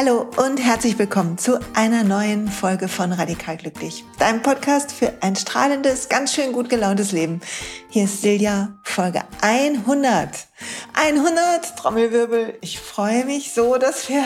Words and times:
Hallo 0.00 0.30
und 0.36 0.64
herzlich 0.64 0.96
willkommen 0.96 1.38
zu 1.38 1.58
einer 1.74 2.04
neuen 2.04 2.46
Folge 2.46 2.86
von 2.86 3.12
Radikal 3.12 3.56
Glücklich, 3.56 4.04
deinem 4.20 4.42
Podcast 4.42 4.92
für 4.92 5.12
ein 5.22 5.34
strahlendes, 5.34 6.08
ganz 6.08 6.32
schön 6.32 6.52
gut 6.52 6.68
gelauntes 6.68 7.10
Leben. 7.10 7.40
Hier 7.88 8.04
ist 8.04 8.22
Silja, 8.22 8.78
Folge 8.84 9.22
100. 9.40 10.46
100, 10.94 11.76
Trommelwirbel. 11.76 12.58
Ich 12.60 12.78
freue 12.78 13.24
mich 13.24 13.52
so, 13.52 13.76
dass 13.76 14.08
wir 14.08 14.22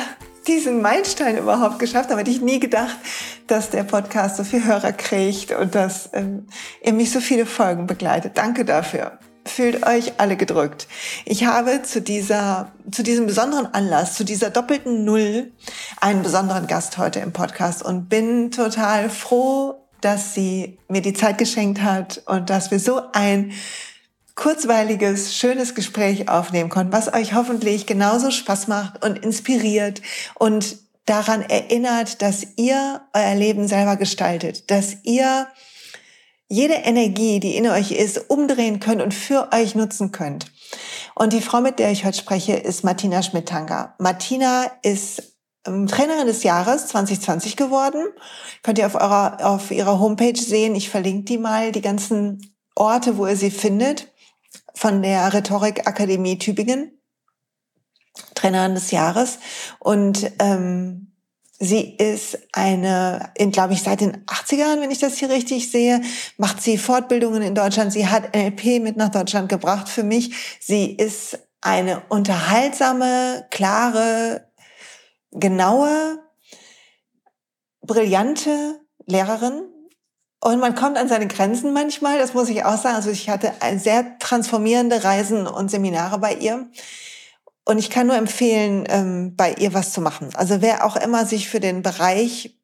diesen 0.46 0.82
Meilenstein 0.82 1.38
überhaupt 1.38 1.78
geschafft 1.78 2.10
haben. 2.10 2.18
Hätte 2.18 2.30
ich 2.30 2.42
nie 2.42 2.60
gedacht, 2.60 2.98
dass 3.46 3.70
der 3.70 3.84
Podcast 3.84 4.36
so 4.36 4.44
viel 4.44 4.66
Hörer 4.66 4.92
kriegt 4.92 5.52
und 5.52 5.74
dass 5.74 6.10
ähm, 6.12 6.48
er 6.82 6.92
mich 6.92 7.10
so 7.10 7.20
viele 7.20 7.46
Folgen 7.46 7.86
begleitet. 7.86 8.36
Danke 8.36 8.66
dafür 8.66 9.18
fühlt 9.44 9.86
euch 9.86 10.14
alle 10.18 10.36
gedrückt. 10.36 10.86
Ich 11.24 11.44
habe 11.44 11.82
zu 11.82 12.00
dieser, 12.00 12.72
zu 12.90 13.02
diesem 13.02 13.26
besonderen 13.26 13.66
Anlass, 13.74 14.14
zu 14.14 14.24
dieser 14.24 14.50
doppelten 14.50 15.04
Null 15.04 15.52
einen 16.00 16.22
besonderen 16.22 16.66
Gast 16.66 16.98
heute 16.98 17.20
im 17.20 17.32
Podcast 17.32 17.82
und 17.82 18.08
bin 18.08 18.50
total 18.50 19.10
froh, 19.10 19.74
dass 20.00 20.34
sie 20.34 20.78
mir 20.88 21.02
die 21.02 21.12
Zeit 21.12 21.38
geschenkt 21.38 21.82
hat 21.82 22.22
und 22.26 22.50
dass 22.50 22.70
wir 22.70 22.78
so 22.78 23.00
ein 23.12 23.52
kurzweiliges, 24.34 25.36
schönes 25.36 25.74
Gespräch 25.74 26.28
aufnehmen 26.28 26.70
konnten, 26.70 26.92
was 26.92 27.12
euch 27.12 27.34
hoffentlich 27.34 27.86
genauso 27.86 28.30
Spaß 28.30 28.68
macht 28.68 29.04
und 29.04 29.18
inspiriert 29.18 30.00
und 30.34 30.78
daran 31.04 31.42
erinnert, 31.42 32.22
dass 32.22 32.46
ihr 32.56 33.02
euer 33.12 33.34
Leben 33.34 33.68
selber 33.68 33.96
gestaltet, 33.96 34.70
dass 34.70 34.96
ihr 35.02 35.48
jede 36.52 36.74
Energie, 36.74 37.40
die 37.40 37.56
in 37.56 37.66
euch 37.66 37.92
ist, 37.92 38.28
umdrehen 38.28 38.78
könnt 38.78 39.00
und 39.00 39.14
für 39.14 39.48
euch 39.54 39.74
nutzen 39.74 40.12
könnt. 40.12 40.52
Und 41.14 41.32
die 41.32 41.40
Frau, 41.40 41.62
mit 41.62 41.78
der 41.78 41.90
ich 41.90 42.04
heute 42.04 42.18
spreche, 42.18 42.52
ist 42.52 42.84
Martina 42.84 43.22
Schmidtanger. 43.22 43.94
Martina 43.98 44.66
ist 44.82 45.34
ähm, 45.66 45.86
Trainerin 45.86 46.26
des 46.26 46.42
Jahres 46.42 46.88
2020 46.88 47.56
geworden. 47.56 48.06
Könnt 48.62 48.78
ihr 48.78 48.84
auf, 48.84 48.96
eurer, 48.96 49.38
auf 49.40 49.70
ihrer 49.70 49.98
Homepage 49.98 50.38
sehen. 50.38 50.74
Ich 50.74 50.90
verlinke 50.90 51.24
die 51.24 51.38
mal, 51.38 51.72
die 51.72 51.80
ganzen 51.80 52.54
Orte, 52.74 53.16
wo 53.16 53.26
ihr 53.26 53.36
sie 53.36 53.50
findet, 53.50 54.12
von 54.74 55.02
der 55.02 55.32
Rhetorik 55.32 55.86
Akademie 55.86 56.38
Tübingen. 56.38 57.00
Trainerin 58.34 58.74
des 58.74 58.90
Jahres. 58.90 59.38
Und 59.78 60.30
ähm, 60.38 61.11
Sie 61.64 61.94
ist 61.94 62.38
eine, 62.50 63.32
glaube 63.52 63.74
ich, 63.74 63.84
seit 63.84 64.00
den 64.00 64.26
80ern, 64.26 64.80
wenn 64.80 64.90
ich 64.90 64.98
das 64.98 65.18
hier 65.18 65.30
richtig 65.30 65.70
sehe, 65.70 66.00
macht 66.36 66.60
sie 66.60 66.76
Fortbildungen 66.76 67.40
in 67.40 67.54
Deutschland. 67.54 67.92
Sie 67.92 68.08
hat 68.08 68.34
NLP 68.34 68.82
mit 68.82 68.96
nach 68.96 69.10
Deutschland 69.10 69.48
gebracht 69.48 69.88
für 69.88 70.02
mich. 70.02 70.34
Sie 70.58 70.92
ist 70.92 71.38
eine 71.60 72.02
unterhaltsame, 72.08 73.46
klare, 73.52 74.48
genaue, 75.30 76.18
brillante 77.80 78.80
Lehrerin. 79.06 79.62
Und 80.40 80.58
man 80.58 80.74
kommt 80.74 80.98
an 80.98 81.06
seine 81.06 81.28
Grenzen 81.28 81.72
manchmal, 81.72 82.18
das 82.18 82.34
muss 82.34 82.48
ich 82.48 82.64
auch 82.64 82.76
sagen. 82.76 82.96
Also 82.96 83.10
ich 83.10 83.28
hatte 83.28 83.52
sehr 83.76 84.18
transformierende 84.18 85.04
Reisen 85.04 85.46
und 85.46 85.70
Seminare 85.70 86.18
bei 86.18 86.34
ihr. 86.34 86.68
Und 87.64 87.78
ich 87.78 87.90
kann 87.90 88.08
nur 88.08 88.16
empfehlen, 88.16 88.84
ähm, 88.88 89.36
bei 89.36 89.54
ihr 89.54 89.72
was 89.72 89.92
zu 89.92 90.00
machen. 90.00 90.30
Also 90.34 90.60
wer 90.60 90.84
auch 90.84 90.96
immer 90.96 91.26
sich 91.26 91.48
für 91.48 91.60
den 91.60 91.82
Bereich 91.82 92.58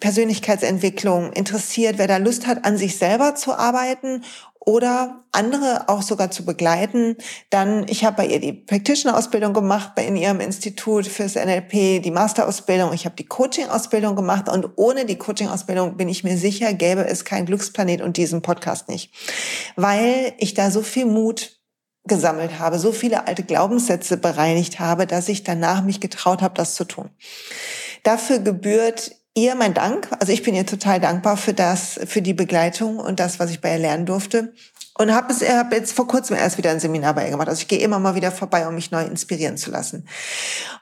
Persönlichkeitsentwicklung 0.00 1.32
interessiert, 1.32 1.96
wer 1.96 2.08
da 2.08 2.16
Lust 2.16 2.46
hat, 2.48 2.64
an 2.64 2.76
sich 2.76 2.98
selber 2.98 3.36
zu 3.36 3.56
arbeiten 3.56 4.24
oder 4.58 5.24
andere 5.30 5.88
auch 5.88 6.02
sogar 6.02 6.30
zu 6.30 6.44
begleiten, 6.44 7.16
dann, 7.50 7.86
ich 7.88 8.04
habe 8.04 8.16
bei 8.16 8.26
ihr 8.26 8.40
die 8.40 8.52
Practitioner-Ausbildung 8.52 9.52
gemacht, 9.52 9.94
bei 9.94 10.04
in 10.04 10.16
ihrem 10.16 10.40
Institut 10.40 11.06
fürs 11.06 11.36
NLP 11.36 12.02
die 12.02 12.10
Masterausbildung, 12.10 12.92
ich 12.92 13.04
habe 13.04 13.16
die 13.16 13.26
Coaching-Ausbildung 13.26 14.16
gemacht 14.16 14.48
und 14.48 14.70
ohne 14.76 15.04
die 15.04 15.18
Coaching-Ausbildung 15.18 15.96
bin 15.96 16.08
ich 16.08 16.24
mir 16.24 16.36
sicher, 16.36 16.74
gäbe 16.74 17.06
es 17.06 17.24
kein 17.24 17.46
Glücksplanet 17.46 18.02
und 18.02 18.16
diesen 18.16 18.42
Podcast 18.42 18.88
nicht. 18.88 19.12
Weil 19.76 20.32
ich 20.38 20.54
da 20.54 20.70
so 20.70 20.82
viel 20.82 21.06
Mut 21.06 21.61
gesammelt 22.04 22.58
habe, 22.58 22.78
so 22.78 22.92
viele 22.92 23.26
alte 23.26 23.44
Glaubenssätze 23.44 24.16
bereinigt 24.16 24.80
habe, 24.80 25.06
dass 25.06 25.28
ich 25.28 25.44
danach 25.44 25.82
mich 25.82 26.00
getraut 26.00 26.42
habe, 26.42 26.54
das 26.54 26.74
zu 26.74 26.84
tun. 26.84 27.10
Dafür 28.02 28.40
gebührt 28.40 29.12
ihr 29.34 29.54
mein 29.54 29.74
Dank. 29.74 30.08
Also 30.18 30.32
ich 30.32 30.42
bin 30.42 30.54
ihr 30.54 30.66
total 30.66 31.00
dankbar 31.00 31.36
für 31.36 31.54
das, 31.54 32.00
für 32.06 32.22
die 32.22 32.34
Begleitung 32.34 32.98
und 32.98 33.20
das, 33.20 33.38
was 33.38 33.50
ich 33.50 33.60
bei 33.60 33.72
ihr 33.72 33.78
lernen 33.78 34.06
durfte. 34.06 34.52
Und 34.98 35.14
habe 35.14 35.32
hab 35.32 35.72
jetzt 35.72 35.92
vor 35.92 36.06
kurzem 36.06 36.36
erst 36.36 36.58
wieder 36.58 36.70
ein 36.70 36.80
Seminar 36.80 37.14
bei 37.14 37.24
ihr 37.24 37.30
gemacht. 37.30 37.48
Also 37.48 37.62
ich 37.62 37.68
gehe 37.68 37.78
immer 37.78 37.98
mal 37.98 38.14
wieder 38.14 38.30
vorbei, 38.30 38.68
um 38.68 38.74
mich 38.74 38.90
neu 38.90 39.04
inspirieren 39.04 39.56
zu 39.56 39.70
lassen. 39.70 40.06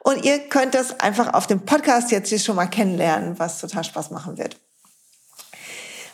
Und 0.00 0.24
ihr 0.24 0.38
könnt 0.48 0.74
das 0.74 0.98
einfach 0.98 1.32
auf 1.32 1.46
dem 1.46 1.64
Podcast 1.64 2.10
jetzt 2.10 2.36
schon 2.44 2.56
mal 2.56 2.66
kennenlernen, 2.66 3.38
was 3.38 3.60
total 3.60 3.84
Spaß 3.84 4.10
machen 4.10 4.36
wird. 4.36 4.56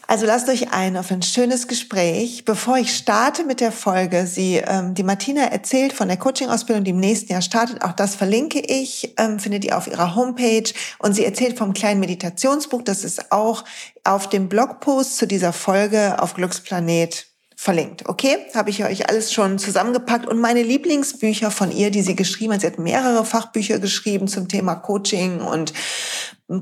Also 0.09 0.25
lasst 0.25 0.49
euch 0.49 0.73
ein 0.73 0.97
auf 0.97 1.11
ein 1.11 1.23
schönes 1.23 1.67
Gespräch. 1.67 2.45
Bevor 2.45 2.79
ich 2.79 2.97
starte 2.97 3.45
mit 3.45 3.61
der 3.61 3.73
Folge, 3.73 4.27
sie, 4.27 4.63
ähm, 4.65 4.95
die 4.95 5.03
Martina 5.03 5.43
erzählt 5.43 5.93
von 5.93 6.07
der 6.07 6.17
Coaching-Ausbildung, 6.17 6.85
die 6.85 6.93
im 6.93 7.01
nächsten 7.01 7.33
Jahr 7.33 7.43
startet. 7.43 7.83
Auch 7.83 7.93
das 7.93 8.15
verlinke 8.15 8.61
ich, 8.61 9.15
ähm, 9.19 9.41
findet 9.41 9.65
ihr 9.65 9.77
auf 9.77 9.89
ihrer 9.89 10.15
Homepage. 10.15 10.73
Und 11.01 11.15
sie 11.15 11.25
erzählt 11.25 11.59
vom 11.59 11.73
kleinen 11.73 11.99
Meditationsbuch. 11.99 12.83
Das 12.83 13.03
ist 13.03 13.33
auch 13.33 13.65
auf 14.05 14.29
dem 14.29 14.49
Blogpost 14.49 15.17
zu 15.17 15.27
dieser 15.27 15.53
Folge 15.53 16.23
auf 16.23 16.35
Glücksplanet 16.35 17.27
verlinkt. 17.59 18.07
Okay, 18.07 18.37
habe 18.55 18.69
ich 18.69 18.85
euch 18.85 19.09
alles 19.09 19.33
schon 19.33 19.59
zusammengepackt 19.59 20.27
und 20.27 20.39
meine 20.39 20.63
Lieblingsbücher 20.63 21.51
von 21.51 21.73
ihr, 21.73 21.91
die 21.91 22.03
sie 22.03 22.15
geschrieben 22.15 22.53
hat. 22.53 22.61
Sie 22.61 22.67
hat 22.67 22.79
mehrere 22.79 23.25
Fachbücher 23.25 23.79
geschrieben 23.79 24.29
zum 24.29 24.47
Thema 24.47 24.75
Coaching 24.75 25.41
und 25.41 25.73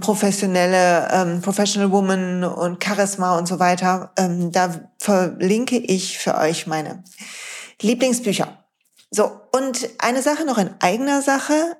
professionelle 0.01 1.09
ähm, 1.13 1.41
Professional 1.43 1.91
Woman 1.91 2.45
und 2.45 2.83
Charisma 2.83 3.37
und 3.37 3.47
so 3.47 3.59
weiter. 3.59 4.13
Ähm, 4.17 4.53
da 4.53 4.89
verlinke 4.99 5.77
ich 5.77 6.19
für 6.19 6.37
euch 6.39 6.69
meine 6.69 7.03
Lieblingsbücher. 7.83 8.65
So, 9.11 9.41
und 9.53 9.89
eine 9.99 10.23
Sache 10.23 10.45
noch 10.45 10.59
in 10.59 10.71
eigener 10.81 11.23
Sache. 11.23 11.77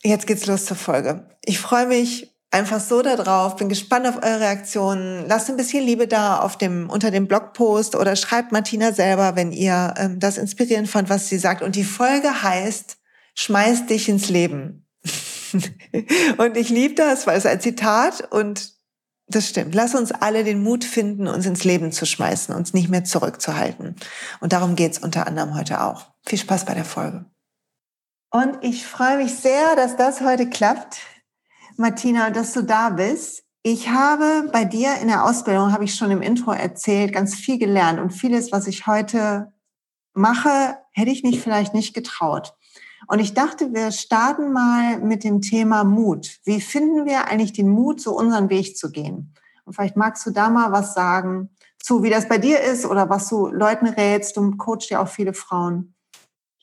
jetzt 0.02 0.26
geht's 0.26 0.46
los 0.46 0.64
zur 0.64 0.76
Folge. 0.76 1.28
Ich 1.44 1.60
freue 1.60 1.86
mich 1.86 2.36
einfach 2.50 2.80
so 2.80 3.00
darauf, 3.00 3.54
bin 3.54 3.68
gespannt 3.68 4.08
auf 4.08 4.16
eure 4.16 4.40
Reaktionen. 4.40 5.24
Lasst 5.28 5.48
ein 5.48 5.56
bisschen 5.56 5.84
Liebe 5.84 6.08
da 6.08 6.40
auf 6.40 6.58
dem, 6.58 6.90
unter 6.90 7.12
dem 7.12 7.28
Blogpost 7.28 7.94
oder 7.94 8.16
schreibt 8.16 8.50
Martina 8.50 8.92
selber, 8.92 9.36
wenn 9.36 9.52
ihr 9.52 9.94
ähm, 9.98 10.18
das 10.18 10.36
inspirierend 10.36 10.88
fand, 10.88 11.10
was 11.10 11.28
sie 11.28 11.38
sagt. 11.38 11.62
Und 11.62 11.76
die 11.76 11.84
Folge 11.84 12.42
heißt, 12.42 12.96
schmeiß 13.36 13.86
dich 13.86 14.08
ins 14.08 14.28
Leben. 14.30 14.85
und 16.38 16.56
ich 16.56 16.68
liebe 16.68 16.94
das, 16.94 17.26
weil 17.26 17.38
es 17.38 17.46
ein 17.46 17.60
Zitat 17.60 18.32
und 18.32 18.74
das 19.28 19.48
stimmt. 19.48 19.74
Lass 19.74 19.94
uns 19.94 20.12
alle 20.12 20.44
den 20.44 20.62
Mut 20.62 20.84
finden, 20.84 21.26
uns 21.26 21.46
ins 21.46 21.64
Leben 21.64 21.90
zu 21.90 22.06
schmeißen, 22.06 22.54
uns 22.54 22.74
nicht 22.74 22.88
mehr 22.88 23.04
zurückzuhalten. 23.04 23.96
Und 24.40 24.52
darum 24.52 24.76
geht's 24.76 24.98
unter 24.98 25.26
anderem 25.26 25.56
heute 25.56 25.82
auch. 25.82 26.06
Viel 26.24 26.38
Spaß 26.38 26.64
bei 26.64 26.74
der 26.74 26.84
Folge. 26.84 27.24
Und 28.30 28.58
ich 28.62 28.86
freue 28.86 29.16
mich 29.16 29.34
sehr, 29.34 29.74
dass 29.76 29.96
das 29.96 30.20
heute 30.20 30.48
klappt, 30.48 30.98
Martina, 31.76 32.30
dass 32.30 32.52
du 32.52 32.62
da 32.62 32.90
bist. 32.90 33.44
Ich 33.62 33.88
habe 33.88 34.48
bei 34.52 34.64
dir 34.64 34.96
in 35.00 35.08
der 35.08 35.24
Ausbildung, 35.24 35.72
habe 35.72 35.84
ich 35.84 35.94
schon 35.94 36.10
im 36.10 36.22
Intro 36.22 36.52
erzählt, 36.52 37.12
ganz 37.12 37.34
viel 37.34 37.58
gelernt 37.58 37.98
und 37.98 38.10
vieles, 38.10 38.52
was 38.52 38.68
ich 38.68 38.86
heute 38.86 39.52
mache, 40.14 40.78
hätte 40.92 41.10
ich 41.10 41.22
mich 41.22 41.40
vielleicht 41.40 41.74
nicht 41.74 41.94
getraut. 41.94 42.55
Und 43.06 43.20
ich 43.20 43.34
dachte, 43.34 43.72
wir 43.72 43.92
starten 43.92 44.52
mal 44.52 44.98
mit 44.98 45.24
dem 45.24 45.40
Thema 45.40 45.84
Mut. 45.84 46.38
Wie 46.44 46.60
finden 46.60 47.06
wir 47.06 47.28
eigentlich 47.28 47.52
den 47.52 47.68
Mut, 47.68 48.00
so 48.00 48.16
unseren 48.16 48.50
Weg 48.50 48.76
zu 48.76 48.90
gehen? 48.90 49.34
Und 49.64 49.74
vielleicht 49.74 49.96
magst 49.96 50.26
du 50.26 50.30
da 50.30 50.48
mal 50.48 50.72
was 50.72 50.94
sagen 50.94 51.50
zu, 51.78 52.02
wie 52.02 52.10
das 52.10 52.28
bei 52.28 52.38
dir 52.38 52.60
ist 52.60 52.84
oder 52.84 53.08
was 53.08 53.28
du 53.28 53.46
Leuten 53.46 53.86
rätst. 53.86 54.36
Du 54.36 54.56
coachst 54.56 54.90
ja 54.90 55.02
auch 55.02 55.08
viele 55.08 55.34
Frauen. 55.34 55.94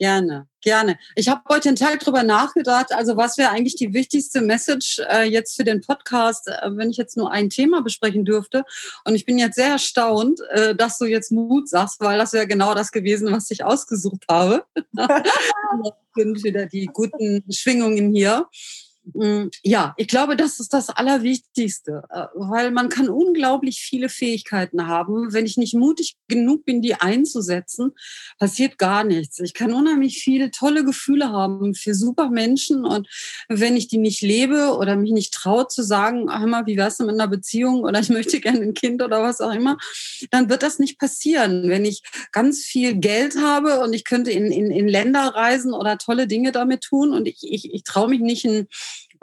Gerne, 0.04 0.48
gerne. 0.60 1.00
Ich 1.16 1.30
habe 1.30 1.44
heute 1.48 1.70
den 1.70 1.78
Tag 1.78 2.02
drüber 2.02 2.24
nachgedacht. 2.24 2.92
Also 2.92 3.16
was 3.16 3.38
wäre 3.38 3.52
eigentlich 3.52 3.78
die 3.78 3.94
wichtigste 3.94 4.42
Message 4.42 5.00
äh, 5.10 5.24
jetzt 5.24 5.56
für 5.56 5.64
den 5.64 5.80
Podcast, 5.80 6.50
äh, 6.50 6.76
wenn 6.76 6.90
ich 6.90 6.98
jetzt 6.98 7.16
nur 7.16 7.32
ein 7.32 7.50
Thema 7.50 7.82
besprechen 7.82 8.26
dürfte? 8.26 8.66
Und 9.06 9.16
ich 9.16 9.24
bin 9.24 9.38
jetzt 9.38 9.56
sehr 9.56 9.70
erstaunt, 9.70 10.42
äh, 10.50 10.76
dass 10.76 10.98
du 10.98 11.06
jetzt 11.06 11.32
Mut 11.32 11.70
sagst, 11.70 12.02
weil 12.02 12.18
das 12.18 12.34
wäre 12.34 12.48
genau 12.48 12.76
das 12.76 12.92
gewesen, 12.92 13.32
was 13.32 13.50
ich 13.50 13.64
ausgesucht 13.64 14.26
habe. 14.30 14.66
sind 16.16 16.44
wieder 16.44 16.66
die 16.66 16.88
guten 16.88 17.46
Schwingungen 17.50 18.14
hier. 18.14 18.48
Mm, 19.06 19.50
ja, 19.64 19.94
ich 19.98 20.08
glaube, 20.08 20.38
das 20.38 20.62
ist 20.62 20.74
das 20.74 20.90
Allerwichtigste, 20.90 22.04
äh, 22.10 22.26
weil 22.36 22.72
man 22.72 22.88
kann 22.88 23.10
unglaublich 23.10 23.82
viele 23.82 24.08
Fähigkeiten 24.08 24.88
haben. 24.88 25.34
Wenn 25.34 25.46
ich 25.46 25.58
nicht 25.58 25.76
mutig 25.76 26.16
genug 26.30 26.64
bin, 26.64 26.82
die 26.82 26.96
einzusetzen, 26.96 27.92
passiert 28.40 28.78
gar 28.78 29.04
nichts. 29.04 29.40
Ich 29.40 29.54
kann 29.54 29.74
unheimlich 29.74 30.20
viele 30.24 30.52
tolle 30.52 30.86
Gefühle 30.86 31.30
haben 31.30 31.76
für 31.76 31.94
super 31.94 32.30
Menschen 32.30 32.86
und 32.86 33.10
wenn 33.50 33.76
ich 33.76 33.90
die 33.90 33.98
nicht 33.98 34.22
lebe 34.22 34.78
oder 34.78 34.96
mich 34.96 35.12
nicht 35.12 35.34
traue 35.34 35.68
zu 35.68 35.84
sagen, 35.84 36.32
hör 36.32 36.48
mal, 36.48 36.66
wie 36.66 36.78
wär's 36.78 36.98
denn 36.98 37.08
mit 37.08 37.16
einer 37.16 37.28
Beziehung 37.28 37.84
oder 37.84 38.00
ich 38.00 38.10
möchte 38.10 38.40
gerne 38.40 38.62
ein 38.62 38.74
Kind 38.74 39.02
oder 39.02 39.22
was 39.22 39.42
auch 39.42 39.54
immer, 39.54 39.78
dann 40.32 40.50
wird 40.50 40.64
das 40.64 40.80
nicht 40.80 40.98
passieren. 40.98 41.68
Wenn 41.68 41.84
ich 41.84 42.04
ganz 42.32 42.64
viel 42.64 42.96
Geld 42.96 43.36
habe 43.38 43.82
und 43.82 43.92
ich 43.94 44.06
könnte 44.06 44.32
in, 44.32 44.46
in, 44.52 44.72
in 44.72 44.88
Länder 44.88 45.36
reisen 45.36 45.74
oder 45.74 45.98
tolle 45.98 46.26
Dinge 46.28 46.54
damit 46.54 46.82
tun 46.84 47.14
und 47.14 47.28
ich, 47.28 47.40
ich, 47.44 47.74
ich 47.74 47.84
traue 47.84 48.10
mich 48.10 48.22
nicht 48.22 48.46
in 48.46 48.68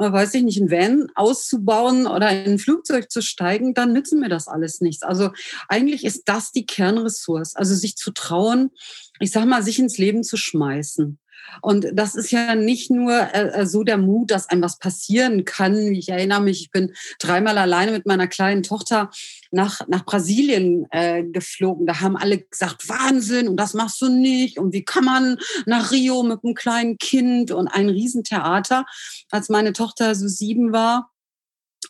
weiß 0.00 0.34
ich 0.34 0.42
nicht, 0.42 0.60
ein 0.60 0.70
Van 0.70 1.08
auszubauen 1.14 2.06
oder 2.06 2.30
in 2.30 2.52
ein 2.52 2.58
Flugzeug 2.58 3.10
zu 3.10 3.22
steigen, 3.22 3.74
dann 3.74 3.92
nützen 3.92 4.20
mir 4.20 4.28
das 4.28 4.48
alles 4.48 4.80
nichts. 4.80 5.02
Also 5.02 5.30
eigentlich 5.68 6.04
ist 6.04 6.22
das 6.26 6.52
die 6.52 6.66
Kernressource, 6.66 7.54
also 7.54 7.74
sich 7.74 7.96
zu 7.96 8.10
trauen, 8.12 8.70
ich 9.18 9.30
sag 9.30 9.44
mal, 9.46 9.62
sich 9.62 9.78
ins 9.78 9.98
Leben 9.98 10.22
zu 10.22 10.36
schmeißen. 10.36 11.18
Und 11.62 11.86
das 11.92 12.14
ist 12.14 12.30
ja 12.30 12.54
nicht 12.54 12.90
nur 12.90 13.12
äh, 13.34 13.66
so 13.66 13.82
der 13.84 13.98
Mut, 13.98 14.30
dass 14.30 14.48
einem 14.48 14.62
was 14.62 14.78
passieren 14.78 15.44
kann. 15.44 15.76
Ich 15.92 16.08
erinnere 16.08 16.40
mich, 16.40 16.62
ich 16.62 16.70
bin 16.70 16.92
dreimal 17.18 17.58
alleine 17.58 17.92
mit 17.92 18.06
meiner 18.06 18.26
kleinen 18.26 18.62
Tochter 18.62 19.10
nach, 19.50 19.86
nach 19.88 20.04
Brasilien 20.04 20.86
äh, 20.90 21.24
geflogen. 21.24 21.86
Da 21.86 22.00
haben 22.00 22.16
alle 22.16 22.38
gesagt, 22.38 22.88
Wahnsinn, 22.88 23.48
und 23.48 23.56
das 23.56 23.74
machst 23.74 24.00
du 24.00 24.08
nicht. 24.08 24.58
Und 24.58 24.72
wie 24.72 24.84
kann 24.84 25.04
man 25.04 25.38
nach 25.66 25.90
Rio 25.90 26.22
mit 26.22 26.40
einem 26.44 26.54
kleinen 26.54 26.98
Kind 26.98 27.50
und 27.50 27.68
ein 27.68 27.88
Riesentheater, 27.88 28.84
als 29.30 29.48
meine 29.48 29.72
Tochter 29.72 30.14
so 30.14 30.28
sieben 30.28 30.72
war. 30.72 31.10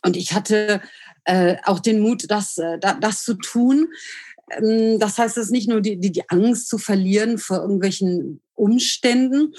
Und 0.03 0.17
ich 0.17 0.33
hatte 0.33 0.81
äh, 1.25 1.57
auch 1.65 1.79
den 1.79 1.99
Mut, 1.99 2.29
das, 2.29 2.57
äh, 2.57 2.79
das 2.79 3.23
zu 3.23 3.35
tun. 3.35 3.87
Ähm, 4.51 4.99
das 4.99 5.17
heißt, 5.17 5.37
es 5.37 5.45
ist 5.45 5.51
nicht 5.51 5.69
nur 5.69 5.81
die, 5.81 5.99
die, 5.99 6.11
die 6.11 6.29
Angst 6.29 6.67
zu 6.67 6.77
verlieren 6.77 7.37
vor 7.37 7.57
irgendwelchen 7.57 8.41
Umständen, 8.61 9.53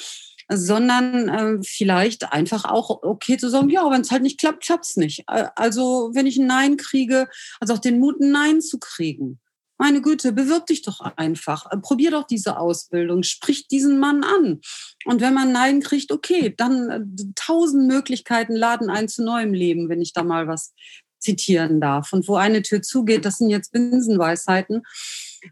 sondern 0.48 1.28
äh, 1.28 1.62
vielleicht 1.62 2.32
einfach 2.32 2.64
auch 2.64 3.02
okay 3.02 3.36
zu 3.36 3.48
sagen, 3.48 3.68
ja, 3.70 3.90
wenn 3.90 4.02
es 4.02 4.10
halt 4.10 4.22
nicht 4.22 4.38
klappt, 4.38 4.64
klappt 4.64 4.84
es 4.84 4.96
nicht. 4.96 5.24
Also 5.26 6.10
wenn 6.14 6.26
ich 6.26 6.38
ein 6.38 6.46
Nein 6.46 6.76
kriege, 6.76 7.28
also 7.60 7.74
auch 7.74 7.78
den 7.78 7.98
Mut, 7.98 8.20
ein 8.20 8.30
Nein 8.30 8.60
zu 8.60 8.78
kriegen. 8.78 9.40
Meine 9.78 10.00
Güte, 10.00 10.32
bewirb 10.32 10.66
dich 10.66 10.82
doch 10.82 11.00
einfach. 11.00 11.66
Probier 11.80 12.12
doch 12.12 12.24
diese 12.24 12.56
Ausbildung. 12.56 13.24
Sprich 13.24 13.66
diesen 13.66 13.98
Mann 13.98 14.22
an. 14.22 14.60
Und 15.06 15.20
wenn 15.20 15.34
man 15.34 15.50
Nein 15.50 15.80
kriegt, 15.80 16.12
okay, 16.12 16.54
dann 16.56 16.90
äh, 16.90 17.00
tausend 17.34 17.88
Möglichkeiten 17.88 18.54
laden 18.54 18.90
ein 18.90 19.08
zu 19.08 19.24
neuem 19.24 19.52
Leben, 19.52 19.88
wenn 19.88 20.00
ich 20.00 20.12
da 20.12 20.22
mal 20.22 20.46
was 20.46 20.72
zitieren 21.18 21.80
darf. 21.80 22.12
Und 22.12 22.28
wo 22.28 22.36
eine 22.36 22.62
Tür 22.62 22.82
zugeht, 22.82 23.24
das 23.24 23.38
sind 23.38 23.50
jetzt 23.50 23.72
Binsenweisheiten. 23.72 24.82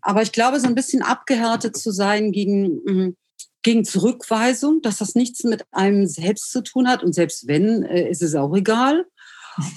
Aber 0.02 0.22
ich 0.22 0.32
glaube, 0.32 0.60
so 0.60 0.68
ein 0.68 0.74
bisschen 0.74 1.02
abgehärtet 1.02 1.76
zu 1.76 1.90
sein 1.90 2.30
gegen, 2.30 2.80
mhm, 2.84 3.16
gegen 3.62 3.84
Zurückweisung, 3.84 4.82
dass 4.82 4.98
das 4.98 5.14
nichts 5.14 5.44
mit 5.44 5.64
einem 5.70 6.06
selbst 6.06 6.50
zu 6.50 6.62
tun 6.62 6.88
hat. 6.88 7.02
Und 7.02 7.14
selbst 7.14 7.46
wenn, 7.46 7.82
äh, 7.82 8.08
ist 8.08 8.22
es 8.22 8.34
auch 8.34 8.54
egal. 8.54 9.06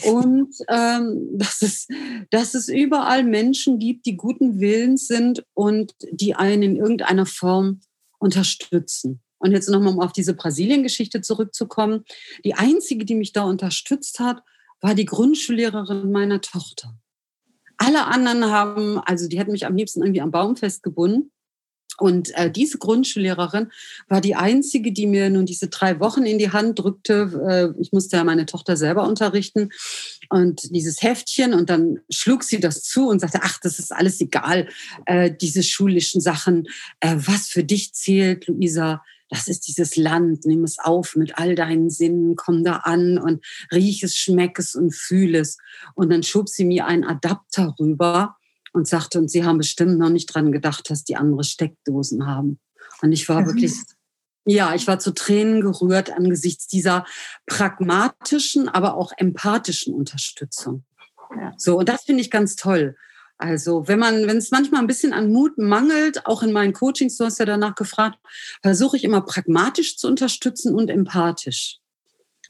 Und 0.06 0.54
ähm, 0.70 1.30
dass, 1.34 1.62
es, 1.62 1.88
dass 2.30 2.54
es 2.54 2.70
überall 2.70 3.24
Menschen 3.24 3.80
gibt, 3.80 4.06
die 4.06 4.16
guten 4.16 4.60
Willens 4.60 5.08
sind 5.08 5.44
und 5.54 5.94
die 6.12 6.36
einen 6.36 6.64
in 6.64 6.76
irgendeiner 6.78 7.26
Form 7.26 7.82
unterstützen. 8.20 9.22
Und 9.40 9.52
jetzt 9.52 9.70
nochmal 9.70 9.94
um 9.94 10.00
auf 10.00 10.14
diese 10.14 10.34
Brasilien-Geschichte 10.34 11.20
zurückzukommen. 11.20 12.06
Die 12.46 12.54
einzige, 12.54 13.04
die 13.04 13.16
mich 13.16 13.34
da 13.34 13.44
unterstützt 13.44 14.20
hat, 14.20 14.42
war 14.80 14.96
die 14.96 15.06
Grundschullehrerin 15.06 16.12
meiner 16.12 16.40
Tochter. 16.40 16.96
Alle 17.78 18.06
anderen 18.06 18.46
haben, 18.46 19.00
also 19.00 19.28
die 19.28 19.38
hätten 19.38 19.52
mich 19.52 19.66
am 19.66 19.76
liebsten 19.76 20.02
irgendwie 20.02 20.22
am 20.22 20.32
Baum 20.32 20.56
festgebunden. 20.56 21.33
Und 22.00 22.36
äh, 22.36 22.50
diese 22.50 22.80
Grundschullehrerin 22.80 23.72
war 24.08 24.20
die 24.20 24.36
einzige, 24.36 24.92
die 24.92 25.06
mir 25.06 25.30
nun 25.30 25.46
diese 25.46 25.68
drei 25.68 26.00
Wochen 26.00 26.26
in 26.26 26.40
die 26.40 26.52
Hand 26.52 26.80
drückte. 26.80 27.74
Äh, 27.78 27.82
ich 27.82 27.92
musste 27.92 28.18
ja 28.18 28.24
meine 28.24 28.46
Tochter 28.46 28.78
selber 28.78 29.08
unterrichten 29.08 29.70
und 30.30 30.76
dieses 30.76 31.02
Heftchen 31.02 31.54
und 31.54 31.70
dann 31.70 32.00
schlug 32.10 32.44
sie 32.44 32.60
das 32.60 32.82
zu 32.84 33.08
und 33.08 33.20
sagte, 33.20 33.40
ach, 33.44 33.60
das 33.62 33.78
ist 33.78 33.92
alles 33.92 34.20
egal, 34.22 34.68
äh, 35.06 35.32
diese 35.32 35.62
schulischen 35.62 36.20
Sachen. 36.20 36.68
Äh, 37.00 37.16
was 37.18 37.48
für 37.48 37.64
dich 37.64 37.94
zählt, 37.94 38.48
Luisa, 38.48 39.04
das 39.30 39.48
ist 39.48 39.68
dieses 39.68 39.96
Land, 39.96 40.46
nimm 40.46 40.64
es 40.64 40.78
auf 40.80 41.16
mit 41.16 41.38
all 41.38 41.56
deinen 41.56 41.90
Sinnen, 41.90 42.36
komm 42.36 42.64
da 42.64 42.78
an 42.78 43.18
und 43.18 43.44
riech 43.72 44.04
es, 44.04 44.16
schmeck 44.16 44.60
es 44.60 44.76
und 44.76 44.94
fühl 44.94 45.36
es. 45.36 45.58
Und 45.96 46.12
dann 46.12 46.24
schob 46.24 46.50
sie 46.50 46.66
mir 46.66 46.86
einen 46.86 47.04
Adapter 47.04 47.76
rüber 47.80 48.38
und 48.74 48.88
sagte, 48.88 49.20
und 49.20 49.30
sie 49.30 49.46
haben 49.46 49.60
bestimmt 49.60 49.98
noch 49.98 50.10
nicht 50.10 50.28
dran 50.28 50.52
gedacht, 50.52 50.90
dass 50.90 51.04
die 51.04 51.16
andere 51.16 51.44
Steckdosen 51.44 52.28
haben. 52.28 52.60
Und 53.02 53.12
ich 53.12 53.30
war 53.30 53.46
wirklich, 53.46 53.74
ja, 54.46 54.74
ich 54.76 54.88
war 54.88 55.00
zu 55.00 55.14
Tränen 55.14 55.62
gerührt 55.62 56.12
angesichts 56.12 56.68
dieser 56.68 57.06
pragmatischen, 57.46 58.68
aber 58.68 58.96
auch 58.96 59.14
empathischen 59.16 59.94
Unterstützung. 59.94 60.84
So, 61.58 61.78
und 61.78 61.90
das 61.90 62.04
finde 62.04 62.22
ich 62.22 62.32
ganz 62.32 62.56
toll. 62.56 62.96
Also 63.38 63.88
wenn 63.88 64.00
man, 64.00 64.28
wenn 64.28 64.38
es 64.38 64.52
manchmal 64.52 64.82
ein 64.82 64.88
bisschen 64.88 65.14
an 65.14 65.32
Mut 65.32 65.58
mangelt, 65.58 66.26
auch 66.26 66.44
in 66.44 66.52
meinen 66.52 66.74
Coachings, 66.74 67.18
du 67.18 67.26
hast 67.26 67.40
ja 67.40 67.46
danach 67.46 67.76
gefragt, 67.76 68.20
versuche 68.62 68.96
ich 68.98 69.04
immer 69.04 69.22
pragmatisch 69.22 69.98
zu 69.98 70.08
unterstützen 70.08 70.76
und 70.76 70.90
empathisch. 70.90 71.80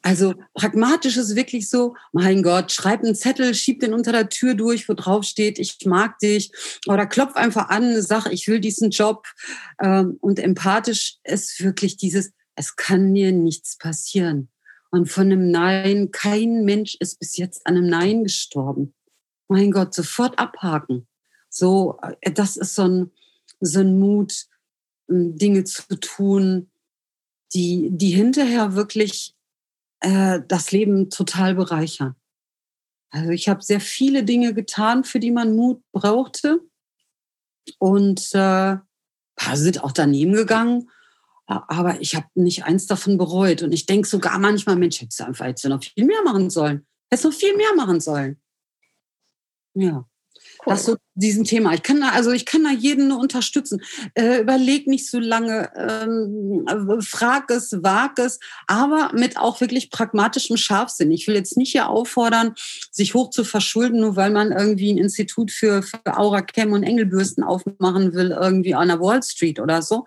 Also 0.03 0.35
pragmatisch 0.53 1.17
ist 1.17 1.35
wirklich 1.35 1.69
so, 1.69 1.95
mein 2.11 2.43
Gott, 2.43 2.71
schreib 2.71 3.03
einen 3.03 3.15
Zettel, 3.15 3.55
schieb 3.55 3.79
den 3.79 3.93
unter 3.93 4.11
der 4.11 4.29
Tür 4.29 4.53
durch, 4.53 4.87
wo 4.87 4.93
drauf 4.93 5.23
steht, 5.23 5.57
ich 5.57 5.77
mag 5.85 6.19
dich. 6.19 6.51
Oder 6.87 7.07
klopf 7.07 7.35
einfach 7.35 7.69
an, 7.69 8.01
sag, 8.01 8.27
ich 8.31 8.47
will 8.47 8.59
diesen 8.59 8.91
Job. 8.91 9.25
Ähm, 9.81 10.17
und 10.19 10.39
empathisch 10.39 11.17
ist 11.23 11.63
wirklich 11.63 11.97
dieses, 11.97 12.31
es 12.55 12.75
kann 12.75 13.11
mir 13.11 13.31
nichts 13.31 13.77
passieren. 13.77 14.49
Und 14.91 15.09
von 15.09 15.23
einem 15.23 15.49
Nein, 15.49 16.11
kein 16.11 16.65
Mensch 16.65 16.95
ist 16.99 17.19
bis 17.19 17.37
jetzt 17.37 17.65
an 17.65 17.77
einem 17.77 17.87
Nein 17.87 18.23
gestorben 18.23 18.93
mein 19.53 19.71
Gott, 19.71 19.93
sofort 19.93 20.37
abhaken. 20.39 21.07
So, 21.49 21.99
äh, 22.21 22.31
das 22.31 22.57
ist 22.57 22.75
so 22.75 22.83
ein, 22.83 23.11
so 23.59 23.79
ein 23.79 23.99
Mut, 23.99 24.47
ähm, 25.09 25.37
Dinge 25.37 25.63
zu 25.63 25.95
tun, 25.99 26.71
die, 27.53 27.89
die 27.91 28.09
hinterher 28.09 28.73
wirklich 28.75 29.35
äh, 30.03 30.41
das 30.47 30.71
Leben 30.71 31.09
total 31.09 31.55
bereichern. 31.55 32.15
Also 33.09 33.29
ich 33.31 33.47
habe 33.47 33.61
sehr 33.61 33.79
viele 33.79 34.23
Dinge 34.23 34.53
getan, 34.53 35.03
für 35.03 35.19
die 35.19 35.31
man 35.31 35.55
Mut 35.55 35.81
brauchte. 35.91 36.59
Und 37.79 38.33
äh, 38.33 38.77
paar 39.35 39.55
sind 39.55 39.83
auch 39.83 39.91
daneben 39.91 40.33
gegangen. 40.33 40.89
Aber 41.45 42.01
ich 42.01 42.15
habe 42.15 42.27
nicht 42.35 42.63
eins 42.65 42.87
davon 42.87 43.17
bereut. 43.17 43.61
Und 43.63 43.71
ich 43.71 43.85
denke 43.85 44.07
sogar 44.07 44.39
manchmal, 44.39 44.75
Mensch, 44.75 45.01
hättest 45.01 45.19
du 45.19 45.25
einfach 45.25 45.45
jetzt 45.45 45.63
noch 45.65 45.83
viel 45.83 46.05
mehr 46.05 46.23
machen 46.23 46.49
sollen. 46.49 46.85
Hättest 47.09 47.25
noch 47.25 47.33
viel 47.33 47.55
mehr 47.55 47.73
machen 47.75 47.99
sollen. 47.99 48.41
Ja. 49.75 50.07
Cool. 50.65 50.73
Das 50.73 50.85
so 50.85 50.97
diesem 51.15 51.43
Thema. 51.43 51.73
Ich 51.73 51.83
kann 51.83 52.01
da, 52.01 52.09
also 52.09 52.31
ich 52.31 52.45
kann 52.45 52.63
da 52.63 52.71
jeden 52.71 53.07
nur 53.07 53.19
unterstützen. 53.19 53.81
Äh, 54.15 54.41
überleg 54.41 54.87
nicht 54.87 55.09
so 55.09 55.19
lange, 55.19 55.69
ähm, 55.75 56.65
frag 57.01 57.51
es, 57.51 57.71
wag 57.83 58.17
es, 58.17 58.39
aber 58.67 59.11
mit 59.13 59.37
auch 59.37 59.61
wirklich 59.61 59.91
pragmatischem 59.91 60.57
Scharfsinn. 60.57 61.11
Ich 61.11 61.27
will 61.27 61.35
jetzt 61.35 61.57
nicht 61.57 61.71
hier 61.71 61.89
auffordern, 61.89 62.55
sich 62.91 63.13
hoch 63.13 63.29
zu 63.29 63.43
verschulden, 63.43 64.01
nur 64.01 64.15
weil 64.15 64.31
man 64.31 64.51
irgendwie 64.51 64.91
ein 64.91 64.97
Institut 64.97 65.51
für, 65.51 65.83
für 65.83 66.17
Aura 66.17 66.41
Cam 66.41 66.71
und 66.71 66.83
Engelbürsten 66.83 67.43
aufmachen 67.43 68.13
will, 68.13 68.31
irgendwie 68.31 68.73
an 68.73 68.87
der 68.87 68.99
Wall 68.99 69.21
Street 69.21 69.59
oder 69.59 69.81
so. 69.81 70.05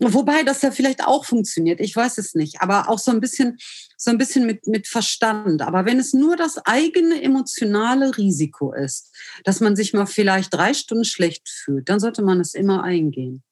Wobei 0.00 0.42
das 0.44 0.62
ja 0.62 0.70
vielleicht 0.70 1.04
auch 1.04 1.24
funktioniert. 1.24 1.80
Ich 1.80 1.94
weiß 1.94 2.18
es 2.18 2.34
nicht. 2.34 2.62
Aber 2.62 2.88
auch 2.88 2.98
so 2.98 3.10
ein 3.10 3.20
bisschen 3.20 3.58
so 4.00 4.12
ein 4.12 4.18
bisschen 4.18 4.46
mit, 4.46 4.66
mit 4.68 4.86
Verstand. 4.86 5.60
Aber 5.60 5.84
wenn 5.84 5.98
es 5.98 6.14
nur 6.14 6.36
das 6.36 6.56
eigene 6.64 7.20
emotionale 7.20 8.16
Risiko 8.16 8.72
ist, 8.72 9.10
dass 9.42 9.60
man 9.60 9.74
sich 9.74 9.92
mal 9.92 10.06
vielleicht 10.06 10.37
drei 10.46 10.74
Stunden 10.74 11.04
schlecht 11.04 11.48
fühlt, 11.48 11.88
dann 11.88 11.98
sollte 11.98 12.22
man 12.22 12.40
es 12.40 12.54
immer 12.54 12.84
eingehen. 12.84 13.42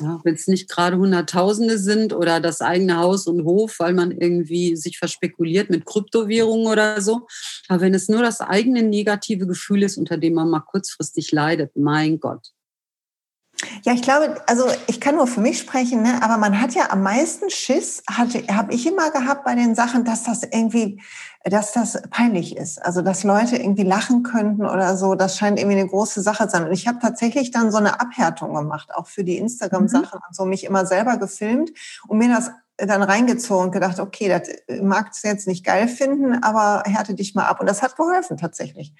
Ja, 0.00 0.20
wenn 0.24 0.34
es 0.34 0.48
nicht 0.48 0.68
gerade 0.68 0.96
Hunderttausende 0.96 1.78
sind 1.78 2.12
oder 2.12 2.40
das 2.40 2.60
eigene 2.60 2.96
Haus 2.96 3.28
und 3.28 3.44
Hof, 3.44 3.78
weil 3.78 3.94
man 3.94 4.10
irgendwie 4.10 4.74
sich 4.74 4.98
verspekuliert 4.98 5.70
mit 5.70 5.84
Kryptowährungen 5.84 6.66
oder 6.66 7.00
so. 7.00 7.28
Aber 7.68 7.80
wenn 7.80 7.94
es 7.94 8.08
nur 8.08 8.20
das 8.20 8.40
eigene 8.40 8.82
negative 8.82 9.46
Gefühl 9.46 9.84
ist, 9.84 9.96
unter 9.96 10.16
dem 10.16 10.34
man 10.34 10.50
mal 10.50 10.60
kurzfristig 10.60 11.30
leidet, 11.30 11.76
mein 11.76 12.18
Gott, 12.18 12.53
Ja, 13.84 13.92
ich 13.92 14.02
glaube, 14.02 14.36
also 14.46 14.66
ich 14.86 15.00
kann 15.00 15.16
nur 15.16 15.26
für 15.26 15.40
mich 15.40 15.58
sprechen, 15.58 16.02
ne? 16.02 16.20
aber 16.22 16.38
man 16.38 16.60
hat 16.60 16.74
ja 16.74 16.90
am 16.90 17.02
meisten 17.02 17.50
Schiss, 17.50 18.02
habe 18.10 18.74
ich 18.74 18.86
immer 18.86 19.10
gehabt 19.10 19.44
bei 19.44 19.54
den 19.54 19.74
Sachen, 19.74 20.04
dass 20.04 20.24
das 20.24 20.42
irgendwie, 20.42 21.00
dass 21.44 21.72
das 21.72 22.02
peinlich 22.10 22.56
ist. 22.56 22.84
Also 22.84 23.02
dass 23.02 23.24
Leute 23.24 23.56
irgendwie 23.56 23.84
lachen 23.84 24.22
könnten 24.22 24.66
oder 24.66 24.96
so, 24.96 25.14
das 25.14 25.38
scheint 25.38 25.58
irgendwie 25.58 25.78
eine 25.78 25.88
große 25.88 26.20
Sache 26.22 26.46
zu 26.46 26.52
sein. 26.52 26.66
Und 26.66 26.72
ich 26.72 26.88
habe 26.88 26.98
tatsächlich 26.98 27.50
dann 27.50 27.70
so 27.70 27.78
eine 27.78 28.00
Abhärtung 28.00 28.54
gemacht, 28.54 28.90
auch 28.94 29.06
für 29.06 29.24
die 29.24 29.38
Instagram-Sachen 29.38 30.18
mhm. 30.18 30.26
und 30.28 30.34
so, 30.34 30.44
mich 30.44 30.64
immer 30.64 30.86
selber 30.86 31.16
gefilmt 31.16 31.70
und 32.08 32.18
mir 32.18 32.28
das 32.28 32.50
dann 32.76 33.02
reingezogen 33.02 33.66
und 33.66 33.72
gedacht, 33.72 34.00
okay, 34.00 34.28
das 34.28 34.48
magst 34.82 35.22
du 35.22 35.28
jetzt 35.28 35.46
nicht 35.46 35.64
geil 35.64 35.86
finden, 35.86 36.42
aber 36.42 36.82
härte 36.86 37.14
dich 37.14 37.34
mal 37.34 37.46
ab. 37.46 37.60
Und 37.60 37.68
das 37.68 37.82
hat 37.82 37.96
geholfen 37.96 38.36
tatsächlich. 38.36 38.92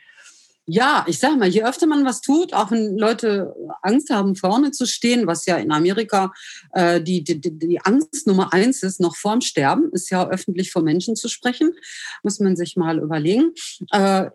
Ja, 0.66 1.04
ich 1.06 1.18
sag 1.18 1.36
mal, 1.36 1.48
je 1.48 1.62
öfter 1.62 1.86
man 1.86 2.06
was 2.06 2.22
tut, 2.22 2.54
auch 2.54 2.70
wenn 2.70 2.96
Leute 2.96 3.54
Angst 3.82 4.08
haben, 4.08 4.34
vorne 4.34 4.70
zu 4.70 4.86
stehen, 4.86 5.26
was 5.26 5.44
ja 5.44 5.56
in 5.56 5.70
Amerika 5.70 6.32
äh, 6.72 7.02
die, 7.02 7.22
die, 7.22 7.38
die 7.38 7.80
Angst 7.82 8.26
Nummer 8.26 8.54
eins 8.54 8.82
ist, 8.82 8.98
noch 8.98 9.14
vorm 9.14 9.42
Sterben, 9.42 9.90
ist 9.92 10.10
ja 10.10 10.26
öffentlich 10.26 10.72
vor 10.72 10.82
Menschen 10.82 11.16
zu 11.16 11.28
sprechen, 11.28 11.74
muss 12.22 12.40
man 12.40 12.56
sich 12.56 12.76
mal 12.76 12.98
überlegen. 12.98 13.52
Äh, 13.90 14.30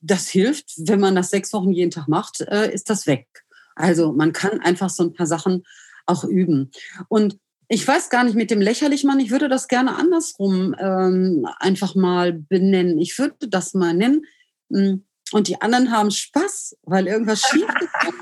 das 0.00 0.28
hilft, 0.28 0.72
wenn 0.78 1.00
man 1.00 1.16
das 1.16 1.30
sechs 1.30 1.52
Wochen 1.52 1.72
jeden 1.72 1.90
Tag 1.90 2.06
macht, 2.06 2.42
äh, 2.42 2.72
ist 2.72 2.88
das 2.88 3.08
weg. 3.08 3.26
Also 3.74 4.12
man 4.12 4.32
kann 4.32 4.60
einfach 4.60 4.90
so 4.90 5.02
ein 5.02 5.14
paar 5.14 5.26
Sachen 5.26 5.64
auch 6.06 6.22
üben. 6.22 6.70
Und 7.08 7.38
ich 7.66 7.88
weiß 7.88 8.10
gar 8.10 8.22
nicht 8.22 8.34
mit 8.36 8.50
dem 8.50 8.60
lächerlich 8.60 9.02
Mann, 9.02 9.18
ich 9.18 9.30
würde 9.30 9.48
das 9.48 9.66
gerne 9.66 9.96
andersrum 9.96 10.76
ähm, 10.78 11.48
einfach 11.58 11.94
mal 11.94 12.32
benennen. 12.32 12.98
Ich 12.98 13.18
würde 13.18 13.48
das 13.48 13.74
mal 13.74 13.94
nennen. 13.94 14.26
Hm, 14.70 15.04
und 15.32 15.48
die 15.48 15.60
anderen 15.60 15.90
haben 15.90 16.10
Spaß, 16.10 16.76
weil 16.82 17.06
irgendwas 17.06 17.40
schief 17.50 17.68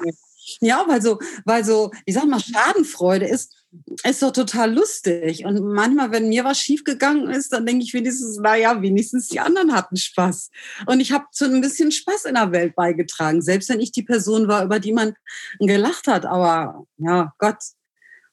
ist. 0.04 0.18
Ja, 0.60 0.84
weil 0.88 1.00
so, 1.00 1.18
weil 1.44 1.64
so, 1.64 1.90
ich 2.06 2.14
sag 2.14 2.26
mal, 2.26 2.40
Schadenfreude 2.40 3.26
ist, 3.26 3.54
ist 4.02 4.22
doch 4.22 4.32
total 4.32 4.74
lustig. 4.74 5.44
Und 5.44 5.60
manchmal, 5.62 6.10
wenn 6.10 6.28
mir 6.28 6.44
was 6.44 6.58
schiefgegangen 6.58 7.30
ist, 7.30 7.52
dann 7.52 7.66
denke 7.66 7.84
ich 7.84 7.94
wenigstens, 7.94 8.38
naja, 8.38 8.82
wenigstens 8.82 9.28
die 9.28 9.38
anderen 9.38 9.74
hatten 9.74 9.96
Spaß. 9.96 10.50
Und 10.86 11.00
ich 11.00 11.12
habe 11.12 11.26
zu 11.30 11.44
ein 11.44 11.60
bisschen 11.60 11.92
Spaß 11.92 12.24
in 12.24 12.34
der 12.34 12.50
Welt 12.52 12.74
beigetragen, 12.74 13.42
selbst 13.42 13.68
wenn 13.68 13.80
ich 13.80 13.92
die 13.92 14.02
Person 14.02 14.48
war, 14.48 14.64
über 14.64 14.80
die 14.80 14.92
man 14.92 15.14
gelacht 15.60 16.08
hat. 16.08 16.26
Aber 16.26 16.84
ja, 16.96 17.32
Gott, 17.38 17.58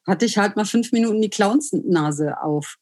hatte 0.07 0.25
ich 0.25 0.38
halt 0.38 0.55
mal 0.55 0.65
fünf 0.65 0.91
Minuten 0.91 1.22
die 1.22 1.29
Clownsnase 1.29 2.41
auf. 2.41 2.77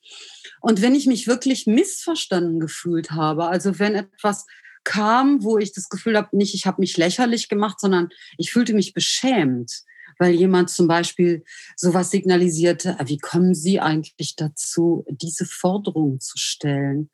Und 0.61 0.81
wenn 0.81 0.95
ich 0.95 1.07
mich 1.07 1.27
wirklich 1.27 1.65
missverstanden 1.65 2.59
gefühlt 2.59 3.11
habe, 3.11 3.47
also 3.47 3.79
wenn 3.79 3.95
etwas 3.95 4.45
kam, 4.85 5.43
wo 5.43 5.57
ich 5.57 5.73
das 5.73 5.89
Gefühl 5.89 6.15
habe, 6.15 6.37
nicht 6.37 6.55
ich 6.55 6.65
habe 6.65 6.79
mich 6.79 6.95
lächerlich 6.95 7.49
gemacht, 7.49 7.81
sondern 7.81 8.09
ich 8.37 8.53
fühlte 8.53 8.73
mich 8.73 8.93
beschämt, 8.93 9.83
weil 10.17 10.33
jemand 10.33 10.69
zum 10.69 10.87
Beispiel 10.87 11.43
sowas 11.75 12.11
signalisierte, 12.11 12.97
ah, 12.99 13.07
wie 13.07 13.17
kommen 13.17 13.53
Sie 13.53 13.81
eigentlich 13.81 14.37
dazu, 14.37 15.03
diese 15.09 15.45
Forderung 15.45 16.21
zu 16.21 16.37
stellen? 16.37 17.09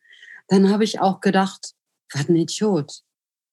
Dann 0.48 0.70
habe 0.70 0.84
ich 0.84 1.00
auch 1.00 1.22
gedacht, 1.22 1.74
was 2.14 2.30
ein 2.30 2.36
Idiot. 2.36 3.02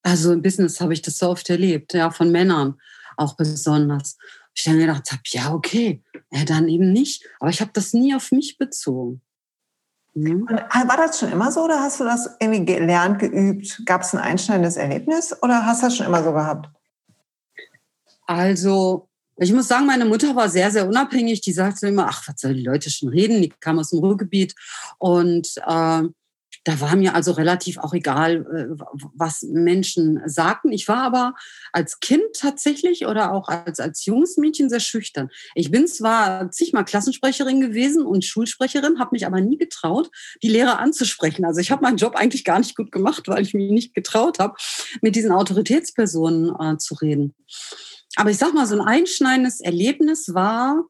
Also 0.03 0.33
im 0.33 0.41
Business 0.41 0.79
habe 0.79 0.93
ich 0.93 1.01
das 1.01 1.17
so 1.17 1.29
oft 1.29 1.49
erlebt, 1.49 1.93
ja, 1.93 2.11
von 2.11 2.31
Männern 2.31 2.75
auch 3.17 3.35
besonders. 3.35 4.17
Ich 4.55 4.63
dann 4.63 4.79
gedacht 4.79 5.11
habe, 5.11 5.21
ja, 5.27 5.53
okay, 5.53 6.03
ja, 6.31 6.45
dann 6.45 6.67
eben 6.67 6.91
nicht. 6.91 7.25
Aber 7.39 7.49
ich 7.49 7.61
habe 7.61 7.71
das 7.73 7.93
nie 7.93 8.13
auf 8.13 8.31
mich 8.31 8.57
bezogen. 8.57 9.21
Mhm. 10.13 10.47
war 10.47 10.97
das 10.97 11.19
schon 11.19 11.31
immer 11.31 11.51
so 11.51 11.63
oder 11.63 11.79
hast 11.81 11.99
du 11.99 12.03
das 12.03 12.29
irgendwie 12.39 12.65
gelernt, 12.65 13.19
geübt? 13.19 13.83
Gab 13.85 14.01
es 14.01 14.13
ein 14.13 14.19
einschneidendes 14.19 14.75
Erlebnis 14.75 15.35
oder 15.41 15.65
hast 15.65 15.81
du 15.81 15.87
das 15.87 15.95
schon 15.95 16.07
immer 16.07 16.23
so 16.23 16.33
gehabt? 16.33 16.69
Also, 18.25 19.07
ich 19.37 19.53
muss 19.53 19.67
sagen, 19.67 19.85
meine 19.85 20.05
Mutter 20.05 20.35
war 20.35 20.49
sehr, 20.49 20.69
sehr 20.71 20.87
unabhängig. 20.87 21.41
Die 21.41 21.53
sagte 21.53 21.87
immer, 21.87 22.07
ach, 22.07 22.27
was 22.27 22.41
sollen 22.41 22.57
die 22.57 22.63
Leute 22.63 22.89
schon 22.89 23.09
reden? 23.09 23.41
Die 23.41 23.49
kam 23.49 23.79
aus 23.79 23.91
dem 23.91 23.99
Ruhrgebiet 23.99 24.53
und 24.97 25.47
äh, 25.65 26.03
da 26.69 26.79
war 26.81 26.95
mir 26.95 27.15
also 27.15 27.31
relativ 27.31 27.79
auch 27.79 27.95
egal, 27.95 28.45
äh, 28.53 28.83
was 29.15 29.41
Menschen 29.41 30.21
sagten. 30.27 30.71
Ich 30.71 30.87
war 30.87 31.01
aber 31.01 31.33
als 31.73 31.99
Kind 31.99 32.21
tatsächlich 32.37 33.07
oder 33.07 33.33
auch 33.33 33.47
als, 33.47 33.79
als 33.79 34.05
junges 34.05 34.37
Mädchen 34.37 34.69
sehr 34.69 34.79
schüchtern. 34.79 35.29
Ich 35.55 35.71
bin 35.71 35.87
zwar 35.87 36.51
zigmal 36.51 36.85
Klassensprecherin 36.85 37.59
gewesen 37.59 38.05
und 38.05 38.23
Schulsprecherin, 38.23 38.99
habe 38.99 39.09
mich 39.13 39.25
aber 39.25 39.41
nie 39.41 39.57
getraut, 39.57 40.11
die 40.43 40.49
Lehrer 40.49 40.77
anzusprechen. 40.77 41.43
Also 41.43 41.59
ich 41.59 41.71
habe 41.71 41.81
meinen 41.81 41.97
Job 41.97 42.15
eigentlich 42.15 42.45
gar 42.45 42.59
nicht 42.59 42.75
gut 42.75 42.91
gemacht, 42.91 43.27
weil 43.27 43.41
ich 43.41 43.55
mich 43.55 43.71
nicht 43.71 43.95
getraut 43.95 44.37
habe, 44.37 44.53
mit 45.01 45.15
diesen 45.15 45.31
Autoritätspersonen 45.31 46.55
äh, 46.59 46.77
zu 46.77 46.93
reden. 46.95 47.33
Aber 48.15 48.29
ich 48.29 48.37
sag 48.37 48.53
mal, 48.53 48.67
so 48.67 48.75
ein 48.75 48.87
einschneidendes 48.87 49.59
Erlebnis 49.59 50.35
war, 50.35 50.85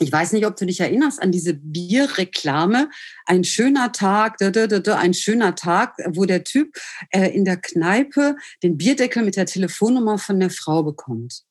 ich 0.00 0.10
weiß 0.10 0.32
nicht, 0.32 0.46
ob 0.46 0.56
du 0.56 0.66
dich 0.66 0.80
erinnerst 0.80 1.22
an 1.22 1.30
diese 1.30 1.54
Bierreklame. 1.54 2.90
Ein 3.26 3.44
schöner 3.44 3.92
Tag, 3.92 4.36
ein 4.40 5.14
schöner 5.14 5.54
Tag, 5.54 5.96
wo 6.08 6.24
der 6.24 6.44
Typ 6.44 6.74
äh, 7.10 7.28
in 7.28 7.44
der 7.44 7.56
Kneipe 7.56 8.36
den 8.62 8.76
Bierdeckel 8.76 9.24
mit 9.24 9.36
der 9.36 9.46
Telefonnummer 9.46 10.18
von 10.18 10.40
der 10.40 10.50
Frau 10.50 10.82
bekommt. 10.82 11.44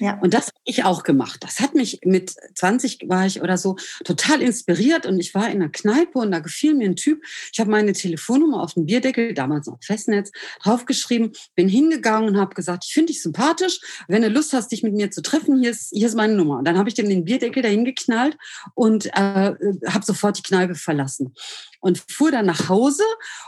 Ja. 0.00 0.18
Und 0.20 0.34
das 0.34 0.48
habe 0.48 0.58
ich 0.64 0.84
auch 0.84 1.02
gemacht. 1.02 1.38
Das 1.42 1.60
hat 1.60 1.74
mich 1.74 2.00
mit 2.04 2.34
20 2.54 3.08
war 3.08 3.26
ich 3.26 3.42
oder 3.42 3.56
so 3.56 3.76
total 4.04 4.42
inspiriert 4.42 5.06
und 5.06 5.18
ich 5.18 5.34
war 5.34 5.50
in 5.50 5.62
einer 5.62 5.70
Kneipe 5.70 6.18
und 6.18 6.30
da 6.30 6.38
gefiel 6.40 6.74
mir 6.74 6.88
ein 6.88 6.96
Typ. 6.96 7.22
Ich 7.52 7.58
habe 7.58 7.70
meine 7.70 7.92
Telefonnummer 7.92 8.62
auf 8.62 8.74
den 8.74 8.86
Bierdeckel, 8.86 9.34
damals 9.34 9.66
noch 9.66 9.78
Festnetz, 9.82 10.30
draufgeschrieben, 10.62 11.32
bin 11.54 11.68
hingegangen 11.68 12.28
und 12.28 12.40
habe 12.40 12.54
gesagt, 12.54 12.84
ich 12.86 12.92
finde 12.92 13.12
dich 13.12 13.22
sympathisch. 13.22 13.80
Wenn 14.08 14.22
du 14.22 14.28
Lust 14.28 14.52
hast, 14.52 14.70
dich 14.70 14.82
mit 14.82 14.94
mir 14.94 15.10
zu 15.10 15.22
treffen, 15.22 15.60
hier 15.60 15.70
ist, 15.70 15.90
hier 15.92 16.06
ist 16.06 16.14
meine 16.14 16.34
Nummer. 16.34 16.58
Und 16.58 16.64
dann 16.64 16.78
habe 16.78 16.88
ich 16.88 16.94
dem 16.94 17.08
den 17.08 17.24
Bierdeckel 17.24 17.62
dahin 17.62 17.84
geknallt 17.84 18.36
und 18.74 19.06
äh, 19.06 19.54
habe 19.86 20.04
sofort 20.04 20.38
die 20.38 20.42
Kneipe 20.42 20.74
verlassen 20.74 21.34
und 21.80 22.02
fuhr 22.08 22.30
dann 22.30 22.46
nach 22.46 22.68
Hause. 22.68 23.04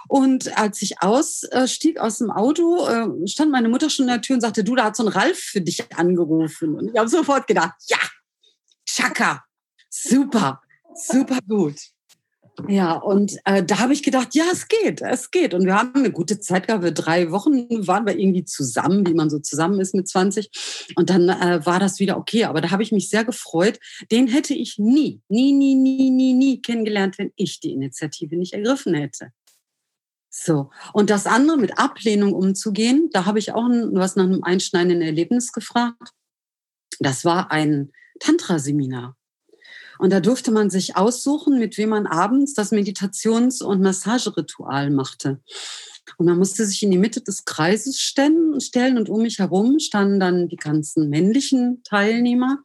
Und 0.08 0.56
als 0.56 0.82
ich 0.82 1.02
ausstieg 1.02 1.98
aus 1.98 2.18
dem 2.18 2.30
Auto, 2.30 2.86
äh, 2.86 3.28
stand 3.28 3.50
meine 3.50 3.68
Mutter 3.68 3.90
schon 3.90 4.04
in 4.04 4.12
der 4.12 4.20
Tür 4.20 4.34
und 4.34 4.40
sagte, 4.40 4.64
du, 4.64 4.74
da 4.74 4.84
hat 4.84 4.96
so 4.96 5.04
ein 5.04 5.08
Ralf 5.08 5.38
für 5.38 5.60
dich 5.60 5.92
angerufen. 5.94 6.29
Und 6.30 6.90
ich 6.90 6.98
habe 6.98 7.08
sofort 7.08 7.46
gedacht, 7.46 7.74
ja, 7.88 7.98
Chaka, 8.86 9.44
super, 9.88 10.60
super 10.94 11.38
gut. 11.48 11.76
Ja, 12.68 12.94
und 12.94 13.38
äh, 13.44 13.62
da 13.62 13.78
habe 13.78 13.92
ich 13.92 14.02
gedacht, 14.02 14.34
ja, 14.34 14.44
es 14.52 14.68
geht, 14.68 15.00
es 15.00 15.30
geht. 15.30 15.54
Und 15.54 15.64
wir 15.64 15.74
haben 15.74 15.94
eine 15.94 16.10
gute 16.10 16.40
Zeit 16.40 16.66
gehabt. 16.66 16.84
Wir 16.84 16.92
drei 16.92 17.30
Wochen 17.30 17.66
waren 17.86 18.06
wir 18.06 18.18
irgendwie 18.18 18.44
zusammen, 18.44 19.06
wie 19.06 19.14
man 19.14 19.30
so 19.30 19.38
zusammen 19.38 19.80
ist 19.80 19.94
mit 19.94 20.08
20. 20.08 20.50
Und 20.96 21.10
dann 21.10 21.28
äh, 21.28 21.64
war 21.64 21.78
das 21.78 22.00
wieder 22.00 22.16
okay. 22.16 22.44
Aber 22.44 22.60
da 22.60 22.70
habe 22.70 22.82
ich 22.82 22.92
mich 22.92 23.08
sehr 23.08 23.24
gefreut. 23.24 23.78
Den 24.10 24.26
hätte 24.28 24.54
ich 24.54 24.78
nie, 24.78 25.22
nie, 25.28 25.52
nie, 25.52 25.74
nie, 25.74 26.10
nie, 26.10 26.34
nie 26.34 26.60
kennengelernt, 26.60 27.18
wenn 27.18 27.32
ich 27.36 27.60
die 27.60 27.72
Initiative 27.72 28.36
nicht 28.36 28.52
ergriffen 28.52 28.94
hätte. 28.94 29.32
So. 30.30 30.70
Und 30.92 31.10
das 31.10 31.26
andere 31.26 31.58
mit 31.58 31.78
Ablehnung 31.78 32.32
umzugehen, 32.32 33.10
da 33.12 33.26
habe 33.26 33.40
ich 33.40 33.52
auch 33.52 33.68
was 33.92 34.16
nach 34.16 34.24
einem 34.24 34.44
einschneidenden 34.44 35.02
Erlebnis 35.02 35.52
gefragt. 35.52 36.12
Das 37.00 37.24
war 37.24 37.50
ein 37.50 37.90
Tantra-Seminar. 38.20 39.16
Und 39.98 40.12
da 40.12 40.20
durfte 40.20 40.50
man 40.50 40.70
sich 40.70 40.96
aussuchen, 40.96 41.58
mit 41.58 41.76
wem 41.76 41.90
man 41.90 42.06
abends 42.06 42.54
das 42.54 42.72
Meditations- 42.72 43.62
und 43.62 43.82
Massageritual 43.82 44.90
machte. 44.90 45.40
Und 46.16 46.26
man 46.26 46.38
musste 46.38 46.64
sich 46.64 46.82
in 46.82 46.90
die 46.90 46.98
Mitte 46.98 47.20
des 47.20 47.44
Kreises 47.44 48.00
stellen 48.00 48.96
und 48.96 49.08
um 49.08 49.22
mich 49.22 49.38
herum 49.38 49.78
standen 49.78 50.20
dann 50.20 50.48
die 50.48 50.56
ganzen 50.56 51.10
männlichen 51.10 51.82
Teilnehmer. 51.84 52.62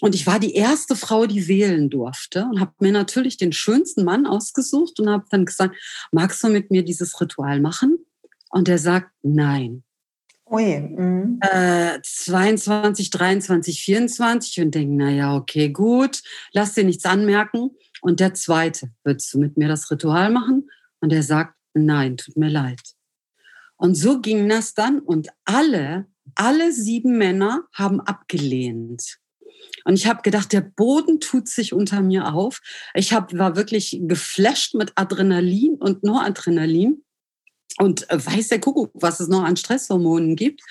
Und 0.00 0.14
ich 0.14 0.26
war 0.26 0.38
die 0.38 0.54
erste 0.54 0.94
Frau, 0.94 1.26
die 1.26 1.48
wählen 1.48 1.90
durfte 1.90 2.44
und 2.44 2.60
habe 2.60 2.72
mir 2.78 2.92
natürlich 2.92 3.36
den 3.36 3.52
schönsten 3.52 4.04
Mann 4.04 4.26
ausgesucht 4.26 5.00
und 5.00 5.10
habe 5.10 5.24
dann 5.30 5.44
gesagt, 5.44 5.74
magst 6.12 6.42
du 6.44 6.48
mit 6.48 6.70
mir 6.70 6.84
dieses 6.84 7.20
Ritual 7.20 7.60
machen? 7.60 7.98
Und 8.50 8.68
er 8.68 8.78
sagt, 8.78 9.10
nein. 9.22 9.82
Ui, 10.46 10.80
mhm. 10.80 11.40
äh, 11.42 11.98
22, 12.02 13.10
23, 13.10 13.82
24 13.82 14.60
und 14.60 14.74
denken, 14.74 14.96
na 14.96 15.10
ja, 15.10 15.36
okay, 15.36 15.68
gut, 15.70 16.22
lass 16.52 16.74
dir 16.74 16.84
nichts 16.84 17.04
anmerken. 17.04 17.70
Und 18.00 18.20
der 18.20 18.34
zweite, 18.34 18.90
würdest 19.04 19.34
du 19.34 19.38
mit 19.38 19.56
mir 19.56 19.68
das 19.68 19.90
Ritual 19.90 20.30
machen? 20.30 20.70
Und 21.00 21.12
er 21.12 21.22
sagt, 21.22 21.54
nein, 21.74 22.16
tut 22.16 22.36
mir 22.36 22.48
leid. 22.48 22.80
Und 23.76 23.94
so 23.94 24.20
ging 24.20 24.48
das 24.48 24.74
dann 24.74 25.00
und 25.00 25.28
alle, 25.44 26.06
alle 26.34 26.72
sieben 26.72 27.18
Männer 27.18 27.64
haben 27.72 28.00
abgelehnt. 28.00 29.18
Und 29.84 29.94
ich 29.94 30.06
habe 30.06 30.22
gedacht, 30.22 30.52
der 30.52 30.60
Boden 30.60 31.20
tut 31.20 31.48
sich 31.48 31.72
unter 31.72 32.02
mir 32.02 32.34
auf. 32.34 32.60
Ich 32.94 33.12
hab, 33.12 33.36
war 33.36 33.56
wirklich 33.56 33.98
geflasht 34.02 34.74
mit 34.74 34.92
Adrenalin 34.96 35.74
und 35.74 36.02
Noradrenalin 36.02 37.02
und 37.78 38.10
äh, 38.10 38.24
weiß 38.24 38.48
der 38.48 38.60
Kuckuck, 38.60 38.90
was 38.94 39.20
es 39.20 39.28
noch 39.28 39.44
an 39.44 39.56
Stresshormonen 39.56 40.36
gibt. 40.36 40.62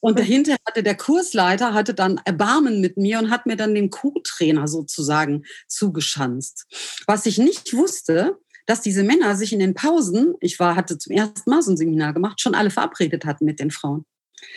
Und 0.00 0.18
dahinter 0.18 0.56
hatte 0.66 0.82
der 0.82 0.96
Kursleiter 0.96 1.74
hatte 1.74 1.94
dann 1.94 2.20
Erbarmen 2.24 2.80
mit 2.80 2.96
mir 2.96 3.18
und 3.18 3.30
hat 3.30 3.46
mir 3.46 3.56
dann 3.56 3.74
den 3.74 3.90
Co-Trainer 3.90 4.68
sozusagen 4.68 5.44
zugeschanzt. 5.66 6.66
Was 7.06 7.26
ich 7.26 7.38
nicht 7.38 7.74
wusste, 7.74 8.38
dass 8.66 8.82
diese 8.82 9.04
Männer 9.04 9.36
sich 9.36 9.52
in 9.52 9.58
den 9.58 9.74
Pausen, 9.74 10.34
ich 10.40 10.58
war, 10.58 10.76
hatte 10.76 10.98
zum 10.98 11.16
ersten 11.16 11.48
Mal 11.48 11.62
so 11.62 11.72
ein 11.72 11.76
Seminar 11.76 12.12
gemacht, 12.12 12.40
schon 12.40 12.54
alle 12.54 12.70
verabredet 12.70 13.24
hatten 13.24 13.44
mit 13.44 13.58
den 13.58 13.70
Frauen. 13.70 14.04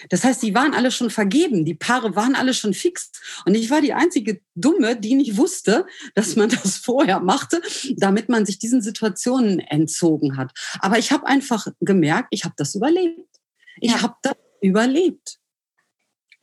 Das 0.10 0.24
heißt, 0.24 0.44
die 0.44 0.54
waren 0.54 0.74
alle 0.74 0.92
schon 0.92 1.10
vergeben, 1.10 1.66
die 1.66 1.74
Paare 1.74 2.16
waren 2.16 2.36
alle 2.36 2.54
schon 2.54 2.74
fix. 2.74 3.12
Und 3.46 3.56
ich 3.56 3.70
war 3.70 3.82
die 3.82 3.94
einzige 3.94 4.42
Dumme, 4.56 4.96
die 4.96 5.16
nicht 5.16 5.38
wusste, 5.38 5.86
dass 6.16 6.36
man 6.36 6.50
das 6.50 6.78
vorher 6.78 7.20
machte, 7.20 7.62
damit 7.96 8.30
man 8.30 8.46
sich 8.46 8.60
diesen 8.60 8.82
Situationen 8.82 9.60
entzogen 9.60 10.38
hat. 10.38 10.52
Aber 10.80 10.98
ich 10.98 11.12
habe 11.12 11.28
einfach 11.28 11.68
gemerkt, 11.80 12.30
ich 12.32 12.44
habe 12.44 12.56
das 12.58 12.76
überlebt. 12.76 13.40
Ich 13.80 13.92
ja. 13.92 14.02
habe 14.02 14.16
das 14.22 14.36
überlebt. 14.62 15.40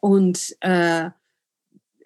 Und 0.01 0.57
äh, 0.61 1.11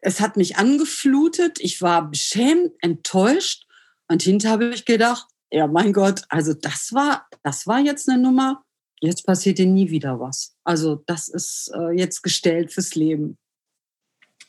es 0.02 0.20
hat 0.20 0.36
mich 0.36 0.56
angeflutet, 0.56 1.58
ich 1.60 1.82
war 1.82 2.08
beschämt, 2.08 2.72
enttäuscht. 2.80 3.66
Und 4.08 4.22
hinterher 4.22 4.52
habe 4.52 4.74
ich 4.74 4.84
gedacht, 4.84 5.26
ja, 5.50 5.66
mein 5.66 5.92
Gott, 5.92 6.22
also 6.28 6.54
das 6.54 6.92
war, 6.92 7.28
das 7.42 7.66
war 7.66 7.80
jetzt 7.80 8.08
eine 8.08 8.20
Nummer, 8.20 8.64
jetzt 9.00 9.26
passiert 9.26 9.58
dir 9.58 9.66
nie 9.66 9.90
wieder 9.90 10.20
was. 10.20 10.54
Also 10.64 11.02
das 11.06 11.28
ist 11.28 11.72
äh, 11.74 11.90
jetzt 11.90 12.22
gestellt 12.22 12.72
fürs 12.72 12.94
Leben. 12.94 13.38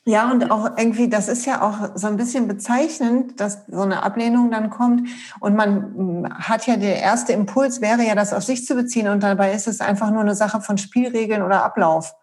Ja, 0.04 0.32
und 0.32 0.50
auch 0.50 0.76
irgendwie, 0.76 1.08
das 1.08 1.28
ist 1.28 1.46
ja 1.46 1.62
auch 1.62 1.96
so 1.96 2.08
ein 2.08 2.16
bisschen 2.16 2.48
bezeichnend, 2.48 3.38
dass 3.38 3.66
so 3.68 3.82
eine 3.82 4.02
Ablehnung 4.02 4.50
dann 4.50 4.68
kommt. 4.68 5.08
Und 5.38 5.54
man 5.54 5.94
hm, 5.94 6.34
hat 6.34 6.66
ja, 6.66 6.76
der 6.76 7.00
erste 7.00 7.32
Impuls 7.32 7.80
wäre 7.80 8.04
ja, 8.04 8.16
das 8.16 8.32
auf 8.32 8.42
sich 8.42 8.66
zu 8.66 8.74
beziehen. 8.74 9.06
Und 9.06 9.22
dabei 9.22 9.52
ist 9.52 9.68
es 9.68 9.80
einfach 9.80 10.10
nur 10.10 10.22
eine 10.22 10.34
Sache 10.34 10.60
von 10.60 10.76
Spielregeln 10.76 11.42
oder 11.42 11.62
Ablauf. 11.62 12.14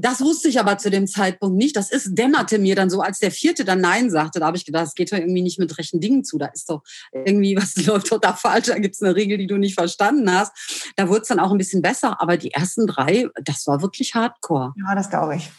Das 0.00 0.20
wusste 0.22 0.48
ich 0.48 0.58
aber 0.58 0.78
zu 0.78 0.90
dem 0.90 1.06
Zeitpunkt 1.06 1.56
nicht. 1.56 1.76
Das 1.76 1.90
ist, 1.90 2.14
dämmerte 2.14 2.58
mir 2.58 2.74
dann 2.74 2.88
so, 2.88 3.02
als 3.02 3.18
der 3.18 3.30
vierte 3.30 3.64
dann 3.66 3.80
Nein 3.80 4.10
sagte. 4.10 4.40
Da 4.40 4.46
habe 4.46 4.56
ich 4.56 4.64
gedacht, 4.64 4.84
das 4.84 4.94
geht 4.94 5.12
doch 5.12 5.18
irgendwie 5.18 5.42
nicht 5.42 5.58
mit 5.58 5.76
rechten 5.76 6.00
Dingen 6.00 6.24
zu. 6.24 6.38
Da 6.38 6.46
ist 6.46 6.70
doch 6.70 6.82
irgendwie, 7.12 7.54
was 7.56 7.76
läuft 7.86 8.10
doch 8.10 8.20
da 8.20 8.32
falsch? 8.32 8.66
Da 8.66 8.78
gibt 8.78 8.94
es 8.94 9.02
eine 9.02 9.14
Regel, 9.14 9.36
die 9.36 9.46
du 9.46 9.58
nicht 9.58 9.74
verstanden 9.74 10.32
hast. 10.32 10.52
Da 10.96 11.08
wurde 11.08 11.22
es 11.22 11.28
dann 11.28 11.38
auch 11.38 11.50
ein 11.50 11.58
bisschen 11.58 11.82
besser. 11.82 12.20
Aber 12.20 12.38
die 12.38 12.50
ersten 12.50 12.86
drei, 12.86 13.28
das 13.44 13.66
war 13.66 13.82
wirklich 13.82 14.14
hardcore. 14.14 14.72
Ja, 14.76 14.94
das 14.94 15.10
glaube 15.10 15.36
ich. 15.36 15.50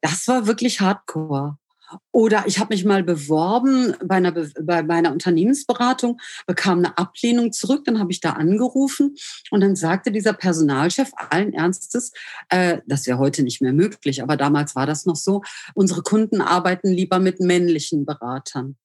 Das 0.00 0.26
war 0.28 0.46
wirklich 0.46 0.80
hardcore. 0.80 1.58
Oder 2.12 2.44
ich 2.46 2.58
habe 2.58 2.74
mich 2.74 2.84
mal 2.84 3.02
beworben 3.02 3.94
bei 4.04 4.16
einer, 4.16 4.32
bei 4.32 4.82
meiner 4.82 5.12
Unternehmensberatung, 5.12 6.20
bekam 6.46 6.78
eine 6.78 6.98
Ablehnung 6.98 7.52
zurück, 7.52 7.84
dann 7.84 7.98
habe 7.98 8.12
ich 8.12 8.20
da 8.20 8.32
angerufen 8.32 9.16
und 9.50 9.60
dann 9.60 9.76
sagte 9.76 10.12
dieser 10.12 10.32
Personalchef 10.32 11.10
allen 11.14 11.52
Ernstes, 11.52 12.12
äh, 12.48 12.78
das 12.86 13.06
wäre 13.06 13.18
heute 13.18 13.42
nicht 13.42 13.60
mehr 13.60 13.72
möglich, 13.72 14.22
aber 14.22 14.36
damals 14.36 14.76
war 14.76 14.86
das 14.86 15.06
noch 15.06 15.16
so, 15.16 15.42
unsere 15.74 16.02
Kunden 16.02 16.40
arbeiten 16.40 16.88
lieber 16.88 17.18
mit 17.18 17.40
männlichen 17.40 18.06
Beratern. 18.06 18.76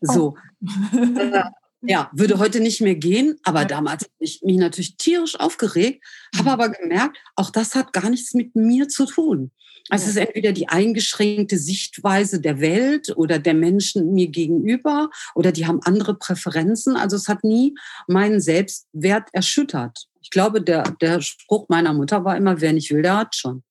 So. 0.00 0.34
Oh. 0.34 0.66
Äh, 1.16 1.42
ja, 1.82 2.10
würde 2.12 2.38
heute 2.38 2.60
nicht 2.60 2.80
mehr 2.80 2.94
gehen, 2.94 3.38
aber 3.44 3.64
damals 3.64 4.04
habe 4.04 4.12
ich 4.18 4.42
mich 4.42 4.56
natürlich 4.56 4.96
tierisch 4.96 5.38
aufgeregt, 5.38 6.04
habe 6.34 6.44
mhm. 6.44 6.48
aber 6.48 6.68
gemerkt, 6.70 7.18
auch 7.36 7.50
das 7.50 7.74
hat 7.74 7.92
gar 7.92 8.10
nichts 8.10 8.34
mit 8.34 8.56
mir 8.56 8.88
zu 8.88 9.06
tun. 9.06 9.52
Also 9.88 10.04
es 10.04 10.10
ist 10.10 10.16
entweder 10.16 10.52
die 10.52 10.68
eingeschränkte 10.68 11.58
Sichtweise 11.58 12.40
der 12.40 12.60
Welt 12.60 13.16
oder 13.16 13.38
der 13.38 13.54
Menschen 13.54 14.12
mir 14.12 14.28
gegenüber 14.28 15.10
oder 15.34 15.52
die 15.52 15.66
haben 15.66 15.80
andere 15.82 16.14
Präferenzen. 16.14 16.96
Also 16.96 17.16
es 17.16 17.28
hat 17.28 17.44
nie 17.44 17.74
meinen 18.08 18.40
Selbstwert 18.40 19.28
erschüttert. 19.32 20.08
Ich 20.20 20.30
glaube, 20.30 20.60
der, 20.60 20.82
der 21.00 21.20
Spruch 21.20 21.68
meiner 21.68 21.92
Mutter 21.92 22.24
war 22.24 22.36
immer, 22.36 22.60
wer 22.60 22.72
nicht 22.72 22.90
will, 22.90 23.02
der 23.02 23.16
hat 23.16 23.36
schon. 23.36 23.62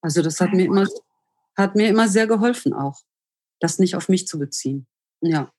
Also 0.00 0.22
das 0.22 0.40
hat 0.40 0.52
mir 0.52 0.64
immer, 0.64 0.86
hat 1.56 1.74
mir 1.74 1.88
immer 1.88 2.08
sehr 2.08 2.26
geholfen 2.26 2.72
auch, 2.72 3.00
das 3.60 3.78
nicht 3.78 3.94
auf 3.94 4.08
mich 4.08 4.26
zu 4.26 4.38
beziehen. 4.38 4.86
Ja. 5.20 5.52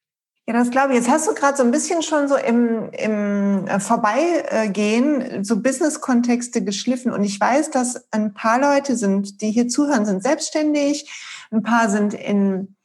Ja, 0.49 0.55
das 0.55 0.71
glaube 0.71 0.93
ich. 0.93 0.95
Jetzt 0.95 1.11
hast 1.11 1.27
du 1.27 1.35
gerade 1.35 1.55
so 1.55 1.61
ein 1.61 1.69
bisschen 1.69 2.01
schon 2.01 2.27
so 2.27 2.35
im, 2.35 2.89
im 2.93 3.67
äh, 3.67 3.79
Vorbeigehen 3.79 5.43
so 5.43 5.61
Business-Kontexte 5.61 6.63
geschliffen. 6.63 7.11
Und 7.11 7.23
ich 7.23 7.39
weiß, 7.39 7.69
dass 7.69 8.11
ein 8.11 8.33
paar 8.33 8.59
Leute 8.59 8.97
sind, 8.97 9.41
die 9.41 9.51
hier 9.51 9.67
zuhören, 9.67 10.07
sind 10.07 10.23
selbstständig. 10.23 11.07
Ein 11.51 11.61
paar 11.61 11.87
sind 11.91 12.15
in 12.15 12.75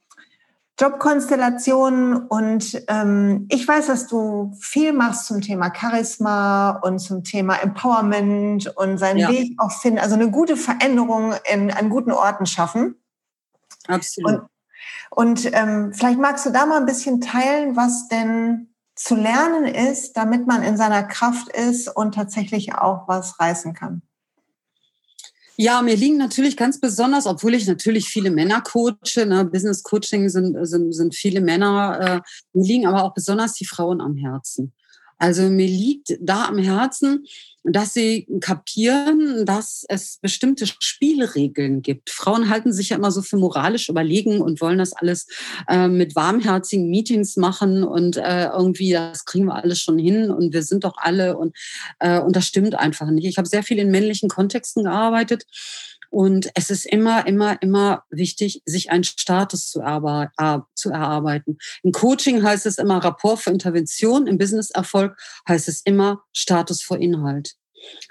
Jobkonstellationen. 0.78 2.27
Und 2.27 2.83
ähm, 2.88 3.46
ich 3.48 3.66
weiß, 3.66 3.87
dass 3.87 4.09
du 4.09 4.53
viel 4.61 4.92
machst 4.92 5.24
zum 5.24 5.40
Thema 5.40 5.72
Charisma 5.74 6.72
und 6.83 6.98
zum 6.98 7.24
Thema 7.24 7.55
Empowerment 7.62 8.77
und 8.77 8.98
seinen 8.98 9.20
ja. 9.20 9.31
Weg 9.31 9.55
auch 9.57 9.72
finden. 9.72 10.00
Also 10.00 10.16
eine 10.16 10.31
gute 10.31 10.59
Veränderung 10.59 11.33
in, 11.50 11.70
an 11.70 11.88
guten 11.88 12.12
Orten 12.12 12.44
schaffen. 12.44 12.96
Absolut. 13.88 14.40
Und 14.40 14.48
und 15.14 15.48
ähm, 15.53 15.92
vielleicht 15.92 16.18
magst 16.18 16.44
du 16.44 16.50
da 16.50 16.66
mal 16.66 16.81
ein 16.81 16.87
bisschen 16.87 17.20
teilen, 17.20 17.77
was 17.77 18.09
denn 18.09 18.74
zu 18.96 19.14
lernen 19.14 19.64
ist, 19.64 20.16
damit 20.16 20.46
man 20.46 20.62
in 20.62 20.77
seiner 20.77 21.05
Kraft 21.05 21.48
ist 21.48 21.88
und 21.88 22.14
tatsächlich 22.14 22.74
auch 22.74 23.07
was 23.07 23.38
reißen 23.38 23.74
kann. 23.74 24.03
Ja, 25.57 25.83
mir 25.83 25.94
liegen 25.94 26.16
natürlich 26.16 26.57
ganz 26.57 26.81
besonders, 26.81 27.27
obwohl 27.27 27.55
ich 27.55 27.68
natürlich 27.68 28.09
viele 28.09 28.33
Männer 28.33 28.61
coache, 28.61 29.24
ne, 29.24 29.44
Business 29.44 29.85
Coaching 29.85 30.29
sind, 30.29 30.57
sind, 30.66 30.92
sind 30.92 31.14
viele 31.14 31.40
Männer, 31.40 32.00
äh, 32.00 32.59
mir 32.59 32.66
liegen 32.66 32.87
aber 32.87 33.05
auch 33.05 33.14
besonders 33.14 33.55
die 33.55 33.66
Frauen 33.66 34.00
am 34.00 34.16
Herzen. 34.16 34.72
Also 35.18 35.48
mir 35.48 35.66
liegt 35.66 36.16
da 36.20 36.46
am 36.46 36.59
Herzen, 36.59 37.27
dass 37.64 37.94
sie 37.94 38.27
kapieren, 38.40 39.46
dass 39.46 39.87
es 39.88 40.18
bestimmte 40.20 40.66
Spielregeln 40.66 41.81
gibt. 41.81 42.11
Frauen 42.11 42.50
halten 42.50 42.74
sich 42.74 42.90
ja 42.90 42.98
immer 42.98 43.11
so 43.11 43.22
für 43.22 43.38
moralisch 43.38 43.88
überlegen 43.88 44.42
und 44.42 44.61
wollen 44.61 44.79
das 44.79 44.92
alles 44.92 45.27
äh, 45.66 45.88
mit 45.88 46.14
warmherzigen 46.14 46.90
Meetings 46.90 47.37
machen 47.37 47.83
und 47.83 48.18
äh, 48.18 48.48
irgendwie, 48.48 48.92
das 48.92 49.24
kriegen 49.24 49.46
wir 49.46 49.55
alles 49.55 49.81
schon 49.81 49.98
hin 49.98 50.31
und 50.31 50.53
wir 50.53 50.62
sind 50.62 50.85
doch 50.85 50.98
alle 50.98 51.38
und, 51.38 51.57
äh, 52.00 52.20
und 52.20 52.37
das 52.37 52.46
stimmt 52.46 52.74
einfach 52.74 53.11
nicht. 53.11 53.27
Ich 53.27 53.38
habe 53.38 53.48
sehr 53.48 53.62
viel 53.62 53.79
in 53.79 53.90
männlichen 53.90 54.29
Kontexten 54.29 54.85
gearbeitet 54.85 55.46
und 56.14 56.48
es 56.55 56.70
ist 56.70 56.87
immer, 56.87 57.27
immer, 57.27 57.61
immer 57.61 58.05
wichtig, 58.09 58.62
sich 58.64 58.90
einen 58.90 59.03
Status 59.03 59.68
zu, 59.68 59.81
zu 59.81 60.90
erarbeiten. 60.90 61.59
Im 61.83 61.90
Coaching 61.90 62.44
heißt 62.44 62.66
es 62.66 62.79
immer 62.79 63.03
Rapport 63.03 63.40
für 63.40 63.50
Intervention, 63.50 64.29
im 64.29 64.38
Business-Erfolg 64.38 65.16
heißt 65.48 65.66
es 65.66 65.81
immer 65.85 66.22
Status 66.33 66.85
vor 66.85 66.98
Inhalt. 66.98 67.57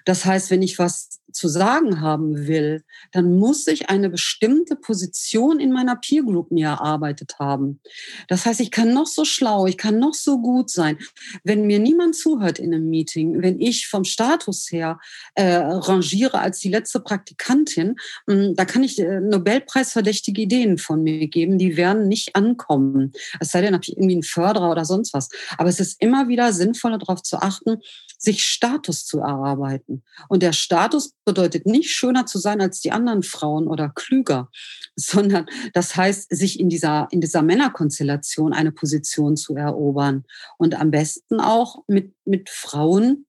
Das 0.06 0.26
heißt, 0.26 0.50
wenn 0.50 0.62
ich 0.62 0.80
was 0.80 1.22
zu 1.34 1.48
sagen 1.48 2.00
haben 2.00 2.48
will, 2.48 2.84
dann 3.12 3.38
muss 3.38 3.68
ich 3.68 3.90
eine 3.90 4.10
bestimmte 4.10 4.76
Position 4.76 5.60
in 5.60 5.72
meiner 5.72 5.96
Peer 5.96 6.24
Group 6.24 6.52
mir 6.52 6.68
erarbeitet 6.68 7.36
haben. 7.40 7.82
Das 8.28 8.46
heißt, 8.46 8.60
ich 8.60 8.72
kann 8.72 8.94
noch 8.94 9.08
so 9.08 9.26
schlau, 9.26 9.66
ich 9.66 9.78
kann 9.78 10.00
noch 10.00 10.14
so 10.14 10.40
gut 10.40 10.70
sein. 10.70 10.98
Wenn 11.44 11.66
mir 11.66 11.80
niemand 11.80 12.16
zuhört 12.16 12.60
in 12.60 12.74
einem 12.74 12.90
Meeting, 12.90 13.42
wenn 13.42 13.60
ich 13.60 13.88
vom 13.88 14.04
Status 14.04 14.72
her 14.72 15.00
äh, 15.36 15.56
rangiere 15.56 16.40
als 16.40 16.60
die 16.60 16.70
letzte 16.70 17.00
Praktikantin, 17.00 17.96
mh, 18.28 18.34
hm, 18.34 18.56
da 18.56 18.66
kann 18.66 18.84
ich 18.84 19.00
äh, 19.00 19.20
Nobelpreisverdächtige 19.20 20.42
Ideen 20.42 20.78
von 20.78 21.02
mir 21.02 21.28
geben, 21.28 21.58
die 21.58 21.78
werden 21.78 22.08
nicht 22.08 22.36
ankommen. 22.36 23.12
Es 23.40 23.52
sei 23.52 23.62
denn, 23.62 23.74
habe 23.74 23.84
ich 23.84 23.98
irgendwie 23.98 24.14
einen 24.14 24.24
Förderer 24.24 24.72
oder 24.72 24.86
sonst 24.86 25.14
was. 25.14 25.30
Aber 25.58 25.70
es 25.70 25.80
ist 25.80 26.02
immer 26.02 26.28
wieder 26.28 26.54
sinnvoller 26.54 27.00
darauf 27.00 27.24
zu 27.24 27.38
achten, 27.38 27.80
sich 28.24 28.44
Status 28.46 29.06
zu 29.06 29.20
erarbeiten. 29.20 30.04
Und 30.30 30.44
der 30.44 30.54
Status 30.54 31.14
bedeutet 31.26 31.66
nicht 31.66 31.90
schöner 31.90 32.26
zu 32.26 32.40
sein 32.40 32.62
als 32.62 32.80
die 32.80 32.92
anderen 32.92 33.22
Frauen 33.22 33.68
oder 33.68 33.90
klüger, 33.90 34.50
sondern 34.96 35.46
das 35.74 35.96
heißt, 35.96 36.36
sich 36.36 36.60
in 36.60 36.70
dieser, 36.70 37.08
in 37.12 37.20
dieser 37.20 37.42
Männerkonstellation 37.42 38.54
eine 38.54 38.72
Position 38.72 39.36
zu 39.36 39.56
erobern 39.56 40.24
und 40.58 40.80
am 40.80 40.92
besten 40.92 41.40
auch 41.40 41.84
mit, 41.88 42.14
mit 42.26 42.50
Frauen 42.50 43.26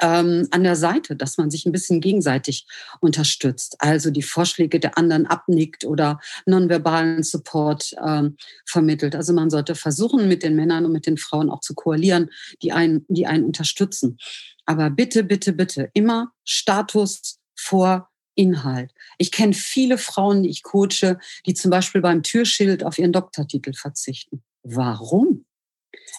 ähm, 0.00 0.48
an 0.50 0.64
der 0.64 0.76
Seite, 0.76 1.16
dass 1.16 1.38
man 1.38 1.50
sich 1.50 1.66
ein 1.66 1.72
bisschen 1.72 2.00
gegenseitig 2.00 2.66
unterstützt. 3.00 3.76
Also 3.78 4.10
die 4.10 4.22
Vorschläge 4.22 4.80
der 4.80 4.98
anderen 4.98 5.26
abnickt 5.26 5.84
oder 5.84 6.20
nonverbalen 6.44 7.22
Support 7.22 7.94
ähm, 8.04 8.36
vermittelt. 8.64 9.14
Also 9.14 9.32
man 9.32 9.50
sollte 9.50 9.74
versuchen, 9.74 10.28
mit 10.28 10.42
den 10.42 10.56
Männern 10.56 10.84
und 10.84 10.92
mit 10.92 11.06
den 11.06 11.18
Frauen 11.18 11.50
auch 11.50 11.60
zu 11.60 11.74
koalieren, 11.74 12.30
die 12.62 12.72
einen, 12.72 13.04
die 13.08 13.26
einen 13.26 13.44
unterstützen. 13.44 14.18
Aber 14.64 14.90
bitte, 14.90 15.22
bitte, 15.22 15.52
bitte, 15.52 15.90
immer 15.94 16.32
Status 16.44 17.38
vor 17.54 18.10
Inhalt. 18.34 18.92
Ich 19.16 19.32
kenne 19.32 19.54
viele 19.54 19.96
Frauen, 19.96 20.42
die 20.42 20.50
ich 20.50 20.62
coache, 20.62 21.18
die 21.46 21.54
zum 21.54 21.70
Beispiel 21.70 22.02
beim 22.02 22.22
Türschild 22.22 22.84
auf 22.84 22.98
ihren 22.98 23.12
Doktortitel 23.12 23.72
verzichten. 23.72 24.42
Warum? 24.62 25.45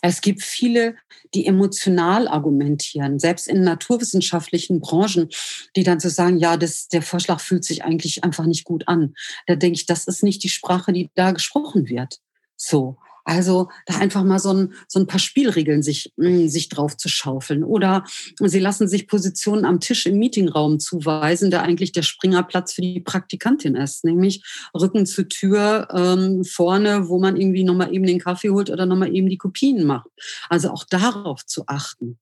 Es 0.01 0.21
gibt 0.21 0.41
viele, 0.43 0.95
die 1.33 1.45
emotional 1.45 2.27
argumentieren, 2.27 3.19
selbst 3.19 3.47
in 3.47 3.63
naturwissenschaftlichen 3.63 4.79
Branchen, 4.79 5.29
die 5.75 5.83
dann 5.83 5.99
so 5.99 6.09
sagen, 6.09 6.37
ja, 6.37 6.57
das, 6.57 6.87
der 6.87 7.01
Vorschlag 7.01 7.39
fühlt 7.39 7.63
sich 7.63 7.83
eigentlich 7.83 8.23
einfach 8.23 8.45
nicht 8.45 8.63
gut 8.63 8.87
an. 8.87 9.15
Da 9.47 9.55
denke 9.55 9.77
ich, 9.77 9.85
das 9.85 10.05
ist 10.05 10.23
nicht 10.23 10.43
die 10.43 10.49
Sprache, 10.49 10.93
die 10.93 11.09
da 11.15 11.31
gesprochen 11.31 11.89
wird. 11.89 12.19
So. 12.55 12.97
Also 13.27 13.67
da 13.85 13.97
einfach 13.97 14.23
mal 14.23 14.39
so 14.39 14.53
ein, 14.53 14.73
so 14.87 14.99
ein 14.99 15.05
paar 15.05 15.19
Spielregeln 15.19 15.83
sich, 15.83 16.13
mh, 16.15 16.29
hm, 16.29 16.49
sich 16.49 16.69
drauf 16.69 16.95
zu 16.95 17.09
schaufeln. 17.09 17.65
Oder 17.65 18.05
sie 18.39 18.59
lassen 18.59 18.87
sich 18.87 19.05
Positionen 19.05 19.65
am 19.65 19.81
Tisch 19.81 20.05
im 20.05 20.17
Meetingraum 20.17 20.79
zuweisen, 20.79 21.51
der 21.51 21.63
eigentlich 21.63 21.91
der 21.91 22.03
Springerplatz 22.03 22.71
für 22.71 22.81
die 22.81 23.01
Praktikantin 23.01 23.75
ist, 23.75 24.05
nämlich 24.05 24.45
Rücken 24.73 25.05
zur 25.05 25.27
Tür 25.27 25.89
ähm, 25.93 26.45
vorne, 26.45 27.09
wo 27.09 27.19
man 27.19 27.35
irgendwie 27.35 27.65
nochmal 27.65 27.93
eben 27.93 28.05
den 28.05 28.19
Kaffee 28.19 28.49
holt 28.49 28.69
oder 28.69 28.85
nochmal 28.85 29.13
eben 29.13 29.27
die 29.27 29.37
Kopien 29.37 29.83
macht. 29.83 30.07
Also 30.47 30.69
auch 30.69 30.85
darauf 30.85 31.45
zu 31.45 31.63
achten 31.67 32.17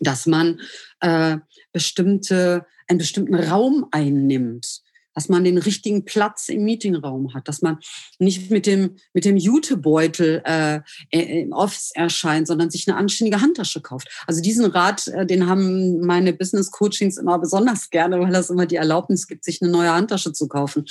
dass 0.00 0.26
man 0.26 0.58
äh, 1.00 1.36
bestimmte 1.70 2.64
einen 2.88 2.98
bestimmten 2.98 3.34
Raum 3.34 3.86
einnimmt 3.92 4.82
dass 5.14 5.28
man 5.28 5.44
den 5.44 5.58
richtigen 5.58 6.04
Platz 6.04 6.48
im 6.48 6.64
Meetingraum 6.64 7.34
hat, 7.34 7.48
dass 7.48 7.62
man 7.62 7.78
nicht 8.18 8.50
mit 8.50 8.66
dem, 8.66 8.96
mit 9.12 9.24
dem 9.24 9.36
Jutebeutel 9.36 10.42
äh, 10.44 10.80
äh, 11.10 11.42
im 11.42 11.52
Office 11.52 11.92
erscheint, 11.94 12.46
sondern 12.46 12.70
sich 12.70 12.88
eine 12.88 12.96
anständige 12.96 13.40
Handtasche 13.40 13.80
kauft. 13.80 14.08
Also 14.26 14.40
diesen 14.40 14.64
Rat, 14.66 15.08
äh, 15.08 15.26
den 15.26 15.46
haben 15.46 16.00
meine 16.00 16.32
Business 16.32 16.70
Coachings 16.70 17.18
immer 17.18 17.38
besonders 17.38 17.90
gerne, 17.90 18.20
weil 18.20 18.32
das 18.32 18.50
immer 18.50 18.66
die 18.66 18.76
Erlaubnis 18.76 19.26
gibt, 19.26 19.44
sich 19.44 19.62
eine 19.62 19.70
neue 19.70 19.92
Handtasche 19.92 20.32
zu 20.32 20.48
kaufen. 20.48 20.84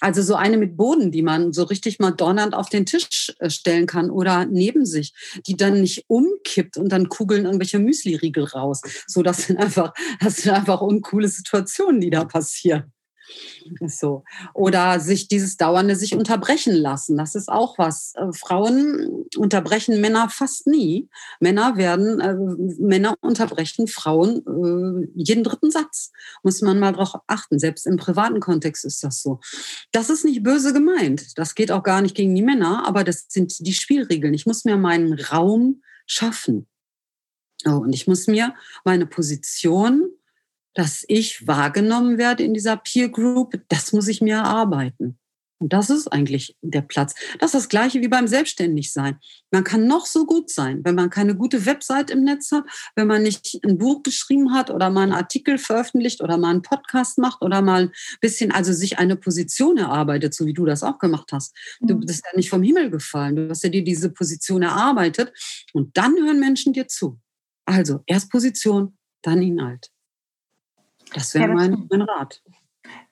Also 0.00 0.22
so 0.22 0.34
eine 0.34 0.56
mit 0.56 0.76
Boden, 0.76 1.10
die 1.10 1.22
man 1.22 1.52
so 1.52 1.64
richtig 1.64 1.98
mal 1.98 2.12
donnernd 2.12 2.54
auf 2.54 2.68
den 2.68 2.86
Tisch 2.86 3.32
äh, 3.38 3.50
stellen 3.50 3.86
kann 3.86 4.10
oder 4.10 4.46
neben 4.46 4.86
sich, 4.86 5.12
die 5.46 5.56
dann 5.56 5.80
nicht 5.80 6.04
umkippt 6.08 6.76
und 6.76 6.90
dann 6.90 7.08
kugeln 7.08 7.44
irgendwelche 7.44 7.78
Müsli-Riegel 7.78 8.44
raus. 8.44 8.80
So, 9.06 9.22
das 9.22 9.46
sind 9.46 9.58
einfach, 9.58 9.92
das 10.20 10.36
sind 10.36 10.52
einfach 10.52 10.80
uncoole 10.80 11.28
Situationen, 11.28 12.00
die 12.00 12.10
da 12.10 12.24
passieren. 12.24 12.92
So. 13.86 14.24
Oder 14.54 15.00
sich 15.00 15.28
dieses 15.28 15.56
dauernde 15.56 15.96
sich 15.96 16.14
unterbrechen 16.14 16.74
lassen. 16.74 17.16
Das 17.16 17.34
ist 17.34 17.48
auch 17.48 17.78
was. 17.78 18.14
Äh, 18.14 18.32
Frauen 18.32 19.26
unterbrechen 19.36 20.00
Männer 20.00 20.28
fast 20.30 20.66
nie. 20.66 21.08
Männer 21.40 21.76
werden, 21.76 22.20
äh, 22.20 22.34
Männer 22.80 23.14
unterbrechen 23.20 23.86
Frauen 23.86 24.42
äh, 24.46 25.08
jeden 25.14 25.44
dritten 25.44 25.70
Satz. 25.70 26.12
Muss 26.42 26.62
man 26.62 26.78
mal 26.78 26.92
drauf 26.92 27.14
achten. 27.26 27.58
Selbst 27.58 27.86
im 27.86 27.96
privaten 27.96 28.40
Kontext 28.40 28.84
ist 28.84 29.02
das 29.04 29.22
so. 29.22 29.40
Das 29.92 30.10
ist 30.10 30.24
nicht 30.24 30.42
böse 30.42 30.72
gemeint. 30.72 31.38
Das 31.38 31.54
geht 31.54 31.70
auch 31.70 31.82
gar 31.82 32.02
nicht 32.02 32.14
gegen 32.14 32.34
die 32.34 32.42
Männer, 32.42 32.86
aber 32.86 33.04
das 33.04 33.26
sind 33.28 33.66
die 33.66 33.74
Spielregeln. 33.74 34.34
Ich 34.34 34.46
muss 34.46 34.64
mir 34.64 34.76
meinen 34.76 35.14
Raum 35.14 35.82
schaffen. 36.06 36.66
Oh, 37.66 37.78
und 37.78 37.92
ich 37.92 38.06
muss 38.06 38.28
mir 38.28 38.54
meine 38.84 39.06
Position 39.06 40.10
dass 40.78 41.04
ich 41.08 41.44
wahrgenommen 41.44 42.18
werde 42.18 42.44
in 42.44 42.54
dieser 42.54 42.76
Peer 42.76 43.08
Group, 43.08 43.60
das 43.68 43.92
muss 43.92 44.06
ich 44.06 44.20
mir 44.20 44.36
erarbeiten. 44.36 45.18
Und 45.60 45.72
das 45.72 45.90
ist 45.90 46.06
eigentlich 46.06 46.56
der 46.62 46.82
Platz. 46.82 47.16
Das 47.40 47.48
ist 47.48 47.54
das 47.54 47.68
Gleiche 47.68 48.00
wie 48.00 48.06
beim 48.06 48.28
Selbstständigsein. 48.28 49.18
Man 49.50 49.64
kann 49.64 49.88
noch 49.88 50.06
so 50.06 50.24
gut 50.24 50.50
sein, 50.50 50.82
wenn 50.84 50.94
man 50.94 51.10
keine 51.10 51.34
gute 51.34 51.66
Website 51.66 52.10
im 52.10 52.22
Netz 52.22 52.52
hat, 52.52 52.62
wenn 52.94 53.08
man 53.08 53.24
nicht 53.24 53.58
ein 53.64 53.76
Buch 53.76 54.04
geschrieben 54.04 54.54
hat 54.54 54.70
oder 54.70 54.88
mal 54.88 55.02
einen 55.02 55.14
Artikel 55.14 55.58
veröffentlicht 55.58 56.20
oder 56.20 56.38
mal 56.38 56.50
einen 56.50 56.62
Podcast 56.62 57.18
macht 57.18 57.42
oder 57.42 57.60
mal 57.60 57.86
ein 57.86 57.92
bisschen, 58.20 58.52
also 58.52 58.72
sich 58.72 59.00
eine 59.00 59.16
Position 59.16 59.78
erarbeitet, 59.78 60.32
so 60.32 60.46
wie 60.46 60.54
du 60.54 60.64
das 60.64 60.84
auch 60.84 61.00
gemacht 61.00 61.30
hast. 61.32 61.56
Du 61.80 61.96
mhm. 61.96 62.06
bist 62.06 62.24
ja 62.24 62.36
nicht 62.36 62.50
vom 62.50 62.62
Himmel 62.62 62.88
gefallen. 62.90 63.34
Du 63.34 63.48
hast 63.50 63.64
ja 63.64 63.68
dir 63.68 63.82
diese 63.82 64.10
Position 64.10 64.62
erarbeitet 64.62 65.32
und 65.72 65.96
dann 65.96 66.14
hören 66.14 66.38
Menschen 66.38 66.72
dir 66.72 66.86
zu. 66.86 67.18
Also 67.64 67.98
erst 68.06 68.30
Position, 68.30 68.96
dann 69.22 69.42
Inhalt. 69.42 69.90
Das 71.14 71.34
wäre 71.34 71.48
ja, 71.48 71.54
mein, 71.54 71.86
mein 71.90 72.02
Rat. 72.02 72.42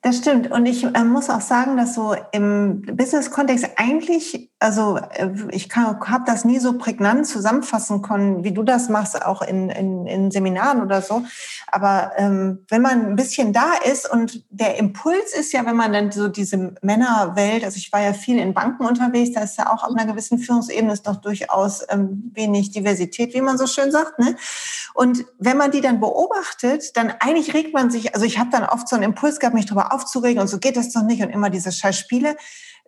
Das 0.03 0.17
stimmt. 0.17 0.51
Und 0.51 0.67
ich 0.67 0.83
äh, 0.83 1.03
muss 1.03 1.29
auch 1.29 1.41
sagen, 1.41 1.75
dass 1.75 1.95
so 1.95 2.15
im 2.31 2.83
Business-Kontext 2.83 3.71
eigentlich, 3.77 4.51
also 4.59 4.97
äh, 4.97 5.31
ich 5.49 5.69
habe 5.75 6.23
das 6.25 6.45
nie 6.45 6.59
so 6.59 6.77
prägnant 6.77 7.25
zusammenfassen 7.25 8.03
können, 8.03 8.43
wie 8.43 8.51
du 8.51 8.61
das 8.61 8.89
machst, 8.89 9.25
auch 9.25 9.41
in, 9.41 9.69
in, 9.69 10.05
in 10.05 10.29
Seminaren 10.29 10.83
oder 10.83 11.01
so. 11.01 11.23
Aber 11.71 12.11
ähm, 12.17 12.63
wenn 12.69 12.83
man 12.83 13.07
ein 13.07 13.15
bisschen 13.15 13.53
da 13.53 13.73
ist 13.91 14.09
und 14.09 14.45
der 14.51 14.77
Impuls 14.77 15.33
ist 15.33 15.51
ja, 15.51 15.65
wenn 15.65 15.75
man 15.75 15.91
dann 15.91 16.11
so 16.11 16.27
diese 16.27 16.75
Männerwelt, 16.83 17.63
also 17.63 17.77
ich 17.77 17.91
war 17.91 18.01
ja 18.01 18.13
viel 18.13 18.37
in 18.37 18.53
Banken 18.53 18.85
unterwegs, 18.85 19.31
da 19.33 19.41
ist 19.41 19.57
ja 19.57 19.73
auch 19.73 19.83
auf 19.83 19.95
einer 19.95 20.05
gewissen 20.05 20.37
Führungsebene 20.37 20.93
ist 20.93 21.07
doch 21.07 21.17
durchaus 21.17 21.83
ähm, 21.89 22.31
wenig 22.35 22.69
Diversität, 22.69 23.33
wie 23.33 23.41
man 23.41 23.57
so 23.57 23.65
schön 23.65 23.91
sagt. 23.91 24.19
Ne? 24.19 24.35
Und 24.93 25.25
wenn 25.39 25.57
man 25.57 25.71
die 25.71 25.81
dann 25.81 25.99
beobachtet, 25.99 26.95
dann 26.95 27.11
eigentlich 27.19 27.55
regt 27.55 27.73
man 27.73 27.89
sich, 27.89 28.13
also 28.13 28.27
ich 28.27 28.37
habe 28.37 28.51
dann 28.51 28.63
oft 28.63 28.87
so 28.87 28.95
einen 28.95 29.03
Impuls 29.03 29.39
gehabt, 29.39 29.55
mich 29.55 29.65
darüber 29.65 29.86
aufzuregen 29.91 30.41
und 30.41 30.47
so 30.47 30.59
geht 30.59 30.77
das 30.77 30.91
doch 30.91 31.03
nicht 31.03 31.21
und 31.21 31.29
immer 31.29 31.49
diese 31.49 31.71
Scheißspiele, 31.71 32.35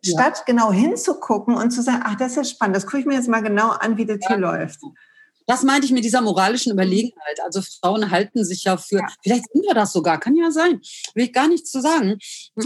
ja. 0.04 0.12
statt 0.12 0.44
genau 0.46 0.72
hinzugucken 0.72 1.56
und 1.56 1.72
zu 1.72 1.82
sagen, 1.82 2.02
ach, 2.04 2.16
das 2.16 2.38
ist 2.38 2.52
spannend, 2.52 2.76
das 2.76 2.86
gucke 2.86 3.00
ich 3.00 3.06
mir 3.06 3.16
jetzt 3.16 3.28
mal 3.28 3.42
genau 3.42 3.70
an, 3.70 3.98
wie 3.98 4.06
das 4.06 4.20
ja. 4.22 4.30
hier 4.30 4.38
läuft. 4.38 4.80
Das 5.48 5.64
meinte 5.64 5.86
ich 5.86 5.92
mit 5.92 6.04
dieser 6.04 6.22
moralischen 6.22 6.72
Überlegenheit. 6.72 7.40
Also 7.44 7.64
Frauen 7.82 8.12
halten 8.12 8.46
sich 8.46 8.66
ja 8.66 8.78
für, 8.78 9.00
ja. 9.00 9.08
vielleicht 9.24 9.52
sind 9.52 9.66
wir 9.66 9.74
das 9.74 9.92
sogar, 9.92 10.20
kann 10.20 10.36
ja 10.36 10.52
sein, 10.52 10.80
will 11.16 11.26
ich 11.26 11.34
gar 11.34 11.48
nichts 11.48 11.72
zu 11.72 11.82
sagen. 11.82 12.20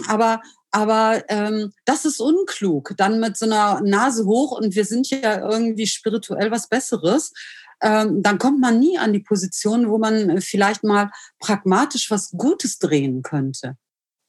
Aber 0.09 0.41
aber 0.73 1.23
ähm, 1.29 1.71
das 1.85 2.03
ist 2.03 2.19
unklug, 2.19 2.95
dann 2.97 3.19
mit 3.19 3.37
so 3.37 3.45
einer 3.45 3.79
Nase 3.81 4.25
hoch 4.25 4.57
und 4.57 4.73
wir 4.73 4.85
sind 4.85 5.07
ja 5.11 5.39
irgendwie 5.47 5.85
spirituell 5.85 6.49
was 6.49 6.67
Besseres. 6.67 7.31
Ähm, 7.79 8.23
dann 8.23 8.39
kommt 8.39 8.59
man 8.59 8.79
nie 8.79 8.97
an 8.97 9.13
die 9.13 9.19
Position, 9.19 9.91
wo 9.91 9.99
man 9.99 10.41
vielleicht 10.41 10.83
mal 10.83 11.11
pragmatisch 11.39 12.09
was 12.09 12.31
Gutes 12.31 12.79
drehen 12.79 13.21
könnte. 13.21 13.77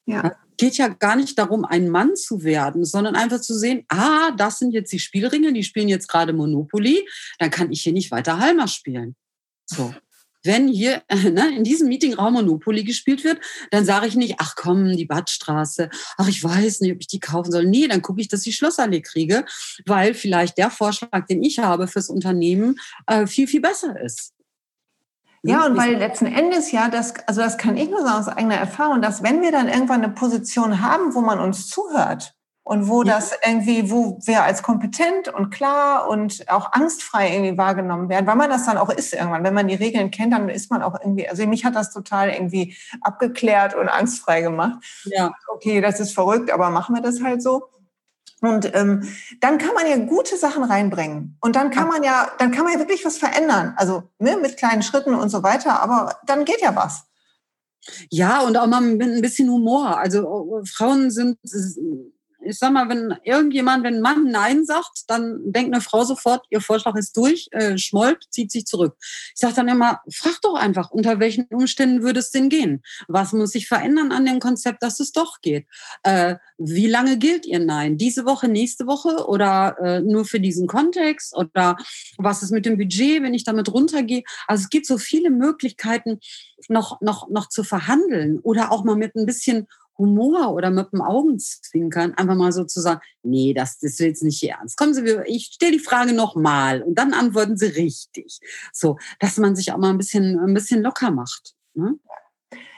Ja. 0.06 0.36
Es 0.50 0.56
geht 0.56 0.76
ja 0.76 0.88
gar 0.88 1.16
nicht 1.16 1.38
darum, 1.38 1.64
ein 1.64 1.88
Mann 1.88 2.14
zu 2.14 2.44
werden, 2.44 2.84
sondern 2.84 3.16
einfach 3.16 3.40
zu 3.40 3.54
sehen, 3.54 3.84
ah, 3.88 4.30
das 4.36 4.58
sind 4.58 4.72
jetzt 4.72 4.92
die 4.92 4.98
Spielringe, 4.98 5.52
die 5.52 5.64
spielen 5.64 5.88
jetzt 5.88 6.08
gerade 6.08 6.32
Monopoly, 6.32 7.06
dann 7.38 7.50
kann 7.50 7.72
ich 7.72 7.82
hier 7.82 7.92
nicht 7.92 8.10
weiter 8.10 8.38
Halmer 8.38 8.68
spielen. 8.68 9.16
So. 9.66 9.94
Wenn 10.44 10.68
hier 10.68 11.02
ne, 11.10 11.56
in 11.56 11.64
diesem 11.64 11.88
Meetingraum 11.88 12.34
Monopoly 12.34 12.84
gespielt 12.84 13.24
wird, 13.24 13.40
dann 13.70 13.84
sage 13.84 14.06
ich 14.06 14.14
nicht, 14.14 14.36
ach 14.38 14.54
komm, 14.56 14.96
die 14.96 15.06
Badstraße, 15.06 15.88
ach 16.18 16.28
ich 16.28 16.44
weiß 16.44 16.82
nicht, 16.82 16.92
ob 16.92 17.00
ich 17.00 17.08
die 17.08 17.20
kaufen 17.20 17.50
soll. 17.50 17.64
Nee, 17.64 17.88
dann 17.88 18.02
gucke 18.02 18.20
ich, 18.20 18.28
dass 18.28 18.46
ich 18.46 18.54
Schlossallee 18.54 19.00
kriege, 19.00 19.44
weil 19.86 20.14
vielleicht 20.14 20.58
der 20.58 20.70
Vorschlag, 20.70 21.26
den 21.26 21.42
ich 21.42 21.58
habe 21.58 21.88
fürs 21.88 22.10
Unternehmen, 22.10 22.78
äh, 23.06 23.26
viel, 23.26 23.48
viel 23.48 23.62
besser 23.62 23.98
ist. 24.00 24.34
Ja, 25.46 25.66
und 25.66 25.76
weil 25.76 25.96
letzten 25.96 26.26
Endes 26.26 26.72
ja, 26.72 26.88
das, 26.88 27.14
also 27.26 27.42
das 27.42 27.58
kann 27.58 27.76
ich 27.76 27.90
nur 27.90 28.00
sagen 28.00 28.18
aus 28.18 28.28
eigener 28.28 28.56
Erfahrung, 28.56 29.02
dass 29.02 29.22
wenn 29.22 29.42
wir 29.42 29.52
dann 29.52 29.68
irgendwann 29.68 30.02
eine 30.02 30.12
Position 30.12 30.80
haben, 30.80 31.14
wo 31.14 31.20
man 31.20 31.38
uns 31.38 31.68
zuhört 31.68 32.34
und 32.62 32.88
wo 32.88 33.02
ja. 33.02 33.14
das 33.14 33.36
irgendwie, 33.44 33.90
wo 33.90 34.18
wir 34.24 34.42
als 34.42 34.62
kompetent 34.62 35.28
und 35.28 35.50
klar 35.50 36.08
und 36.08 36.50
auch 36.50 36.72
angstfrei 36.72 37.30
irgendwie 37.34 37.58
wahrgenommen 37.58 38.08
werden, 38.08 38.26
weil 38.26 38.36
man 38.36 38.48
das 38.48 38.64
dann 38.64 38.78
auch 38.78 38.88
ist 38.88 39.12
irgendwann. 39.12 39.44
Wenn 39.44 39.52
man 39.52 39.68
die 39.68 39.74
Regeln 39.74 40.10
kennt, 40.10 40.32
dann 40.32 40.48
ist 40.48 40.70
man 40.70 40.82
auch 40.82 40.98
irgendwie, 40.98 41.28
also 41.28 41.46
mich 41.46 41.66
hat 41.66 41.74
das 41.74 41.92
total 41.92 42.30
irgendwie 42.30 42.74
abgeklärt 43.02 43.74
und 43.74 43.88
angstfrei 43.88 44.40
gemacht. 44.40 44.82
Ja. 45.04 45.34
Okay, 45.52 45.82
das 45.82 46.00
ist 46.00 46.14
verrückt, 46.14 46.50
aber 46.50 46.70
machen 46.70 46.94
wir 46.94 47.02
das 47.02 47.22
halt 47.22 47.42
so. 47.42 47.64
Und 48.46 48.74
ähm, 48.74 49.08
dann 49.40 49.58
kann 49.58 49.74
man 49.74 49.86
ja 49.86 49.96
gute 49.96 50.36
Sachen 50.36 50.64
reinbringen. 50.64 51.36
Und 51.40 51.56
dann 51.56 51.70
kann 51.70 51.88
man 51.88 52.02
ja, 52.02 52.30
dann 52.38 52.50
kann 52.50 52.64
man 52.64 52.74
ja 52.74 52.78
wirklich 52.78 53.04
was 53.04 53.18
verändern. 53.18 53.74
Also 53.76 54.04
ne, 54.18 54.36
mit 54.36 54.56
kleinen 54.56 54.82
Schritten 54.82 55.14
und 55.14 55.30
so 55.30 55.42
weiter, 55.42 55.80
aber 55.80 56.16
dann 56.26 56.44
geht 56.44 56.60
ja 56.60 56.74
was. 56.74 57.04
Ja, 58.10 58.40
und 58.40 58.56
auch 58.56 58.66
mal 58.66 58.80
mit 58.80 59.08
ein 59.08 59.20
bisschen 59.20 59.50
Humor. 59.50 59.98
Also 59.98 60.62
Frauen 60.64 61.10
sind 61.10 61.38
ich 62.44 62.58
sag 62.58 62.72
mal, 62.72 62.88
wenn 62.88 63.16
irgendjemand, 63.24 63.84
wenn 63.84 63.96
ein 63.96 64.00
Mann 64.00 64.30
Nein 64.30 64.64
sagt, 64.64 65.04
dann 65.08 65.40
denkt 65.44 65.72
eine 65.72 65.80
Frau 65.80 66.04
sofort, 66.04 66.46
ihr 66.50 66.60
Vorschlag 66.60 66.94
ist 66.96 67.16
durch, 67.16 67.48
äh, 67.52 67.78
schmollt, 67.78 68.26
zieht 68.30 68.50
sich 68.50 68.66
zurück. 68.66 68.96
Ich 69.00 69.40
sage 69.40 69.54
dann 69.54 69.68
immer, 69.68 70.00
frag 70.10 70.40
doch 70.42 70.54
einfach, 70.54 70.90
unter 70.90 71.20
welchen 71.20 71.46
Umständen 71.50 72.02
würde 72.02 72.20
es 72.20 72.30
denn 72.30 72.48
gehen? 72.48 72.82
Was 73.08 73.32
muss 73.32 73.50
sich 73.50 73.68
verändern 73.68 74.12
an 74.12 74.26
dem 74.26 74.40
Konzept, 74.40 74.82
dass 74.82 75.00
es 75.00 75.12
doch 75.12 75.40
geht? 75.40 75.66
Äh, 76.02 76.36
wie 76.58 76.86
lange 76.86 77.18
gilt 77.18 77.46
ihr 77.46 77.60
Nein? 77.60 77.98
Diese 77.98 78.24
Woche, 78.24 78.48
nächste 78.48 78.86
Woche 78.86 79.26
oder 79.26 79.76
äh, 79.80 80.00
nur 80.00 80.24
für 80.24 80.40
diesen 80.40 80.66
Kontext? 80.66 81.36
Oder 81.36 81.76
was 82.16 82.42
ist 82.42 82.50
mit 82.50 82.66
dem 82.66 82.76
Budget, 82.76 83.22
wenn 83.22 83.34
ich 83.34 83.44
damit 83.44 83.72
runtergehe? 83.72 84.22
Also 84.46 84.62
es 84.62 84.70
gibt 84.70 84.86
so 84.86 84.98
viele 84.98 85.30
Möglichkeiten, 85.30 86.20
noch, 86.68 87.00
noch, 87.00 87.28
noch 87.28 87.48
zu 87.48 87.64
verhandeln 87.64 88.38
oder 88.40 88.72
auch 88.72 88.84
mal 88.84 88.96
mit 88.96 89.14
ein 89.14 89.26
bisschen 89.26 89.66
Humor 89.98 90.52
oder 90.52 90.70
mit 90.70 90.92
dem 90.92 91.02
Augenzwinkern 91.02 92.14
einfach 92.14 92.34
mal 92.34 92.52
so 92.52 92.64
zu 92.64 92.80
sagen, 92.80 93.00
nee, 93.22 93.54
das, 93.54 93.78
das 93.78 93.92
ist 93.92 94.00
jetzt 94.00 94.22
nicht 94.22 94.42
ernst. 94.42 94.76
Kommen 94.76 94.94
Sie, 94.94 95.02
ich 95.26 95.52
stelle 95.54 95.72
die 95.72 95.78
Frage 95.78 96.12
nochmal 96.12 96.82
und 96.82 96.98
dann 96.98 97.12
antworten 97.12 97.56
Sie 97.56 97.66
richtig. 97.66 98.40
So, 98.72 98.98
dass 99.20 99.36
man 99.38 99.56
sich 99.56 99.72
auch 99.72 99.78
mal 99.78 99.90
ein 99.90 99.98
bisschen, 99.98 100.38
ein 100.38 100.54
bisschen 100.54 100.82
locker 100.82 101.10
macht. 101.10 101.54
Ne? 101.74 101.94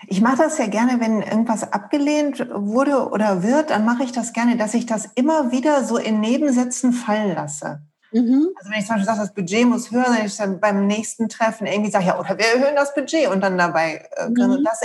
Ich 0.09 0.21
mache 0.21 0.39
das 0.39 0.59
ja 0.59 0.67
gerne, 0.67 1.01
wenn 1.01 1.23
irgendwas 1.23 1.73
abgelehnt 1.73 2.47
wurde 2.53 3.09
oder 3.11 3.43
wird, 3.43 3.71
dann 3.71 3.85
mache 3.85 4.05
ich 4.05 4.13
das 4.13 4.33
gerne, 4.33 4.57
dass 4.57 4.75
ich 4.75 4.87
das 4.87 5.07
immer 5.15 5.51
wieder 5.51 5.85
so 5.85 5.97
in 5.97 6.21
Nebensätzen 6.21 6.93
fallen 6.93 7.35
lasse. 7.35 7.83
Mhm. 8.17 8.51
Also 8.57 8.71
wenn 8.71 8.79
ich 8.79 8.87
zum 8.87 8.95
Beispiel 8.95 9.05
sage, 9.05 9.21
das 9.21 9.35
Budget 9.35 9.67
muss 9.67 9.91
höher 9.91 10.07
sein, 10.07 10.27
ich 10.27 10.37
dann 10.37 10.59
beim 10.59 10.87
nächsten 10.87 11.29
Treffen 11.29 11.67
irgendwie 11.67 11.91
sage, 11.91 12.07
ja, 12.07 12.19
oder 12.19 12.39
wir 12.39 12.47
erhöhen 12.47 12.75
das 12.75 12.95
Budget 12.95 13.29
und 13.29 13.43
dann 13.43 13.59
dabei, 13.59 14.09
äh, 14.17 14.29
mhm. 14.29 14.65
das 14.65 14.81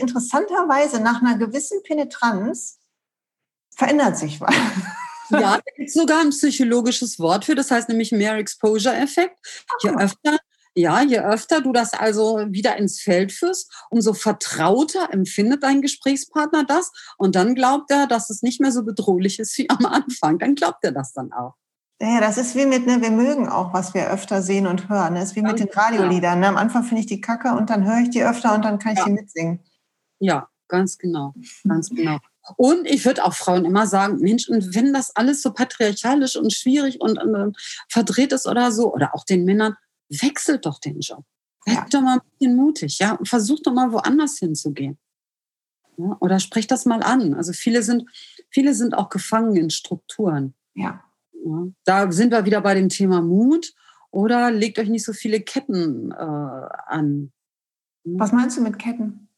interessanterweise 0.00 1.00
nach 1.00 1.22
einer 1.22 1.38
gewissen 1.38 1.80
Penetranz 1.84 2.80
verändert 3.74 4.18
sich 4.18 4.40
was. 4.40 4.54
Ja, 5.30 5.56
da 5.56 5.72
gibt 5.76 5.88
es 5.88 5.94
sogar 5.94 6.20
ein 6.20 6.28
psychologisches 6.28 7.18
Wort 7.18 7.46
für, 7.46 7.54
das 7.54 7.70
heißt 7.70 7.88
nämlich 7.88 8.12
Mehr 8.12 8.34
Exposure-Effekt. 8.34 9.38
Je 9.82 9.88
öfter 9.88 10.36
ja, 10.74 11.02
je 11.02 11.20
öfter 11.20 11.62
du 11.62 11.72
das 11.72 11.94
also 11.94 12.46
wieder 12.50 12.76
ins 12.76 13.00
Feld 13.00 13.32
führst, 13.32 13.70
umso 13.90 14.12
vertrauter 14.12 15.08
empfindet 15.10 15.62
dein 15.62 15.80
Gesprächspartner 15.80 16.64
das 16.64 16.92
und 17.16 17.34
dann 17.34 17.54
glaubt 17.54 17.90
er, 17.90 18.06
dass 18.06 18.28
es 18.28 18.42
nicht 18.42 18.60
mehr 18.60 18.72
so 18.72 18.82
bedrohlich 18.82 19.38
ist 19.38 19.56
wie 19.56 19.70
am 19.70 19.86
Anfang. 19.86 20.38
Dann 20.38 20.54
glaubt 20.54 20.82
er 20.82 20.92
das 20.92 21.12
dann 21.12 21.32
auch. 21.32 21.54
Ja, 22.04 22.20
das 22.20 22.36
ist 22.36 22.56
wie 22.56 22.66
mit, 22.66 22.84
ne, 22.84 23.00
wir 23.00 23.12
mögen 23.12 23.48
auch, 23.48 23.72
was 23.72 23.94
wir 23.94 24.10
öfter 24.10 24.42
sehen 24.42 24.66
und 24.66 24.88
hören. 24.88 25.14
Das 25.14 25.30
ist 25.30 25.36
wie 25.36 25.42
mit 25.42 25.60
den 25.60 25.68
Radioliedern. 25.68 26.40
Ne? 26.40 26.48
Am 26.48 26.56
Anfang 26.56 26.82
finde 26.82 27.02
ich 27.02 27.06
die 27.06 27.20
Kacke 27.20 27.52
und 27.52 27.70
dann 27.70 27.84
höre 27.84 28.00
ich 28.00 28.10
die 28.10 28.24
öfter 28.24 28.56
und 28.56 28.64
dann 28.64 28.80
kann 28.80 28.94
ich 28.94 28.98
ja. 28.98 29.04
die 29.04 29.12
mitsingen. 29.12 29.60
Ja, 30.18 30.48
ganz 30.66 30.98
genau, 30.98 31.32
ganz 31.62 31.90
genau. 31.90 32.18
Und 32.56 32.86
ich 32.88 33.04
würde 33.04 33.24
auch 33.24 33.34
Frauen 33.34 33.64
immer 33.64 33.86
sagen, 33.86 34.16
Mensch, 34.18 34.48
und 34.48 34.74
wenn 34.74 34.92
das 34.92 35.14
alles 35.14 35.42
so 35.42 35.52
patriarchalisch 35.52 36.34
und 36.34 36.52
schwierig 36.52 37.00
und, 37.00 37.22
und, 37.22 37.36
und 37.36 37.56
verdreht 37.88 38.32
ist 38.32 38.48
oder 38.48 38.72
so, 38.72 38.92
oder 38.92 39.14
auch 39.14 39.24
den 39.24 39.44
Männern, 39.44 39.76
wechselt 40.08 40.66
doch 40.66 40.80
den 40.80 40.98
Job. 40.98 41.24
Seid 41.64 41.76
ja. 41.76 41.86
doch 41.88 42.00
mal 42.00 42.14
ein 42.14 42.30
bisschen 42.32 42.56
mutig, 42.56 42.98
ja, 42.98 43.12
und 43.12 43.28
versucht 43.28 43.64
doch 43.64 43.72
mal 43.72 43.92
woanders 43.92 44.38
hinzugehen. 44.38 44.98
Ja, 45.98 46.16
oder 46.18 46.40
sprecht 46.40 46.72
das 46.72 46.84
mal 46.84 47.04
an. 47.04 47.34
Also 47.34 47.52
viele 47.52 47.84
sind, 47.84 48.10
viele 48.50 48.74
sind 48.74 48.94
auch 48.94 49.08
gefangen 49.08 49.54
in 49.54 49.70
Strukturen. 49.70 50.54
Ja. 50.74 51.04
Ja. 51.44 51.66
Da 51.84 52.12
sind 52.12 52.32
wir 52.32 52.44
wieder 52.44 52.60
bei 52.60 52.74
dem 52.74 52.88
Thema 52.88 53.20
Mut. 53.20 53.72
Oder 54.10 54.50
legt 54.50 54.78
euch 54.78 54.88
nicht 54.88 55.04
so 55.04 55.14
viele 55.14 55.40
Ketten 55.40 56.12
äh, 56.12 56.14
an. 56.14 57.32
Was 58.04 58.32
meinst 58.32 58.58
du 58.58 58.62
mit 58.62 58.78
Ketten? 58.78 59.28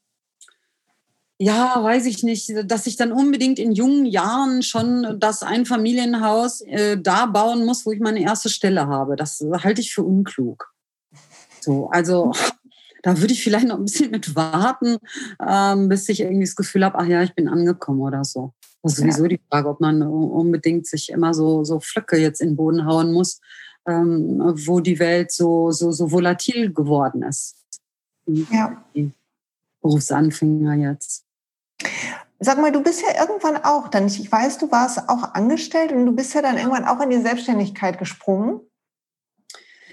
ja, 1.39 1.83
weiß 1.83 2.07
ich 2.07 2.23
nicht, 2.23 2.53
dass 2.65 2.87
ich 2.87 2.97
dann 2.97 3.13
unbedingt 3.13 3.59
in 3.59 3.73
jungen 3.73 4.07
Jahren 4.07 4.63
schon 4.63 5.19
das 5.19 5.43
Einfamilienhaus 5.43 6.61
äh, 6.63 6.97
da 7.01 7.27
bauen 7.27 7.65
muss, 7.67 7.85
wo 7.85 7.93
ich 7.93 8.01
meine 8.01 8.23
erste 8.23 8.49
Stelle 8.49 8.87
habe. 8.87 9.17
Das 9.17 9.45
halte 9.63 9.81
ich 9.81 9.93
für 9.93 10.05
unklug. 10.05 10.73
So, 11.61 11.89
also 11.91 12.33
da 13.03 13.19
würde 13.21 13.33
ich 13.33 13.43
vielleicht 13.43 13.67
noch 13.67 13.79
ein 13.79 13.85
bisschen 13.85 14.11
mit 14.11 14.37
warten, 14.37 14.99
ähm, 15.47 15.89
bis 15.89 16.09
ich 16.09 16.21
irgendwie 16.21 16.45
das 16.45 16.57
Gefühl 16.57 16.85
habe, 16.85 16.99
ach 16.99 17.07
ja, 17.07 17.23
ich 17.23 17.35
bin 17.35 17.49
angekommen 17.49 18.01
oder 18.01 18.25
so. 18.25 18.53
Das 18.85 18.93
ist 18.93 18.99
sowieso 18.99 19.23
ja. 19.23 19.29
die 19.29 19.41
Frage, 19.51 19.69
ob 19.71 19.81
man 19.81 20.03
unbedingt 20.03 20.87
sich 20.87 21.09
immer 21.09 21.33
so, 21.33 21.65
so 21.65 21.81
Flöcke 21.81 22.19
jetzt 22.19 22.43
in 22.43 22.51
den 22.51 22.57
Boden 22.57 22.85
hauen 22.85 23.15
muss, 23.15 23.41
ähm, 23.89 24.39
wo 24.67 24.81
die 24.81 24.99
Welt 24.99 25.33
so, 25.33 25.71
so, 25.71 25.91
so 25.91 26.13
volatil 26.13 26.71
geworden 26.73 27.23
ist. 27.23 27.57
Ja. 28.27 28.85
Berufsanfänger 29.81 30.75
jetzt. 30.75 31.25
Sag 32.41 32.61
mal, 32.61 32.73
du 32.73 32.83
bist 32.83 33.03
ja 33.03 33.27
irgendwann 33.27 33.57
auch, 33.57 33.89
dann 33.89 34.07
ich 34.07 34.31
weiß, 34.31 34.59
du 34.59 34.71
warst 34.71 35.09
auch 35.09 35.33
angestellt 35.33 35.91
und 35.93 36.05
du 36.05 36.13
bist 36.13 36.35
ja 36.35 36.43
dann 36.43 36.59
irgendwann 36.59 36.85
auch 36.85 37.01
in 37.01 37.09
die 37.09 37.23
Selbstständigkeit 37.23 37.99
gesprungen. 37.99 38.61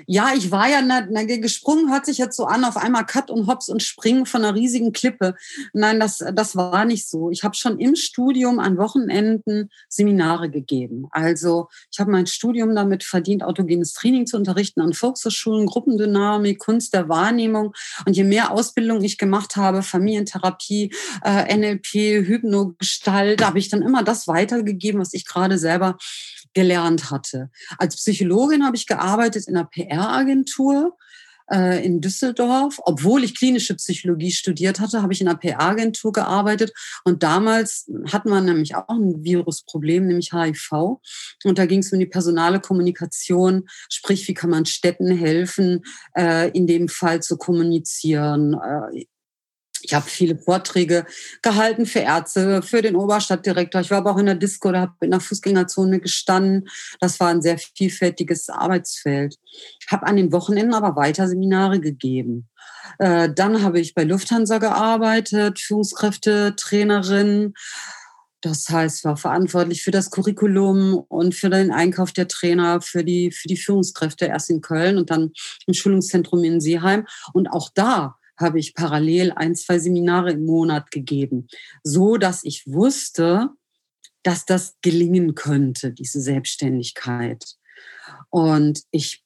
Ja, 0.07 0.31
ich 0.35 0.51
war 0.51 0.69
ja 0.69 0.81
na, 0.81 1.05
na, 1.09 1.23
gesprungen, 1.23 1.91
hört 1.91 2.05
sich 2.05 2.17
jetzt 2.17 2.37
so 2.37 2.45
an, 2.45 2.63
auf 2.65 2.77
einmal 2.77 3.05
Cut 3.05 3.29
und 3.29 3.47
Hops 3.47 3.69
und 3.69 3.83
Springen 3.83 4.25
von 4.25 4.43
einer 4.43 4.55
riesigen 4.55 4.91
Klippe. 4.91 5.35
Nein, 5.73 5.99
das, 5.99 6.23
das 6.33 6.55
war 6.55 6.85
nicht 6.85 7.07
so. 7.07 7.29
Ich 7.31 7.43
habe 7.43 7.55
schon 7.55 7.79
im 7.79 7.95
Studium 7.95 8.59
an 8.59 8.77
Wochenenden 8.77 9.69
Seminare 9.89 10.49
gegeben. 10.49 11.07
Also 11.11 11.67
ich 11.91 11.99
habe 11.99 12.11
mein 12.11 12.27
Studium 12.27 12.75
damit 12.75 13.03
verdient, 13.03 13.43
autogenes 13.43 13.93
Training 13.93 14.25
zu 14.25 14.37
unterrichten 14.37 14.81
an 14.81 14.93
Volkshochschulen, 14.93 15.65
Gruppendynamik, 15.65 16.59
Kunst 16.59 16.93
der 16.93 17.09
Wahrnehmung. 17.09 17.73
Und 18.05 18.15
je 18.15 18.23
mehr 18.23 18.51
Ausbildung 18.51 19.03
ich 19.03 19.17
gemacht 19.17 19.55
habe, 19.55 19.83
Familientherapie, 19.83 20.93
äh, 21.23 21.57
NLP, 21.57 22.25
Hypnogestalt, 22.27 23.43
habe 23.43 23.59
ich 23.59 23.69
dann 23.69 23.81
immer 23.81 24.03
das 24.03 24.27
weitergegeben, 24.27 25.01
was 25.01 25.13
ich 25.13 25.25
gerade 25.25 25.57
selber 25.57 25.97
gelernt 26.53 27.11
hatte. 27.11 27.49
Als 27.77 27.95
Psychologin 27.95 28.65
habe 28.65 28.75
ich 28.75 28.87
gearbeitet 28.87 29.47
in 29.47 29.55
einer 29.55 29.65
PR-Agentur 29.65 30.97
äh, 31.51 31.85
in 31.85 32.01
Düsseldorf. 32.01 32.79
Obwohl 32.83 33.23
ich 33.23 33.37
klinische 33.37 33.75
Psychologie 33.75 34.31
studiert 34.31 34.79
hatte, 34.79 35.01
habe 35.01 35.13
ich 35.13 35.21
in 35.21 35.27
einer 35.27 35.37
PR-Agentur 35.37 36.11
gearbeitet. 36.11 36.71
Und 37.03 37.23
damals 37.23 37.89
hatten 38.11 38.29
wir 38.29 38.41
nämlich 38.41 38.75
auch 38.75 38.87
ein 38.89 39.23
Virusproblem, 39.23 40.07
nämlich 40.07 40.33
HIV. 40.33 40.99
Und 41.43 41.57
da 41.57 41.65
ging 41.65 41.79
es 41.79 41.91
um 41.91 41.99
die 41.99 42.05
personale 42.05 42.59
Kommunikation, 42.59 43.67
sprich, 43.89 44.27
wie 44.27 44.33
kann 44.33 44.49
man 44.49 44.65
Städten 44.65 45.11
helfen, 45.15 45.81
äh, 46.17 46.49
in 46.51 46.67
dem 46.67 46.87
Fall 46.87 47.21
zu 47.21 47.37
kommunizieren, 47.37 48.53
äh, 48.53 49.05
ich 49.84 49.94
habe 49.94 50.10
viele 50.10 50.38
Vorträge 50.38 51.06
gehalten 51.41 51.86
für 51.86 52.00
Ärzte, 52.00 52.62
für 52.62 52.82
den 52.82 52.96
Oberstadtdirektor. 52.96 53.82
Ich 53.82 53.91
war 53.91 54.00
aber 54.00 54.12
auch 54.12 54.17
in 54.17 54.26
der 54.26 54.36
Disco, 54.36 54.72
da 54.72 54.82
habe 54.82 54.94
in 55.02 55.12
der 55.12 55.20
Fußgängerzone 55.20 56.00
gestanden. 56.00 56.70
Das 57.00 57.20
war 57.20 57.30
ein 57.30 57.41
sehr 57.41 57.58
vielfältiges 57.58 58.50
Arbeitsfeld. 58.50 59.36
Habe 59.89 60.08
an 60.08 60.15
den 60.15 60.32
Wochenenden 60.32 60.74
aber 60.74 60.96
weiter 60.96 61.28
Seminare 61.28 61.80
gegeben. 61.80 62.50
Äh, 63.00 63.30
dann 63.34 63.63
habe 63.63 63.80
ich 63.80 63.94
bei 63.94 64.04
Lufthansa 64.04 64.58
gearbeitet, 64.58 65.60
Führungskräfte, 65.60 66.56
Trainerin. 66.56 67.54
Das 68.41 68.67
heißt, 68.70 69.06
war 69.06 69.17
verantwortlich 69.17 69.84
für 69.84 69.91
das 69.91 70.10
Curriculum 70.10 70.96
und 71.08 71.36
für 71.36 71.50
den 71.50 71.72
Einkauf 71.72 72.12
der 72.12 72.28
Trainer, 72.28 72.82
für 72.82 73.04
die, 73.04 73.32
für 73.32 73.48
die 73.48 73.58
Führungskräfte 73.58 74.26
erst 74.26 74.50
in 74.50 74.62
Köln 74.62 74.98
und 74.98 75.12
dann 75.12 75.32
im 75.67 75.74
Schulungszentrum 75.76 76.44
in 76.44 76.60
Seeheim. 76.60 77.06
Und 77.34 77.48
auch 77.48 77.70
da 77.74 78.17
habe 78.41 78.60
ich 78.60 78.73
parallel 78.73 79.32
ein, 79.32 79.56
zwei 79.56 79.80
Seminare 79.80 80.32
im 80.32 80.45
Monat 80.45 80.91
gegeben, 80.91 81.47
so 81.84 82.17
dass 82.17 82.43
ich 82.43 82.65
wusste, 82.67 83.49
dass 84.23 84.45
das 84.45 84.75
gelingen 84.82 85.36
könnte, 85.36 85.91
diese 85.91 86.21
Selbstständigkeit. 86.21 87.43
Und 88.30 88.82
ich 88.91 89.23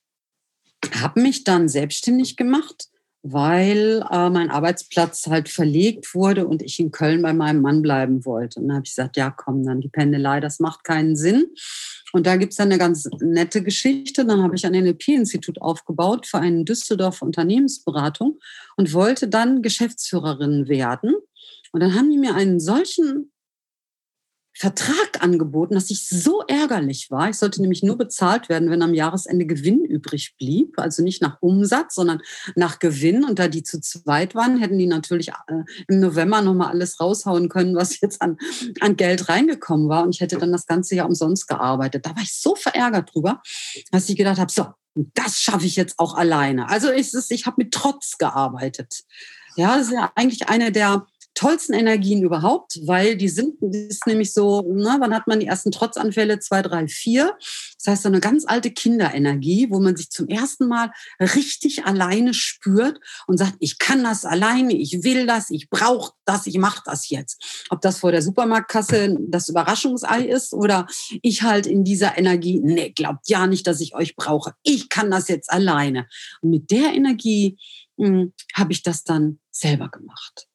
habe 0.93 1.21
mich 1.21 1.43
dann 1.43 1.67
selbstständig 1.67 2.38
gemacht, 2.38 2.89
weil 3.23 4.06
äh, 4.12 4.30
mein 4.30 4.51
Arbeitsplatz 4.51 5.25
halt 5.28 5.49
verlegt 5.49 6.13
wurde 6.13 6.47
und 6.47 6.62
ich 6.62 6.80
in 6.80 6.91
Köln 6.91 7.23
bei 7.23 7.34
meinem 7.34 7.62
Mann 7.62 7.82
bleiben 7.82 8.23
wollte. 8.23 8.60
Und 8.60 8.67
dann 8.67 8.78
habe 8.78 8.86
ich 8.86 8.91
gesagt, 8.91 9.17
ja, 9.17 9.32
komm, 9.32 9.65
dann 9.65 9.82
die 9.82 9.89
Pendelei, 9.89 10.39
das 10.39 10.60
macht 10.60 10.84
keinen 10.84 11.15
Sinn. 11.15 11.47
Und 12.15 12.25
da 12.28 12.38
gibt 12.38 12.54
es 12.54 12.58
dann 12.58 12.69
eine 12.69 12.78
ganz 12.78 13.10
nette 13.19 13.62
Geschichte. 13.62 14.25
Dann 14.25 14.41
habe 14.41 14.56
ich 14.56 14.65
ein 14.65 14.71
NLP-Institut 14.71 15.62
aufgebaut 15.62 16.25
für 16.25 16.38
eine 16.38 16.63
Düsseldorfer 16.63 17.25
Unternehmensberatung 17.25 18.39
und 18.78 18.93
wollte 18.93 19.28
dann 19.28 19.62
Geschäftsführerin 19.62 20.69
werden. 20.69 21.13
Und 21.73 21.82
dann 21.82 21.93
haben 21.93 22.10
die 22.10 22.17
mir 22.17 22.34
einen 22.34 22.62
solchen 22.62 23.34
Vertrag 24.58 25.22
angeboten, 25.22 25.76
dass 25.76 25.89
ich 25.89 26.08
so 26.08 26.41
ärgerlich 26.48 27.12
war. 27.12 27.30
Ich 27.30 27.38
sollte 27.38 27.62
nämlich 27.62 27.84
nur 27.84 27.98
bezahlt 27.98 28.48
werden, 28.48 28.70
wenn 28.70 28.82
am 28.82 28.94
Jahresende 28.94 29.46
Gewinn 29.46 29.84
übrig 29.84 30.36
blieb. 30.38 30.80
Also 30.80 31.04
nicht 31.04 31.22
nach 31.22 31.38
Umsatz, 31.41 31.96
sondern 31.96 32.22
nach 32.56 32.80
Gewinn. 32.80 33.26
Und 33.26 33.38
da 33.38 33.50
die 33.50 33.63
zu 33.63 33.82
zweit 33.82 34.34
waren, 34.34 34.58
hätten 34.58 34.78
die 34.78 34.88
natürlich 34.88 35.30
äh, 35.30 35.63
im 35.89 36.00
November 36.00 36.41
nochmal 36.41 36.70
alles 36.70 37.02
raushauen 37.02 37.50
können, 37.50 37.76
was 37.76 38.00
jetzt 38.00 38.22
an, 38.22 38.38
an 38.80 38.96
Geld 38.96 39.28
reingekommen 39.28 39.89
war. 39.89 40.04
Und 40.04 40.15
ich 40.15 40.22
hätte 40.22 40.38
dann 40.38 40.54
das 40.54 40.68
ganze 40.68 40.96
Jahr 40.96 41.08
umsonst 41.08 41.50
gearbeitet. 41.50 42.06
Da 42.06 42.12
war 42.15 42.24
ich 42.24 42.34
so 42.34 42.56
verärgert 42.56 43.13
drüber, 43.13 43.41
dass 43.91 44.08
ich 44.08 44.15
gedacht 44.15 44.39
habe, 44.39 44.52
so, 44.52 44.68
das 45.13 45.41
schaffe 45.41 45.65
ich 45.65 45.76
jetzt 45.76 46.00
auch 46.00 46.15
alleine. 46.15 46.70
Also 46.70 46.89
es, 46.89 47.30
ich 47.30 47.46
habe 47.46 47.58
mit 47.60 47.74
Trotz 47.74 48.18
gearbeitet. 48.18 49.04
Ja, 49.58 49.78
das 49.78 49.88
ist 49.88 49.94
ja 49.94 50.12
eigentlich 50.15 50.50
eine 50.50 50.72
der 50.72 51.06
tollsten 51.36 51.74
Energien 51.74 52.24
überhaupt, 52.24 52.80
weil 52.86 53.17
die 53.17 53.30
sind, 53.30 53.62
ist 53.62 54.08
nämlich 54.08 54.34
so, 54.34 54.62
ne, 54.62 54.95
wann 55.00 55.13
hat 55.13 55.28
man 55.28 55.39
die 55.39 55.45
ersten 55.45 55.71
Trotzanfälle? 55.71 56.39
Zwei, 56.39 56.62
drei, 56.62 56.88
vier. 56.88 57.38
Das 57.78 57.91
heißt, 57.91 58.04
so 58.04 58.10
eine 58.10 58.21
ganz 58.21 58.45
alte 58.48 58.71
Kinderenergie, 58.71 59.67
wo 59.69 59.80
man 59.80 59.95
sich 59.95 60.10
zum 60.10 60.28
ersten 60.28 60.67
Mal 60.67 60.91
richtig 61.19 61.86
alleine 61.86 62.34
spürt 62.34 63.00
und 63.28 63.38
sagt, 63.38 63.56
ich 63.60 63.78
kann 63.78 64.04
das 64.04 64.26
alleine, 64.26 64.74
ich 64.74 65.04
will 65.04 65.28
das, 65.28 65.50
ich 65.50 65.69
brauche 65.69 66.13
das, 66.26 66.48
ich 66.48 66.58
mache 66.58 66.82
das 66.86 67.10
jetzt. 67.10 67.65
Ob 67.69 67.82
das 67.82 68.00
vor 68.00 68.12
der 68.12 68.21
Supermarktkasse 68.21 69.17
das 69.28 69.50
Überraschungsei 69.50 70.24
ist 70.24 70.54
oder 70.54 70.88
ich 71.21 71.43
halt 71.43 71.67
in 71.67 71.84
dieser 71.84 72.17
Energie, 72.17 72.62
nee, 72.63 72.91
glaubt 72.91 73.28
ja 73.30 73.45
nicht, 73.45 73.67
dass 73.67 73.82
ich 73.82 73.93
euch 73.93 74.15
brauche. 74.15 74.54
Ich 74.63 74.89
kann 74.89 75.12
das 75.12 75.28
jetzt 75.28 75.52
alleine. 75.52 76.08
Und 76.41 76.50
mit 76.50 76.71
der 76.71 76.93
Energie 76.93 77.58
hm, 77.98 78.34
habe 78.54 78.71
ich 78.71 78.84
das 78.84 79.04
dann 79.04 79.39
selber 79.52 79.89
gemacht. 79.89 80.48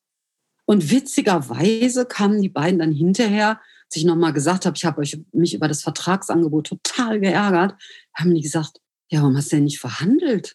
Und 0.71 0.89
witzigerweise 0.89 2.07
kamen 2.07 2.41
die 2.41 2.49
beiden 2.49 2.79
dann 2.79 2.93
hinterher, 2.93 3.61
als 3.87 3.97
ich 3.97 4.05
nochmal 4.05 4.33
gesagt 4.33 4.67
habe, 4.67 4.77
ich 4.79 4.85
habe 4.85 5.25
mich 5.33 5.53
über 5.53 5.67
das 5.67 5.83
Vertragsangebot 5.83 6.69
total 6.69 7.19
geärgert, 7.19 7.75
haben 8.15 8.33
die 8.33 8.41
gesagt, 8.41 8.79
ja, 9.09 9.19
warum 9.21 9.37
hast 9.37 9.51
du 9.51 9.57
denn 9.57 9.65
nicht 9.65 9.81
verhandelt? 9.81 10.55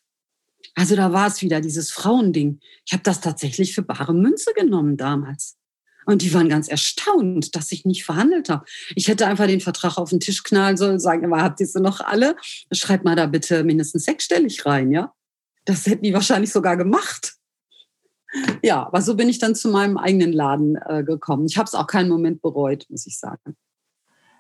Also 0.74 0.96
da 0.96 1.12
war 1.12 1.28
es 1.28 1.42
wieder 1.42 1.60
dieses 1.60 1.92
Frauending. 1.92 2.62
Ich 2.86 2.94
habe 2.94 3.04
das 3.04 3.20
tatsächlich 3.20 3.76
für 3.76 3.82
bare 3.82 4.14
Münze 4.14 4.54
genommen 4.54 4.96
damals. 4.96 5.58
Und 6.06 6.22
die 6.22 6.34
waren 6.34 6.48
ganz 6.48 6.70
erstaunt, 6.70 7.54
dass 7.54 7.74
ich 7.74 7.84
nicht 7.84 8.06
verhandelt 8.06 8.48
habe. 8.48 8.64
Ich 8.96 9.10
hätte 9.10 9.28
einfach 9.28 9.48
den 9.48 9.60
Vertrag 9.60 9.98
auf 9.98 10.12
den 10.12 10.22
Tisch 10.22 10.44
knallen 10.44 10.78
sollen 10.78 10.94
und 10.94 11.00
sagen, 11.02 11.26
aber 11.26 11.44
habt 11.44 11.60
ihr 11.60 11.68
sie 11.68 11.82
noch 11.82 12.00
alle? 12.00 12.38
Schreibt 12.72 13.04
mal 13.04 13.18
da 13.18 13.26
bitte 13.26 13.66
mindestens 13.66 14.06
sechsstellig 14.06 14.66
rein, 14.66 14.94
ja? 14.94 15.14
Das 15.66 15.86
hätten 15.88 16.04
die 16.04 16.14
wahrscheinlich 16.14 16.54
sogar 16.54 16.78
gemacht 16.78 17.36
ja, 18.64 18.86
aber 18.86 19.02
so 19.02 19.16
bin 19.16 19.30
ich 19.30 19.40
dann 19.40 19.56
zu 19.56 19.70
meinem 19.70 19.98
eigenen 19.98 20.34
Laden 20.34 20.76
äh, 20.76 21.04
gekommen. 21.04 21.46
Ich 21.46 21.58
habe 21.58 21.68
es 21.68 21.74
auch 21.74 21.88
keinen 21.88 22.10
Moment 22.10 22.42
bereut, 22.42 22.86
muss 22.90 23.08
ich 23.08 23.18
sagen. 23.20 23.56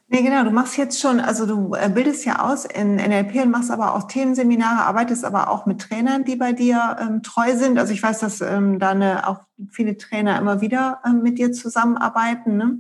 Nee, 0.08 0.22
genau. 0.22 0.44
Du 0.44 0.52
machst 0.52 0.78
jetzt 0.78 1.00
schon, 1.00 1.20
also 1.20 1.48
du 1.48 1.74
äh, 1.74 1.90
bildest 1.90 2.26
ja 2.26 2.46
aus 2.48 2.66
in 2.66 2.96
NLP 2.98 3.44
und 3.44 3.50
machst 3.50 3.72
aber 3.72 3.96
auch 3.96 4.04
Themenseminare, 4.08 4.86
arbeitest 4.86 5.26
aber 5.26 5.50
auch 5.50 5.66
mit 5.66 5.82
Trainern, 5.82 6.24
die 6.24 6.36
bei 6.36 6.54
dir 6.54 6.98
ähm, 7.00 7.24
treu 7.24 7.56
sind. 7.56 7.80
Also 7.80 7.92
ich 7.92 8.04
weiß, 8.04 8.20
dass 8.20 8.42
ähm, 8.42 8.78
da 8.78 8.92
eine, 8.92 9.28
auch 9.28 9.40
viele 9.72 9.98
Trainer 9.98 10.38
immer 10.38 10.62
wieder 10.62 11.02
ähm, 11.06 11.24
mit 11.24 11.40
dir 11.40 11.52
zusammenarbeiten. 11.54 12.56
Ne? 12.58 12.80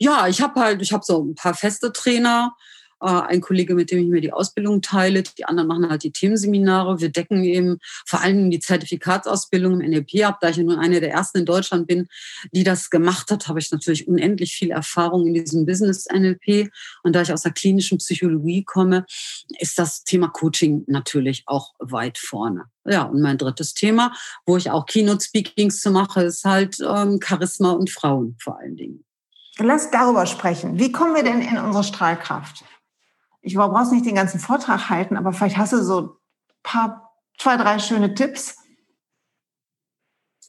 Ja, 0.00 0.26
ich 0.26 0.42
habe 0.42 0.60
halt, 0.60 0.82
ich 0.82 0.92
habe 0.92 1.04
so 1.04 1.22
ein 1.22 1.36
paar 1.36 1.54
feste 1.54 1.92
Trainer, 1.92 2.56
ein 3.00 3.40
Kollege, 3.40 3.74
mit 3.74 3.90
dem 3.90 4.00
ich 4.00 4.08
mir 4.08 4.20
die 4.20 4.32
Ausbildung 4.32 4.82
teile. 4.82 5.22
Die 5.22 5.44
anderen 5.44 5.68
machen 5.68 5.88
halt 5.88 6.02
die 6.02 6.12
Themenseminare. 6.12 7.00
Wir 7.00 7.10
decken 7.10 7.44
eben 7.44 7.78
vor 8.06 8.20
allem 8.20 8.50
die 8.50 8.60
Zertifikatsausbildung 8.60 9.80
im 9.80 9.90
NLP 9.90 10.24
ab. 10.24 10.38
Da 10.40 10.48
ich 10.48 10.56
ja 10.56 10.64
nun 10.64 10.78
eine 10.78 11.00
der 11.00 11.12
ersten 11.12 11.38
in 11.38 11.46
Deutschland 11.46 11.86
bin, 11.86 12.08
die 12.52 12.64
das 12.64 12.90
gemacht 12.90 13.30
hat, 13.30 13.48
habe 13.48 13.58
ich 13.58 13.70
natürlich 13.70 14.08
unendlich 14.08 14.54
viel 14.54 14.70
Erfahrung 14.70 15.26
in 15.26 15.34
diesem 15.34 15.66
Business 15.66 16.06
NLP. 16.12 16.70
Und 17.02 17.14
da 17.14 17.22
ich 17.22 17.32
aus 17.32 17.42
der 17.42 17.52
klinischen 17.52 17.98
Psychologie 17.98 18.64
komme, 18.64 19.06
ist 19.58 19.78
das 19.78 20.04
Thema 20.04 20.28
Coaching 20.28 20.84
natürlich 20.86 21.44
auch 21.46 21.74
weit 21.78 22.18
vorne. 22.18 22.64
Ja, 22.84 23.02
und 23.02 23.20
mein 23.20 23.38
drittes 23.38 23.74
Thema, 23.74 24.12
wo 24.46 24.56
ich 24.56 24.70
auch 24.70 24.86
Keynote-Speakings 24.86 25.80
zu 25.80 25.90
mache, 25.90 26.22
ist 26.22 26.44
halt 26.44 26.78
ähm, 26.80 27.20
Charisma 27.22 27.72
und 27.72 27.90
Frauen 27.90 28.36
vor 28.40 28.58
allen 28.58 28.76
Dingen. 28.76 29.04
Lass 29.58 29.90
darüber 29.90 30.24
sprechen. 30.24 30.78
Wie 30.78 30.92
kommen 30.92 31.14
wir 31.14 31.24
denn 31.24 31.42
in 31.42 31.58
unsere 31.58 31.82
Strahlkraft? 31.82 32.64
Ich 33.48 33.54
brauchst 33.54 33.92
nicht 33.92 34.04
den 34.04 34.14
ganzen 34.14 34.40
Vortrag 34.40 34.90
halten, 34.90 35.16
aber 35.16 35.32
vielleicht 35.32 35.56
hast 35.56 35.72
du 35.72 35.82
so 35.82 36.00
ein 36.00 36.10
paar, 36.62 37.14
zwei, 37.38 37.56
drei 37.56 37.78
schöne 37.78 38.12
Tipps. 38.14 38.56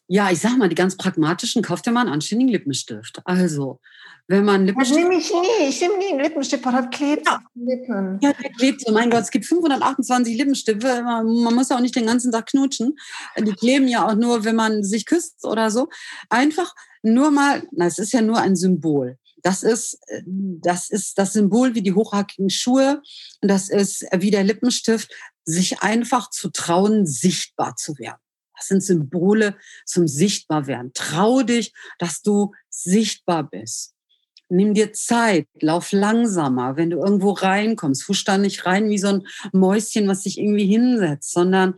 Ja, 0.07 0.29
ich 0.31 0.41
sag 0.41 0.57
mal, 0.57 0.67
die 0.67 0.75
ganz 0.75 0.97
pragmatischen, 0.97 1.61
kauft 1.61 1.85
dir 1.85 1.91
mal 1.91 2.01
einen 2.01 2.09
anständigen 2.09 2.51
Lippenstift. 2.51 3.21
Also, 3.23 3.79
wenn 4.27 4.43
man 4.43 4.65
Lippenstift... 4.65 4.99
Das 4.99 5.09
nehme 5.09 5.17
ich 5.17 5.31
nie. 5.31 5.69
Ich 5.69 5.79
nehme 5.79 5.97
nie 5.97 6.09
einen 6.09 6.19
Lippenstift, 6.19 6.65
weil 6.65 6.73
das 6.73 6.89
klebt 6.89 7.25
ja. 7.25 7.39
Lippen. 7.53 8.19
Ja, 8.21 8.33
der 8.33 8.51
klebt 8.51 8.81
so. 8.81 8.91
Mein 8.91 9.09
Gott, 9.09 9.21
es 9.21 9.31
gibt 9.31 9.45
528 9.45 10.37
Lippenstifte. 10.37 11.01
Man 11.03 11.55
muss 11.55 11.69
ja 11.69 11.77
auch 11.77 11.81
nicht 11.81 11.95
den 11.95 12.05
ganzen 12.05 12.33
Tag 12.33 12.47
knutschen. 12.47 12.97
Die 13.37 13.53
kleben 13.53 13.87
ja 13.87 14.05
auch 14.05 14.15
nur, 14.15 14.43
wenn 14.43 14.57
man 14.57 14.83
sich 14.83 15.05
küsst 15.05 15.45
oder 15.45 15.71
so. 15.71 15.87
Einfach 16.29 16.75
nur 17.01 17.31
mal, 17.31 17.63
na, 17.71 17.85
es 17.85 17.97
ist 17.97 18.11
ja 18.11 18.21
nur 18.21 18.39
ein 18.39 18.57
Symbol. 18.57 19.17
Das 19.43 19.63
ist, 19.63 19.99
das 20.25 20.89
ist 20.89 21.17
das 21.17 21.33
Symbol 21.33 21.75
wie 21.75 21.81
die 21.81 21.93
hochhackigen 21.93 22.49
Schuhe. 22.49 23.01
Das 23.41 23.69
ist 23.69 24.05
wie 24.17 24.31
der 24.31 24.43
Lippenstift, 24.43 25.11
sich 25.45 25.81
einfach 25.81 26.29
zu 26.29 26.49
trauen, 26.49 27.05
sichtbar 27.05 27.75
zu 27.75 27.97
werden. 27.97 28.19
Das 28.55 28.67
sind 28.67 28.83
Symbole 28.83 29.57
zum 29.85 30.07
Sichtbarwerden. 30.07 30.91
Trau 30.93 31.43
dich, 31.43 31.73
dass 31.97 32.21
du 32.21 32.51
sichtbar 32.69 33.49
bist. 33.49 33.93
Nimm 34.49 34.73
dir 34.73 34.93
Zeit, 34.93 35.47
lauf 35.61 35.91
langsamer, 35.91 36.75
wenn 36.75 36.89
du 36.89 36.97
irgendwo 36.97 37.31
reinkommst. 37.31 38.07
Husch 38.07 38.23
da 38.23 38.37
nicht 38.37 38.65
rein 38.65 38.89
wie 38.89 38.97
so 38.97 39.07
ein 39.07 39.27
Mäuschen, 39.53 40.07
was 40.07 40.23
sich 40.23 40.39
irgendwie 40.39 40.65
hinsetzt, 40.65 41.31
sondern 41.31 41.75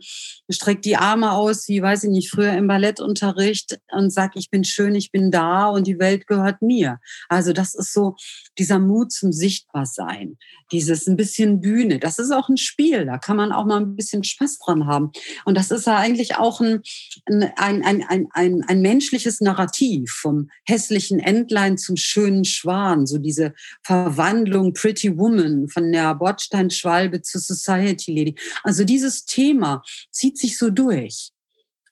streck 0.48 0.82
die 0.82 0.96
Arme 0.96 1.32
aus, 1.32 1.68
wie 1.68 1.82
weiß 1.82 2.04
ich 2.04 2.10
nicht, 2.10 2.30
früher 2.30 2.52
im 2.54 2.66
Ballettunterricht 2.66 3.78
und 3.90 4.10
sag, 4.10 4.36
ich 4.36 4.50
bin 4.50 4.64
schön, 4.64 4.94
ich 4.94 5.10
bin 5.10 5.30
da 5.30 5.68
und 5.68 5.86
die 5.86 5.98
Welt 5.98 6.26
gehört 6.26 6.62
mir. 6.62 6.98
Also 7.28 7.52
das 7.52 7.74
ist 7.74 7.92
so 7.92 8.16
dieser 8.58 8.78
Mut 8.78 9.12
zum 9.12 9.32
Sichtbarsein, 9.32 10.38
dieses 10.70 11.06
ein 11.06 11.16
bisschen 11.16 11.60
Bühne. 11.60 11.98
Das 11.98 12.18
ist 12.18 12.30
auch 12.30 12.48
ein 12.48 12.56
Spiel, 12.56 13.04
da 13.06 13.18
kann 13.18 13.36
man 13.36 13.52
auch 13.52 13.64
mal 13.64 13.80
ein 13.80 13.96
bisschen 13.96 14.24
Spaß 14.24 14.58
dran 14.58 14.86
haben. 14.86 15.12
Und 15.44 15.56
das 15.56 15.70
ist 15.70 15.86
ja 15.86 15.96
eigentlich 15.96 16.36
auch 16.36 16.60
ein, 16.60 16.82
ein, 17.26 17.82
ein, 17.84 18.04
ein, 18.08 18.28
ein, 18.32 18.62
ein 18.66 18.80
menschliches 18.80 19.40
Narrativ 19.40 20.10
vom 20.10 20.48
hässlichen 20.66 21.18
Entlein 21.20 21.78
zum 21.78 21.96
schönen 21.96 22.44
Schwan, 22.62 23.06
so 23.06 23.18
diese 23.18 23.54
Verwandlung 23.82 24.72
Pretty 24.72 25.16
Woman 25.18 25.68
von 25.68 25.90
der 25.90 26.14
Bordsteinschwalbe 26.14 27.22
zur 27.22 27.40
Society 27.40 28.14
Lady. 28.14 28.34
Also 28.62 28.84
dieses 28.84 29.24
Thema 29.24 29.82
zieht 30.10 30.38
sich 30.38 30.56
so 30.58 30.70
durch. 30.70 31.32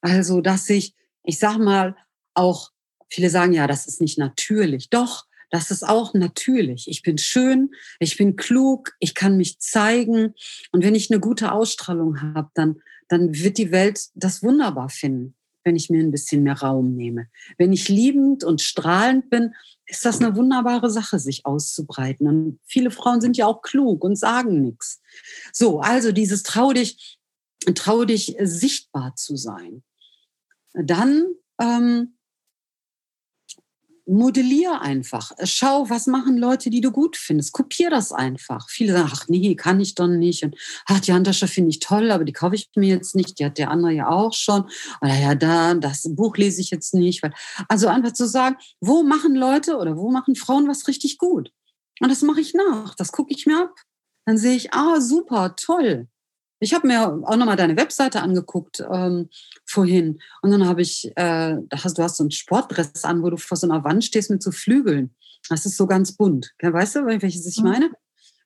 Also, 0.00 0.40
dass 0.40 0.70
ich, 0.70 0.94
ich 1.24 1.38
sag 1.38 1.58
mal, 1.58 1.96
auch 2.34 2.70
viele 3.10 3.30
sagen, 3.30 3.52
ja, 3.52 3.66
das 3.66 3.86
ist 3.86 4.00
nicht 4.00 4.18
natürlich. 4.18 4.88
Doch, 4.88 5.24
das 5.50 5.70
ist 5.70 5.86
auch 5.86 6.14
natürlich. 6.14 6.86
Ich 6.88 7.02
bin 7.02 7.18
schön, 7.18 7.70
ich 7.98 8.16
bin 8.16 8.36
klug, 8.36 8.92
ich 9.00 9.14
kann 9.14 9.36
mich 9.36 9.58
zeigen. 9.58 10.34
Und 10.70 10.84
wenn 10.84 10.94
ich 10.94 11.10
eine 11.10 11.20
gute 11.20 11.52
Ausstrahlung 11.52 12.22
habe, 12.22 12.50
dann, 12.54 12.80
dann 13.08 13.34
wird 13.34 13.58
die 13.58 13.72
Welt 13.72 14.08
das 14.14 14.42
wunderbar 14.42 14.88
finden 14.88 15.34
wenn 15.64 15.76
ich 15.76 15.90
mir 15.90 16.02
ein 16.02 16.10
bisschen 16.10 16.42
mehr 16.42 16.60
Raum 16.60 16.94
nehme. 16.94 17.28
Wenn 17.58 17.72
ich 17.72 17.88
liebend 17.88 18.44
und 18.44 18.60
strahlend 18.60 19.30
bin, 19.30 19.54
ist 19.86 20.04
das 20.04 20.20
eine 20.20 20.36
wunderbare 20.36 20.90
Sache, 20.90 21.18
sich 21.18 21.46
auszubreiten. 21.46 22.26
Und 22.26 22.60
viele 22.64 22.90
Frauen 22.90 23.20
sind 23.20 23.36
ja 23.36 23.46
auch 23.46 23.62
klug 23.62 24.04
und 24.04 24.16
sagen 24.16 24.62
nichts. 24.62 25.00
So, 25.52 25.80
also 25.80 26.12
dieses 26.12 26.42
trau 26.42 26.72
dich, 26.72 27.18
trau 27.74 28.04
dich 28.04 28.36
sichtbar 28.40 29.16
zu 29.16 29.36
sein. 29.36 29.82
Dann 30.72 31.26
ähm, 31.60 32.14
modellier 34.10 34.80
einfach. 34.80 35.32
Schau, 35.44 35.88
was 35.88 36.06
machen 36.06 36.36
Leute, 36.36 36.68
die 36.68 36.80
du 36.80 36.90
gut 36.90 37.16
findest. 37.16 37.52
Kopier 37.52 37.90
das 37.90 38.12
einfach. 38.12 38.68
Viele 38.68 38.92
sagen, 38.92 39.10
ach 39.12 39.28
nee, 39.28 39.54
kann 39.54 39.80
ich 39.80 39.94
doch 39.94 40.08
nicht. 40.08 40.42
Und 40.42 40.56
ach, 40.86 41.00
die 41.00 41.12
Handtasche 41.12 41.48
finde 41.48 41.70
ich 41.70 41.78
toll, 41.78 42.10
aber 42.10 42.24
die 42.24 42.32
kaufe 42.32 42.54
ich 42.56 42.68
mir 42.76 42.88
jetzt 42.88 43.14
nicht. 43.14 43.38
Die 43.38 43.44
hat 43.44 43.58
der 43.58 43.70
andere 43.70 43.92
ja 43.92 44.08
auch 44.08 44.34
schon. 44.34 44.64
Oder 45.00 45.14
ja, 45.14 45.34
da, 45.34 45.74
das 45.74 46.02
Buch 46.14 46.36
lese 46.36 46.60
ich 46.60 46.70
jetzt 46.70 46.92
nicht. 46.92 47.22
Weil, 47.22 47.32
also 47.68 47.88
einfach 47.88 48.12
zu 48.12 48.26
sagen, 48.26 48.56
wo 48.80 49.02
machen 49.02 49.34
Leute 49.34 49.76
oder 49.76 49.96
wo 49.96 50.10
machen 50.10 50.34
Frauen 50.34 50.68
was 50.68 50.88
richtig 50.88 51.18
gut? 51.18 51.52
Und 52.00 52.10
das 52.10 52.22
mache 52.22 52.40
ich 52.40 52.54
nach. 52.54 52.94
Das 52.96 53.12
gucke 53.12 53.32
ich 53.32 53.46
mir 53.46 53.62
ab. 53.62 53.74
Dann 54.26 54.38
sehe 54.38 54.56
ich, 54.56 54.74
ah, 54.74 55.00
super, 55.00 55.56
toll. 55.56 56.08
Ich 56.60 56.74
habe 56.74 56.86
mir 56.86 57.02
auch 57.24 57.36
nochmal 57.36 57.56
deine 57.56 57.76
Webseite 57.76 58.22
angeguckt 58.22 58.84
ähm, 58.92 59.30
vorhin. 59.64 60.20
Und 60.42 60.50
dann 60.50 60.66
habe 60.66 60.82
ich, 60.82 61.10
äh, 61.16 61.56
da 61.56 61.84
hast, 61.84 61.98
du 61.98 62.02
hast 62.02 62.18
so 62.18 62.24
ein 62.24 62.30
Sportdress 62.30 63.04
an, 63.04 63.22
wo 63.22 63.30
du 63.30 63.38
vor 63.38 63.56
so 63.56 63.68
einer 63.68 63.82
Wand 63.82 64.04
stehst 64.04 64.30
mit 64.30 64.42
so 64.42 64.52
Flügeln. 64.52 65.14
Das 65.48 65.64
ist 65.64 65.76
so 65.76 65.86
ganz 65.86 66.12
bunt. 66.12 66.52
Weißt 66.60 66.96
du, 66.96 67.06
welches 67.06 67.46
ich 67.46 67.58
mhm. 67.58 67.64
meine? 67.64 67.90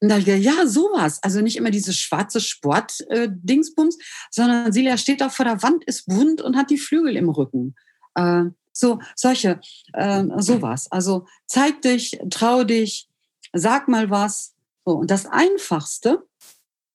Und 0.00 0.09
da 0.09 0.14
habe 0.14 0.20
ich 0.20 0.27
gedacht, 0.27 0.44
ja, 0.44 0.66
sowas. 0.66 1.18
Also 1.22 1.40
nicht 1.40 1.57
immer 1.57 1.70
diese 1.70 1.92
schwarze 1.92 2.40
Sport-Dingsbums, 2.40 3.96
äh, 3.96 4.03
sondern 4.31 4.72
Silja 4.72 4.96
steht 4.96 5.20
da 5.20 5.29
vor 5.29 5.44
der 5.44 5.62
Wand, 5.62 5.85
ist 5.85 6.07
bunt 6.07 6.40
und 6.40 6.57
hat 6.57 6.70
die 6.70 6.79
Flügel 6.79 7.16
im 7.16 7.29
Rücken. 7.29 7.74
Äh, 8.14 8.44
so, 8.72 9.00
solche, 9.16 9.61
äh, 9.92 10.24
sowas. 10.38 10.90
Also 10.90 11.27
zeig 11.46 11.83
dich, 11.83 12.18
trau 12.31 12.64
dich, 12.64 13.09
sag 13.53 13.88
mal 13.88 14.11
was. 14.11 14.55
So, 14.85 14.92
und 14.92 15.11
das 15.11 15.27
Einfachste, 15.27 16.27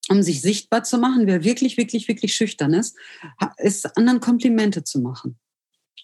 um 0.10 0.22
sich 0.22 0.42
sichtbar 0.42 0.84
zu 0.84 0.98
machen, 0.98 1.28
wer 1.28 1.44
wirklich, 1.44 1.78
wirklich, 1.78 2.08
wirklich 2.08 2.34
schüchtern 2.34 2.74
ist, 2.74 2.96
ist 3.58 3.98
anderen 3.98 4.20
Komplimente 4.20 4.84
zu 4.84 5.00
machen. 5.00 5.40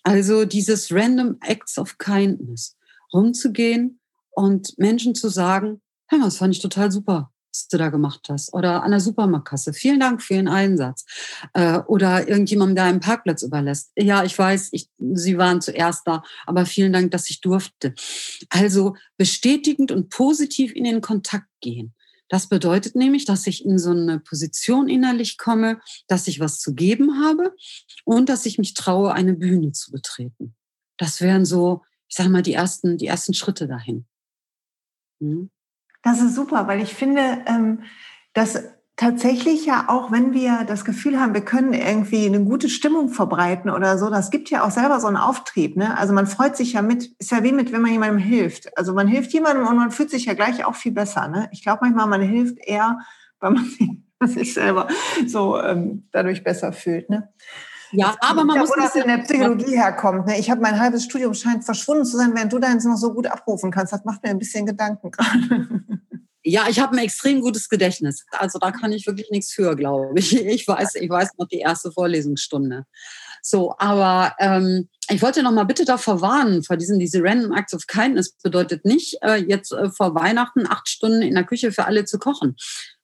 Also 0.03 0.45
dieses 0.45 0.91
Random 0.91 1.37
Acts 1.41 1.77
of 1.77 1.97
Kindness, 1.97 2.77
rumzugehen 3.11 3.99
und 4.31 4.77
Menschen 4.77 5.15
zu 5.15 5.29
sagen, 5.29 5.81
hey, 6.07 6.19
das 6.21 6.37
fand 6.37 6.53
ich 6.53 6.61
total 6.61 6.91
super, 6.91 7.31
was 7.51 7.67
du 7.67 7.77
da 7.77 7.89
gemacht 7.89 8.27
hast. 8.29 8.53
Oder 8.53 8.83
an 8.83 8.91
der 8.91 8.99
Supermarktkasse, 8.99 9.73
vielen 9.73 9.99
Dank 9.99 10.21
für 10.21 10.35
Ihren 10.35 10.47
Einsatz. 10.47 11.05
Äh, 11.53 11.79
oder 11.87 12.27
irgendjemandem, 12.27 12.75
der 12.75 12.83
einen 12.85 12.99
Parkplatz 12.99 13.41
überlässt. 13.41 13.91
Ja, 13.95 14.23
ich 14.23 14.37
weiß, 14.37 14.69
ich, 14.73 14.89
Sie 14.97 15.37
waren 15.39 15.61
zuerst 15.61 16.01
da, 16.05 16.23
aber 16.45 16.67
vielen 16.67 16.93
Dank, 16.93 17.09
dass 17.11 17.29
ich 17.29 17.41
durfte. 17.41 17.95
Also 18.49 18.95
bestätigend 19.17 19.91
und 19.91 20.09
positiv 20.09 20.75
in 20.75 20.83
den 20.83 21.01
Kontakt 21.01 21.47
gehen. 21.61 21.95
Das 22.35 22.47
bedeutet 22.47 22.95
nämlich, 22.95 23.23
dass 23.23 23.47
ich 23.47 23.63
in 23.63 23.79
so 23.79 23.91
eine 23.91 24.19
Position 24.19 24.89
innerlich 24.89 25.37
komme, 25.37 25.79
dass 26.09 26.27
ich 26.27 26.41
was 26.41 26.59
zu 26.59 26.75
geben 26.75 27.23
habe 27.23 27.55
und 28.03 28.27
dass 28.27 28.45
ich 28.45 28.57
mich 28.57 28.73
traue, 28.73 29.13
eine 29.13 29.35
Bühne 29.35 29.71
zu 29.71 29.89
betreten. 29.89 30.53
Das 30.97 31.21
wären 31.21 31.45
so, 31.45 31.85
ich 32.09 32.17
sage 32.17 32.29
mal, 32.29 32.41
die 32.41 32.51
ersten, 32.51 32.97
die 32.97 33.07
ersten 33.07 33.33
Schritte 33.33 33.69
dahin. 33.69 34.05
Hm? 35.21 35.49
Das 36.03 36.21
ist 36.21 36.35
super, 36.35 36.67
weil 36.67 36.83
ich 36.83 36.93
finde, 36.93 37.41
ähm, 37.47 37.83
dass 38.33 38.61
tatsächlich 38.97 39.65
ja 39.65 39.85
auch, 39.89 40.11
wenn 40.11 40.33
wir 40.33 40.63
das 40.65 40.85
Gefühl 40.85 41.19
haben, 41.19 41.33
wir 41.33 41.43
können 41.43 41.73
irgendwie 41.73 42.25
eine 42.25 42.43
gute 42.43 42.69
Stimmung 42.69 43.09
verbreiten 43.09 43.69
oder 43.69 43.97
so, 43.97 44.09
das 44.09 44.31
gibt 44.31 44.49
ja 44.49 44.63
auch 44.63 44.71
selber 44.71 44.99
so 44.99 45.07
einen 45.07 45.17
Auftrieb. 45.17 45.75
Ne? 45.75 45.97
Also 45.97 46.13
man 46.13 46.27
freut 46.27 46.55
sich 46.55 46.73
ja 46.73 46.81
mit, 46.81 47.11
ist 47.19 47.31
ja 47.31 47.43
wie 47.43 47.51
mit, 47.51 47.71
wenn 47.71 47.81
man 47.81 47.91
jemandem 47.91 48.19
hilft. 48.19 48.77
Also 48.77 48.93
man 48.93 49.07
hilft 49.07 49.33
jemandem 49.33 49.67
und 49.67 49.75
man 49.75 49.91
fühlt 49.91 50.09
sich 50.09 50.25
ja 50.25 50.33
gleich 50.33 50.63
auch 50.65 50.75
viel 50.75 50.93
besser. 50.93 51.27
Ne? 51.27 51.49
Ich 51.51 51.63
glaube 51.63 51.79
manchmal, 51.81 52.07
man 52.07 52.21
hilft 52.21 52.57
eher, 52.59 52.99
weil 53.39 53.51
man 54.19 54.29
sich 54.29 54.53
selber 54.53 54.87
so 55.27 55.61
ähm, 55.61 56.07
dadurch 56.11 56.43
besser 56.43 56.71
fühlt. 56.71 57.09
Ne? 57.09 57.29
Ja, 57.91 58.15
aber 58.21 58.43
man 58.45 58.55
ja, 58.55 58.61
muss. 58.61 58.69
Wo 58.69 58.79
das 58.79 58.95
in 58.95 59.07
der 59.07 59.19
Psychologie 59.19 59.77
herkommt. 59.77 60.27
Ne? 60.27 60.39
Ich 60.39 60.49
habe 60.49 60.61
mein 60.61 60.79
halbes 60.79 61.03
Studium 61.03 61.33
scheint 61.33 61.65
verschwunden 61.65 62.05
zu 62.05 62.17
sein, 62.17 62.31
während 62.33 62.51
du 62.51 62.59
deins 62.59 62.85
noch 62.85 62.97
so 62.97 63.13
gut 63.13 63.27
abrufen 63.27 63.71
kannst. 63.71 63.93
Das 63.93 64.05
macht 64.05 64.23
mir 64.23 64.29
ein 64.29 64.39
bisschen 64.39 64.65
Gedanken 64.65 65.11
gerade. 65.11 65.67
Ja, 66.47 66.67
ich 66.69 66.79
habe 66.79 66.95
ein 66.95 67.03
extrem 67.03 67.41
gutes 67.41 67.69
Gedächtnis. 67.69 68.23
Also 68.31 68.59
da 68.59 68.71
kann 68.71 68.91
ich 68.91 69.07
wirklich 69.07 69.31
nichts 69.31 69.51
für, 69.51 69.75
glaube 69.75 70.19
ich. 70.19 70.35
Ich 70.45 70.67
weiß, 70.67 70.93
ich 70.95 71.09
weiß 71.09 71.31
noch 71.39 71.47
die 71.47 71.59
erste 71.59 71.91
Vorlesungsstunde. 71.91 72.85
So, 73.41 73.73
aber 73.79 74.35
ähm, 74.39 74.87
ich 75.09 75.23
wollte 75.23 75.41
noch 75.41 75.51
mal 75.51 75.63
bitte 75.63 75.85
davor 75.85 76.21
warnen, 76.21 76.63
vor 76.63 76.77
diesen 76.77 76.99
diese 76.99 77.23
Random 77.23 77.51
Acts 77.51 77.73
of 77.73 77.87
Kindness 77.87 78.33
bedeutet 78.43 78.85
nicht 78.85 79.17
äh, 79.23 79.37
jetzt 79.37 79.71
äh, 79.71 79.89
vor 79.89 80.13
Weihnachten 80.13 80.67
acht 80.67 80.87
Stunden 80.87 81.23
in 81.23 81.33
der 81.33 81.45
Küche 81.45 81.71
für 81.71 81.85
alle 81.85 82.05
zu 82.05 82.19
kochen, 82.19 82.55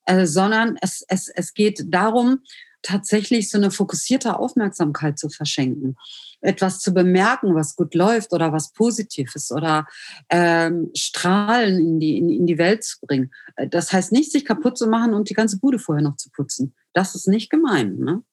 äh, 0.05 0.27
sondern 0.27 0.77
es, 0.81 1.03
es, 1.07 1.27
es 1.27 1.53
geht 1.55 1.83
darum, 1.87 2.41
tatsächlich 2.83 3.49
so 3.49 3.57
eine 3.57 3.71
fokussierte 3.71 4.37
Aufmerksamkeit 4.37 5.17
zu 5.17 5.29
verschenken. 5.29 5.95
Etwas 6.41 6.79
zu 6.79 6.93
bemerken, 6.93 7.55
was 7.55 7.75
gut 7.75 7.95
läuft 7.95 8.33
oder 8.33 8.51
was 8.51 8.73
positiv 8.73 9.35
ist 9.35 9.51
oder 9.51 9.87
ähm, 10.29 10.89
Strahlen 10.95 11.79
in 11.79 11.99
die, 11.99 12.17
in, 12.17 12.29
in 12.29 12.45
die 12.45 12.57
Welt 12.57 12.83
zu 12.83 12.97
bringen. 13.01 13.31
Äh, 13.55 13.67
das 13.67 13.93
heißt 13.93 14.11
nicht, 14.11 14.31
sich 14.31 14.45
kaputt 14.45 14.77
zu 14.77 14.87
machen 14.87 15.13
und 15.13 15.29
die 15.29 15.35
ganze 15.35 15.59
Bude 15.59 15.79
vorher 15.79 16.03
noch 16.03 16.17
zu 16.17 16.29
putzen. 16.31 16.73
Das 16.93 17.15
ist 17.15 17.27
nicht 17.27 17.49
gemein. 17.49 17.97
Ne? 17.97 18.23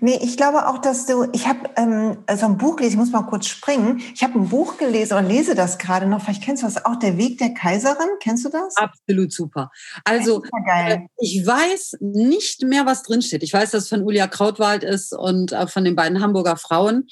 Nee, 0.00 0.18
ich 0.22 0.36
glaube 0.36 0.68
auch, 0.68 0.78
dass 0.78 1.06
du, 1.06 1.26
ich 1.32 1.48
habe 1.48 1.70
ähm, 1.76 2.18
so 2.36 2.46
ein 2.46 2.58
Buch 2.58 2.76
gelesen, 2.76 2.92
ich 2.92 2.98
muss 2.98 3.10
mal 3.10 3.22
kurz 3.22 3.46
springen. 3.46 4.00
Ich 4.14 4.22
habe 4.22 4.38
ein 4.38 4.48
Buch 4.48 4.76
gelesen 4.76 5.16
und 5.16 5.26
lese 5.26 5.54
das 5.54 5.78
gerade 5.78 6.06
noch. 6.06 6.22
Vielleicht 6.22 6.42
kennst 6.42 6.62
du 6.62 6.66
das 6.66 6.84
auch, 6.84 6.96
Der 6.96 7.16
Weg 7.16 7.38
der 7.38 7.54
Kaiserin. 7.54 8.08
Kennst 8.20 8.44
du 8.44 8.50
das? 8.50 8.76
Absolut 8.76 9.32
super. 9.32 9.70
Also, 10.04 10.42
äh, 10.66 11.00
ich 11.18 11.44
weiß 11.44 11.96
nicht 12.00 12.62
mehr, 12.62 12.86
was 12.86 13.02
drinsteht. 13.02 13.42
Ich 13.42 13.52
weiß, 13.52 13.70
dass 13.70 13.84
es 13.84 13.88
von 13.88 14.02
Ulia 14.02 14.26
Krautwald 14.28 14.84
ist 14.84 15.12
und 15.12 15.52
äh, 15.52 15.66
von 15.66 15.84
den 15.84 15.96
beiden 15.96 16.20
Hamburger 16.20 16.56
Frauen 16.56 17.08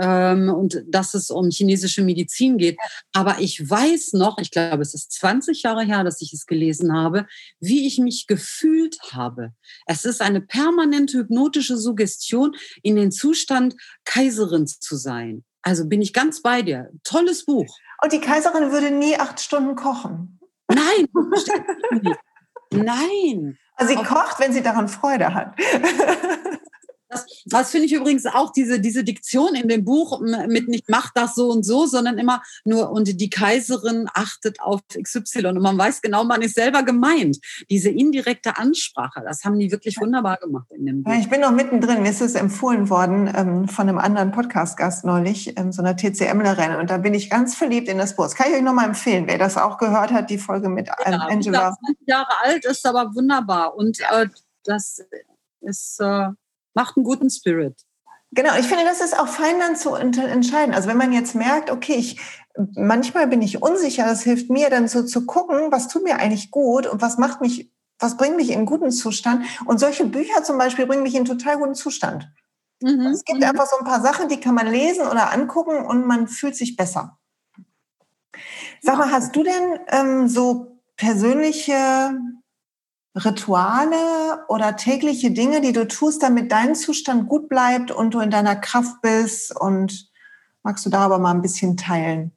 ähm, 0.00 0.50
und 0.50 0.82
dass 0.86 1.14
es 1.14 1.30
um 1.30 1.50
chinesische 1.50 2.02
Medizin 2.02 2.58
geht. 2.58 2.78
Aber 3.12 3.40
ich 3.40 3.68
weiß 3.68 4.12
noch, 4.12 4.38
ich 4.38 4.50
glaube, 4.50 4.82
es 4.82 4.94
ist 4.94 5.12
20 5.12 5.62
Jahre 5.62 5.84
her, 5.84 6.04
dass 6.04 6.20
ich 6.20 6.32
es 6.32 6.46
gelesen 6.46 6.92
habe, 6.92 7.26
wie 7.60 7.86
ich 7.86 7.98
mich 7.98 8.26
gefühlt 8.26 8.98
habe. 9.10 9.52
Es 9.86 10.04
ist 10.04 10.20
eine 10.20 10.40
permanente 10.40 11.18
hypnotische 11.18 11.76
Suggestion 11.76 12.09
Suggestion, 12.10 12.56
in 12.82 12.96
den 12.96 13.12
Zustand, 13.12 13.76
Kaiserin 14.04 14.66
zu 14.66 14.96
sein. 14.96 15.44
Also 15.62 15.86
bin 15.86 16.02
ich 16.02 16.12
ganz 16.12 16.42
bei 16.42 16.62
dir. 16.62 16.90
Tolles 17.04 17.44
Buch. 17.44 17.66
Und 18.02 18.12
die 18.12 18.20
Kaiserin 18.20 18.72
würde 18.72 18.90
nie 18.90 19.16
acht 19.16 19.40
Stunden 19.40 19.76
kochen. 19.76 20.40
Nein, 20.68 21.08
nein. 22.72 23.58
Also 23.74 23.94
sie 23.94 24.02
kocht, 24.02 24.38
wenn 24.38 24.52
sie 24.52 24.62
daran 24.62 24.88
Freude 24.88 25.34
hat. 25.34 25.54
Das, 27.10 27.26
das 27.44 27.70
finde 27.70 27.86
ich 27.86 27.92
übrigens 27.92 28.24
auch 28.26 28.52
diese, 28.52 28.80
diese 28.80 29.02
Diktion 29.02 29.56
in 29.56 29.68
dem 29.68 29.84
Buch 29.84 30.20
mit 30.20 30.68
nicht 30.68 30.88
macht 30.88 31.16
das 31.16 31.34
so 31.34 31.50
und 31.50 31.64
so, 31.64 31.86
sondern 31.86 32.18
immer 32.18 32.40
nur 32.64 32.90
und 32.90 33.20
die 33.20 33.30
Kaiserin 33.30 34.08
achtet 34.14 34.60
auf 34.60 34.80
XY 34.90 35.46
und 35.46 35.60
man 35.60 35.76
weiß 35.76 36.02
genau, 36.02 36.24
man 36.24 36.40
ist 36.42 36.54
selber 36.54 36.84
gemeint. 36.84 37.38
Diese 37.68 37.90
indirekte 37.90 38.56
Ansprache, 38.56 39.22
das 39.24 39.44
haben 39.44 39.58
die 39.58 39.72
wirklich 39.72 40.00
wunderbar 40.00 40.36
gemacht 40.36 40.66
in 40.70 40.86
dem 40.86 41.02
Buch. 41.02 41.12
Ja, 41.12 41.18
ich 41.18 41.28
bin 41.28 41.40
noch 41.40 41.50
mittendrin. 41.50 42.02
Mir 42.02 42.10
ist 42.10 42.20
es 42.20 42.36
empfohlen 42.36 42.88
worden 42.90 43.32
ähm, 43.34 43.68
von 43.68 43.88
einem 43.88 43.98
anderen 43.98 44.30
Podcast-Gast 44.30 45.04
neulich, 45.04 45.58
ähm, 45.58 45.72
so 45.72 45.82
einer 45.82 45.96
TCMlerin 45.96 46.76
und 46.76 46.90
da 46.90 46.98
bin 46.98 47.14
ich 47.14 47.28
ganz 47.28 47.56
verliebt 47.56 47.88
in 47.88 47.98
das 47.98 48.14
Buch. 48.14 48.24
Das 48.24 48.36
kann 48.36 48.50
ich 48.50 48.56
euch 48.56 48.62
nochmal 48.62 48.86
empfehlen, 48.86 49.24
wer 49.26 49.38
das 49.38 49.56
auch 49.56 49.78
gehört 49.78 50.12
hat, 50.12 50.30
die 50.30 50.38
Folge 50.38 50.68
mit 50.68 50.88
ähm, 51.04 51.12
ja, 51.12 51.18
Angela. 51.18 51.76
20 51.84 52.06
Jahre 52.06 52.40
alt 52.44 52.64
ist 52.64 52.86
aber 52.86 53.14
wunderbar 53.14 53.76
und 53.76 53.98
äh, 54.00 54.28
das 54.64 55.02
ist 55.60 56.00
äh, 56.00 56.28
macht 56.74 56.96
einen 56.96 57.04
guten 57.04 57.30
Spirit. 57.30 57.74
Genau, 58.32 58.54
ich 58.56 58.66
finde, 58.66 58.84
das 58.84 59.00
ist 59.00 59.18
auch 59.18 59.26
fein 59.26 59.58
dann 59.58 59.74
zu 59.74 59.94
entscheiden. 59.94 60.74
Also 60.74 60.88
wenn 60.88 60.96
man 60.96 61.12
jetzt 61.12 61.34
merkt, 61.34 61.70
okay, 61.70 61.94
ich, 61.94 62.20
manchmal 62.76 63.26
bin 63.26 63.42
ich 63.42 63.60
unsicher, 63.60 64.04
das 64.04 64.22
hilft 64.22 64.50
mir 64.50 64.70
dann 64.70 64.86
so 64.86 65.02
zu 65.02 65.26
gucken, 65.26 65.72
was 65.72 65.88
tut 65.88 66.04
mir 66.04 66.16
eigentlich 66.16 66.50
gut 66.52 66.86
und 66.86 67.02
was 67.02 67.18
macht 67.18 67.40
mich, 67.40 67.72
was 67.98 68.16
bringt 68.16 68.36
mich 68.36 68.50
in 68.50 68.58
einen 68.58 68.66
guten 68.66 68.92
Zustand. 68.92 69.44
Und 69.66 69.80
solche 69.80 70.04
Bücher 70.04 70.44
zum 70.44 70.58
Beispiel 70.58 70.86
bringen 70.86 71.02
mich 71.02 71.14
in 71.14 71.26
einen 71.26 71.38
total 71.38 71.58
guten 71.58 71.74
Zustand. 71.74 72.30
Mhm. 72.80 73.06
Es 73.06 73.24
gibt 73.24 73.40
mhm. 73.40 73.46
einfach 73.46 73.66
so 73.66 73.78
ein 73.78 73.84
paar 73.84 74.00
Sachen, 74.00 74.28
die 74.28 74.38
kann 74.38 74.54
man 74.54 74.68
lesen 74.68 75.06
oder 75.06 75.32
angucken 75.32 75.84
und 75.84 76.06
man 76.06 76.28
fühlt 76.28 76.54
sich 76.54 76.76
besser. 76.76 77.18
Sag 78.80 78.96
mal, 78.96 79.10
hast 79.10 79.34
du 79.34 79.42
denn 79.42 79.80
ähm, 79.88 80.28
so 80.28 80.80
persönliche 80.96 82.14
Rituale 83.14 84.44
oder 84.48 84.76
tägliche 84.76 85.32
Dinge, 85.32 85.60
die 85.60 85.72
du 85.72 85.86
tust, 85.86 86.22
damit 86.22 86.52
dein 86.52 86.74
Zustand 86.74 87.28
gut 87.28 87.48
bleibt 87.48 87.90
und 87.90 88.14
du 88.14 88.20
in 88.20 88.30
deiner 88.30 88.56
Kraft 88.56 89.02
bist? 89.02 89.54
Und 89.58 90.10
magst 90.62 90.86
du 90.86 90.90
darüber 90.90 91.18
mal 91.18 91.32
ein 91.32 91.42
bisschen 91.42 91.76
teilen? 91.76 92.32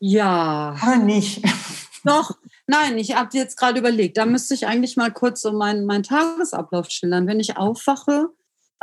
Ja. 0.00 0.76
Aber 0.80 0.96
nicht. 0.96 1.44
Doch, 2.04 2.36
nein, 2.66 2.96
ich 2.98 3.14
habe 3.14 3.28
jetzt 3.36 3.56
gerade 3.56 3.78
überlegt, 3.78 4.16
da 4.16 4.24
müsste 4.24 4.54
ich 4.54 4.66
eigentlich 4.66 4.96
mal 4.96 5.12
kurz 5.12 5.42
so 5.42 5.52
meinen, 5.52 5.84
meinen 5.84 6.02
Tagesablauf 6.02 6.88
schildern. 6.90 7.26
Wenn 7.26 7.40
ich 7.40 7.58
aufwache, 7.58 8.30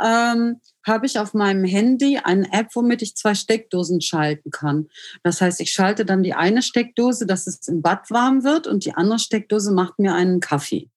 ähm, 0.02 0.60
habe 0.86 1.06
ich 1.06 1.18
auf 1.18 1.34
meinem 1.34 1.64
Handy 1.64 2.18
eine 2.18 2.50
App, 2.52 2.68
womit 2.74 3.02
ich 3.02 3.16
zwei 3.16 3.34
Steckdosen 3.34 4.00
schalten 4.00 4.50
kann. 4.50 4.88
Das 5.22 5.40
heißt, 5.40 5.60
ich 5.60 5.70
schalte 5.70 6.04
dann 6.04 6.22
die 6.22 6.34
eine 6.34 6.62
Steckdose, 6.62 7.26
dass 7.26 7.46
es 7.46 7.68
im 7.68 7.82
Bad 7.82 8.10
warm 8.10 8.42
wird 8.44 8.66
und 8.66 8.84
die 8.84 8.94
andere 8.94 9.18
Steckdose 9.18 9.72
macht 9.72 9.98
mir 9.98 10.14
einen 10.14 10.40
Kaffee. 10.40 10.88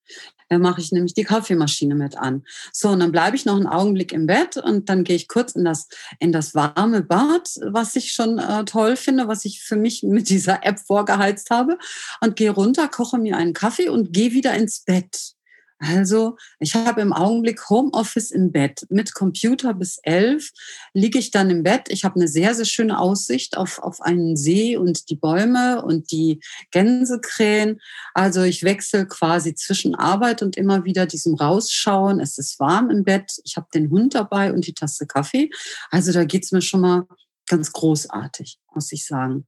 Da 0.52 0.60
mache 0.60 0.82
ich 0.82 0.92
nämlich 0.92 1.14
die 1.14 1.24
Kaffeemaschine 1.24 1.96
mit 1.96 2.18
an. 2.18 2.44
So, 2.74 2.90
und 2.90 3.00
dann 3.00 3.14
bleibe 3.14 3.38
ich 3.38 3.46
noch 3.46 3.56
einen 3.56 3.68
Augenblick 3.68 4.12
im 4.12 4.26
Bett 4.28 4.58
und 4.58 4.90
dann 4.90 5.06
gehe 5.06 5.16
ich 5.16 5.30
kurz 5.30 5.54
in 5.54 5.64
das, 5.64 5.88
in 6.20 6.34
das 6.34 6.54
warme 6.54 7.04
Bad, 7.04 7.50
was 7.68 7.96
ich 7.96 8.12
schon 8.12 8.38
äh, 8.38 8.66
toll 8.66 8.98
finde, 8.98 9.30
was 9.30 9.46
ich 9.46 9.62
für 9.62 9.78
mich 9.78 10.04
mit 10.04 10.28
dieser 10.28 10.66
App 10.66 10.80
vorgeheizt 10.80 11.52
habe 11.52 11.78
und 12.20 12.36
gehe 12.36 12.52
runter, 12.52 12.90
koche 12.90 13.18
mir 13.18 13.38
einen 13.38 13.54
Kaffee 13.54 13.88
und 13.88 14.12
gehe 14.12 14.34
wieder 14.34 14.54
ins 14.54 14.82
Bett. 14.82 15.36
Also 15.82 16.38
ich 16.60 16.76
habe 16.76 17.02
im 17.02 17.12
Augenblick 17.12 17.70
Homeoffice 17.70 18.30
im 18.30 18.52
Bett. 18.52 18.86
Mit 18.90 19.16
Computer 19.16 19.74
bis 19.74 19.98
elf 20.04 20.52
liege 20.94 21.18
ich 21.18 21.32
dann 21.32 21.50
im 21.50 21.64
Bett. 21.64 21.88
Ich 21.90 22.04
habe 22.04 22.18
eine 22.18 22.28
sehr, 22.28 22.54
sehr 22.54 22.66
schöne 22.66 23.00
Aussicht 23.00 23.58
auf, 23.58 23.80
auf 23.80 24.00
einen 24.00 24.38
See 24.38 24.78
und 24.78 25.10
die 25.10 25.16
Bäume 25.16 25.84
und 25.84 26.12
die 26.12 26.40
Gänsekrähen. 26.70 27.82
Also 28.14 28.44
ich 28.44 28.62
wechsle 28.62 29.08
quasi 29.08 29.56
zwischen 29.56 29.96
Arbeit 29.96 30.44
und 30.44 30.56
immer 30.56 30.86
wieder 30.86 31.08
diesem 31.08 31.34
Rausschauen. 31.34 32.20
Es 32.20 32.38
ist 32.38 32.60
warm 32.60 32.92
im 32.92 33.04
Bett. 33.04 33.42
Ich 33.44 33.58
habe 33.58 33.68
den 33.74 33.90
Hund 33.90 34.14
dabei 34.14 34.54
und 34.54 34.68
die 34.68 34.74
Tasse 34.74 35.08
Kaffee. 35.08 35.50
Also 35.90 36.12
da 36.12 36.26
geht's 36.26 36.52
mir 36.52 36.62
schon 36.62 36.82
mal 36.82 37.08
ganz 37.52 37.74
großartig, 37.74 38.60
muss 38.74 38.92
ich 38.94 39.06
sagen. 39.06 39.46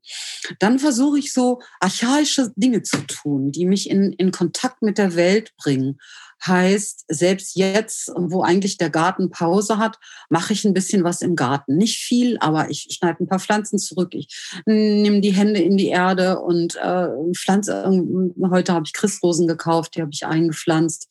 Dann 0.59 0.77
versuche 0.77 1.17
ich 1.17 1.31
so 1.31 1.61
archaische 1.79 2.51
Dinge 2.57 2.83
zu 2.83 2.97
tun, 3.07 3.51
die 3.51 3.65
mich 3.65 3.89
in, 3.89 4.11
in 4.13 4.31
Kontakt 4.31 4.81
mit 4.81 4.97
der 4.97 5.15
Welt 5.15 5.53
bringen. 5.57 5.99
Heißt, 6.45 7.05
selbst 7.07 7.55
jetzt, 7.55 8.11
wo 8.15 8.43
eigentlich 8.43 8.77
der 8.77 8.89
Garten 8.89 9.29
Pause 9.29 9.77
hat, 9.77 9.97
mache 10.29 10.53
ich 10.53 10.65
ein 10.65 10.73
bisschen 10.73 11.03
was 11.03 11.21
im 11.21 11.35
Garten. 11.35 11.77
Nicht 11.77 11.99
viel, 11.99 12.37
aber 12.39 12.69
ich 12.69 12.87
schneide 12.91 13.23
ein 13.23 13.27
paar 13.27 13.39
Pflanzen 13.39 13.79
zurück. 13.79 14.13
Ich 14.13 14.27
nehme 14.65 15.21
die 15.21 15.33
Hände 15.33 15.61
in 15.61 15.77
die 15.77 15.87
Erde 15.87 16.39
und 16.39 16.75
äh, 16.75 17.07
pflanze. 17.35 17.83
Heute 18.49 18.73
habe 18.73 18.85
ich 18.85 18.93
Christrosen 18.93 19.47
gekauft, 19.47 19.95
die 19.95 20.01
habe 20.01 20.11
ich 20.11 20.25
eingepflanzt 20.25 21.07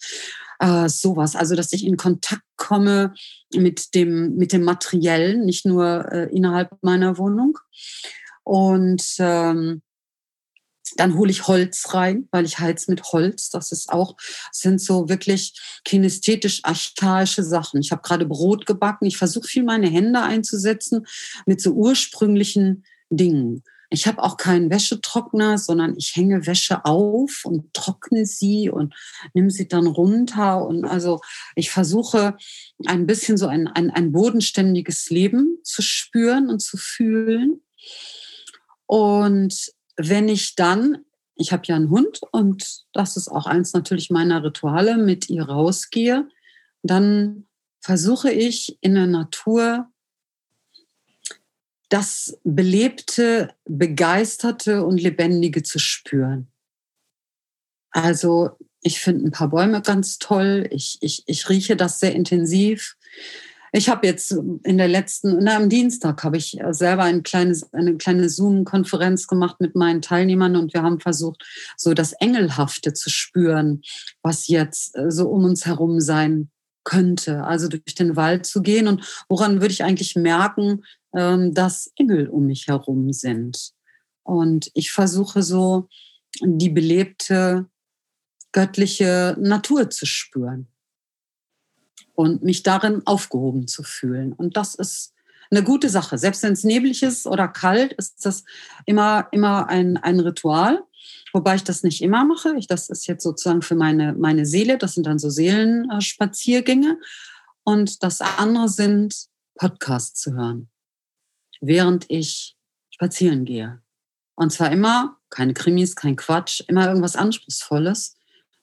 äh, 0.62 0.88
sowas. 0.88 1.34
Also, 1.36 1.56
dass 1.56 1.72
ich 1.72 1.84
in 1.84 1.96
Kontakt 1.96 2.42
komme 2.56 3.14
mit 3.54 3.94
dem, 3.94 4.36
mit 4.36 4.52
dem 4.52 4.62
Materiellen, 4.62 5.44
nicht 5.44 5.66
nur 5.66 6.10
äh, 6.12 6.28
innerhalb 6.30 6.70
meiner 6.82 7.18
Wohnung. 7.18 7.58
Und 8.44 9.02
ähm, 9.18 9.82
dann 10.96 11.14
hole 11.16 11.30
ich 11.30 11.46
Holz 11.46 11.94
rein, 11.94 12.28
weil 12.30 12.44
ich 12.44 12.58
heiz 12.58 12.88
mit 12.88 13.02
Holz. 13.12 13.50
Das 13.50 13.72
ist 13.72 13.90
auch, 13.90 14.16
sind 14.50 14.80
so 14.80 15.08
wirklich 15.08 15.54
kinästhetisch 15.84 16.60
archaische 16.64 17.42
Sachen. 17.42 17.80
Ich 17.80 17.92
habe 17.92 18.02
gerade 18.02 18.26
Brot 18.26 18.66
gebacken. 18.66 19.06
Ich 19.06 19.16
versuche 19.16 19.48
viel 19.48 19.64
meine 19.64 19.88
Hände 19.88 20.20
einzusetzen 20.20 21.06
mit 21.46 21.60
so 21.60 21.72
ursprünglichen 21.72 22.84
Dingen. 23.10 23.62
Ich 23.92 24.06
habe 24.06 24.22
auch 24.22 24.38
keinen 24.38 24.70
Wäschetrockner, 24.70 25.58
sondern 25.58 25.94
ich 25.98 26.16
hänge 26.16 26.46
Wäsche 26.46 26.86
auf 26.86 27.42
und 27.44 27.74
trockne 27.74 28.24
sie 28.24 28.70
und 28.70 28.94
nehme 29.34 29.50
sie 29.50 29.68
dann 29.68 29.86
runter. 29.86 30.66
Und 30.66 30.86
also 30.86 31.20
ich 31.56 31.70
versuche 31.70 32.38
ein 32.86 33.06
bisschen 33.06 33.36
so 33.36 33.48
ein, 33.48 33.68
ein, 33.68 33.90
ein 33.90 34.10
bodenständiges 34.10 35.10
Leben 35.10 35.58
zu 35.62 35.82
spüren 35.82 36.48
und 36.48 36.60
zu 36.60 36.78
fühlen. 36.78 37.60
Und 38.86 39.72
wenn 39.96 40.28
ich 40.28 40.54
dann, 40.54 41.04
ich 41.34 41.52
habe 41.52 41.62
ja 41.66 41.76
einen 41.76 41.90
Hund 41.90 42.20
und 42.32 42.84
das 42.92 43.16
ist 43.16 43.28
auch 43.28 43.46
eins 43.46 43.72
natürlich 43.72 44.10
meiner 44.10 44.44
Rituale, 44.44 44.96
mit 44.96 45.28
ihr 45.28 45.44
rausgehe, 45.44 46.28
dann 46.82 47.46
versuche 47.80 48.30
ich 48.30 48.78
in 48.80 48.94
der 48.94 49.06
Natur 49.06 49.88
das 51.88 52.38
Belebte, 52.42 53.54
Begeisterte 53.66 54.84
und 54.84 54.98
Lebendige 54.98 55.62
zu 55.62 55.78
spüren. 55.78 56.50
Also 57.90 58.56
ich 58.80 59.00
finde 59.00 59.26
ein 59.26 59.30
paar 59.30 59.50
Bäume 59.50 59.82
ganz 59.82 60.18
toll. 60.18 60.66
Ich, 60.70 60.98
ich, 61.02 61.22
ich 61.26 61.48
rieche 61.48 61.76
das 61.76 62.00
sehr 62.00 62.14
intensiv. 62.14 62.96
Ich 63.74 63.88
habe 63.88 64.06
jetzt 64.06 64.32
in 64.32 64.76
der 64.76 64.88
letzten, 64.88 65.42
na, 65.42 65.56
am 65.56 65.70
Dienstag 65.70 66.22
habe 66.24 66.36
ich 66.36 66.58
selber 66.72 67.04
ein 67.04 67.22
kleines, 67.22 67.72
eine 67.72 67.96
kleine 67.96 68.28
Zoom-Konferenz 68.28 69.26
gemacht 69.26 69.60
mit 69.60 69.74
meinen 69.74 70.02
Teilnehmern 70.02 70.56
und 70.56 70.74
wir 70.74 70.82
haben 70.82 71.00
versucht, 71.00 71.42
so 71.78 71.94
das 71.94 72.12
Engelhafte 72.12 72.92
zu 72.92 73.08
spüren, 73.08 73.80
was 74.22 74.46
jetzt 74.48 74.94
äh, 74.96 75.10
so 75.10 75.30
um 75.30 75.44
uns 75.44 75.64
herum 75.64 76.00
sein 76.00 76.50
könnte. 76.84 77.44
Also 77.44 77.68
durch 77.68 77.94
den 77.94 78.14
Wald 78.14 78.44
zu 78.44 78.60
gehen 78.60 78.88
und 78.88 79.24
woran 79.30 79.62
würde 79.62 79.72
ich 79.72 79.82
eigentlich 79.82 80.16
merken, 80.16 80.84
ähm, 81.14 81.54
dass 81.54 81.90
Engel 81.96 82.28
um 82.28 82.46
mich 82.46 82.66
herum 82.66 83.10
sind. 83.14 83.72
Und 84.22 84.70
ich 84.74 84.92
versuche 84.92 85.42
so 85.42 85.88
die 86.42 86.70
belebte 86.70 87.66
göttliche 88.52 89.34
Natur 89.40 89.88
zu 89.88 90.04
spüren. 90.04 90.68
Und 92.22 92.44
mich 92.44 92.62
darin 92.62 93.02
aufgehoben 93.04 93.66
zu 93.66 93.82
fühlen. 93.82 94.32
Und 94.32 94.56
das 94.56 94.76
ist 94.76 95.12
eine 95.50 95.64
gute 95.64 95.88
Sache. 95.88 96.18
Selbst 96.18 96.44
wenn 96.44 96.52
es 96.52 96.62
neblig 96.62 97.02
ist 97.02 97.26
oder 97.26 97.48
kalt, 97.48 97.92
ist 97.94 98.24
das 98.24 98.44
immer, 98.86 99.26
immer 99.32 99.68
ein, 99.68 99.96
ein 99.96 100.20
Ritual. 100.20 100.84
Wobei 101.32 101.56
ich 101.56 101.64
das 101.64 101.82
nicht 101.82 102.00
immer 102.00 102.24
mache. 102.24 102.54
Ich, 102.56 102.68
das 102.68 102.88
ist 102.90 103.08
jetzt 103.08 103.24
sozusagen 103.24 103.60
für 103.60 103.74
meine, 103.74 104.12
meine 104.12 104.46
Seele. 104.46 104.78
Das 104.78 104.94
sind 104.94 105.04
dann 105.06 105.18
so 105.18 105.30
Seelenspaziergänge. 105.30 106.96
Und 107.64 108.04
das 108.04 108.20
andere 108.20 108.68
sind 108.68 109.26
Podcasts 109.56 110.20
zu 110.20 110.32
hören, 110.34 110.70
während 111.60 112.08
ich 112.08 112.56
spazieren 112.90 113.44
gehe. 113.44 113.82
Und 114.36 114.52
zwar 114.52 114.70
immer 114.70 115.18
keine 115.28 115.54
Krimis, 115.54 115.96
kein 115.96 116.14
Quatsch, 116.14 116.62
immer 116.68 116.86
irgendwas 116.86 117.16
Anspruchsvolles, 117.16 118.14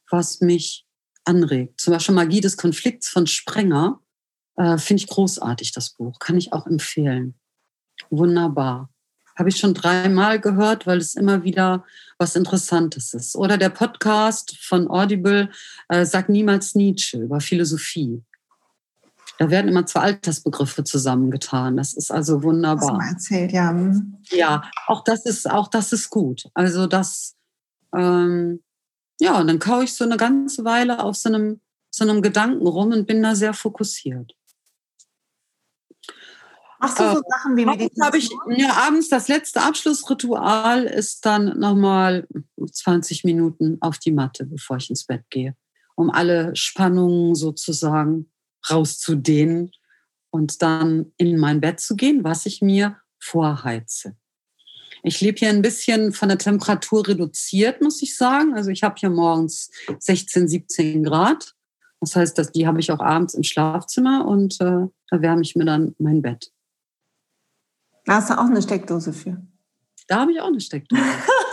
was 0.10 0.39
mich 0.39 0.86
anregt. 1.30 1.80
Zum 1.80 1.94
Beispiel 1.94 2.16
Magie 2.16 2.42
des 2.42 2.58
Konflikts 2.58 3.08
von 3.08 3.28
Sprenger. 3.28 4.00
Äh, 4.56 4.78
Finde 4.78 5.04
ich 5.04 5.10
großartig, 5.10 5.72
das 5.72 5.92
Buch. 5.92 6.18
Kann 6.20 6.38
ich 6.38 6.52
auch 6.52 6.66
empfehlen. 6.66 7.36
Wunderbar. 8.10 8.90
Habe 9.38 9.50
ich 9.50 9.58
schon 9.58 9.74
dreimal 9.74 10.40
gehört, 10.42 10.86
weil 10.86 10.98
es 10.98 11.16
immer 11.16 11.44
wieder 11.44 11.86
was 12.18 12.36
Interessantes 12.36 13.14
ist. 13.14 13.36
Oder 13.36 13.58
der 13.58 13.70
Podcast 13.70 14.58
von 14.60 14.90
Audible, 14.90 15.50
äh, 15.88 16.06
Sag 16.06 16.28
niemals 16.28 16.76
Nietzsche 16.76 17.22
über 17.22 17.40
Philosophie. 17.40 18.24
Da 19.38 19.50
werden 19.50 19.70
immer 19.70 19.86
zwei 19.86 20.02
Altersbegriffe 20.02 20.84
zusammengetan. 20.84 21.78
Das 21.78 21.94
ist 21.94 22.12
also 22.12 22.44
wunderbar. 22.44 22.98
Was 22.98 23.12
erzählt, 23.12 23.54
ja. 23.54 23.72
Mhm. 23.72 24.18
Ja, 24.32 24.64
auch 24.88 25.04
das 25.06 25.26
ist, 25.26 25.50
auch 25.50 25.70
das 25.70 25.94
ist 25.94 26.10
gut. 26.10 26.50
Also 26.54 26.88
das, 26.88 27.38
ähm, 27.96 28.62
ja, 29.20 29.39
und 29.39 29.47
dann 29.47 29.59
kaue 29.59 29.84
ich 29.84 29.93
so 29.93 30.03
eine 30.03 30.17
ganze 30.17 30.63
Weile 30.63 31.03
auf 31.03 31.15
so 31.15 31.30
einem, 31.30 31.61
so 31.91 32.03
einem 32.03 32.22
Gedanken 32.22 32.65
rum 32.65 32.91
und 32.91 33.05
bin 33.05 33.22
da 33.22 33.36
sehr 33.36 33.53
fokussiert. 33.53 34.34
Machst 36.80 36.97
du 36.97 37.03
so 37.03 37.20
äh, 37.20 37.24
Sachen 37.30 37.57
wie 37.57 37.65
Meditation? 37.65 38.51
Ich, 38.51 38.57
ja, 38.57 38.72
abends 38.88 39.09
das 39.09 39.28
letzte 39.28 39.61
Abschlussritual 39.61 40.86
ist 40.86 41.26
dann 41.26 41.59
nochmal 41.59 42.26
20 42.72 43.26
Minuten 43.26 43.78
auf 43.82 43.97
die 43.97 44.13
Matte, 44.13 44.45
bevor 44.45 44.78
ich 44.78 44.89
ins 44.89 45.05
Bett 45.05 45.26
gehe, 45.30 45.55
um 45.95 46.09
alle 46.09 46.55
Spannungen 46.55 47.36
sozusagen 47.36 48.32
rauszudehnen 48.70 49.72
und 50.32 50.61
dann 50.61 51.11
in 51.17 51.38
mein 51.38 51.59
Bett 51.59 51.82
zu 51.82 51.97
gehen, 51.97 52.24
was 52.24 52.45
ich 52.45 52.61
mir 52.61 52.97
vorheize. 53.20 54.15
Ich 55.04 55.22
lebe 55.22 55.38
hier 55.38 55.50
ein 55.50 55.62
bisschen 55.62 56.12
von 56.12 56.30
der 56.30 56.38
Temperatur 56.38 57.08
reduziert, 57.08 57.82
muss 57.82 58.02
ich 58.02 58.18
sagen. 58.18 58.56
Also 58.56 58.70
ich 58.70 58.84
habe 58.84 58.95
hier 58.97 59.10
morgens 59.10 59.70
16, 60.00 60.47
17 60.47 61.04
Grad. 61.04 61.56
Das 62.02 62.16
heißt, 62.16 62.38
dass 62.38 62.52
die 62.52 62.68
habe 62.68 62.80
ich 62.80 62.91
auch 62.91 63.00
abends 63.00 63.34
im 63.34 63.43
Schlafzimmer 63.43 64.26
und 64.26 64.60
äh, 64.62 64.88
da 65.10 65.22
wärme 65.22 65.41
ich 65.41 65.56
mir 65.56 65.66
dann 65.66 65.95
mein 66.00 66.22
Bett. 66.22 66.52
Da 68.06 68.16
hast 68.16 68.30
du 68.30 68.38
auch 68.38 68.45
eine 68.45 68.62
Steckdose 68.62 69.14
für. 69.14 69.41
Da 70.08 70.22
habe 70.22 70.32
ich 70.32 70.41
auch 70.41 70.47
eine 70.47 70.62
Steckdose. 70.62 71.02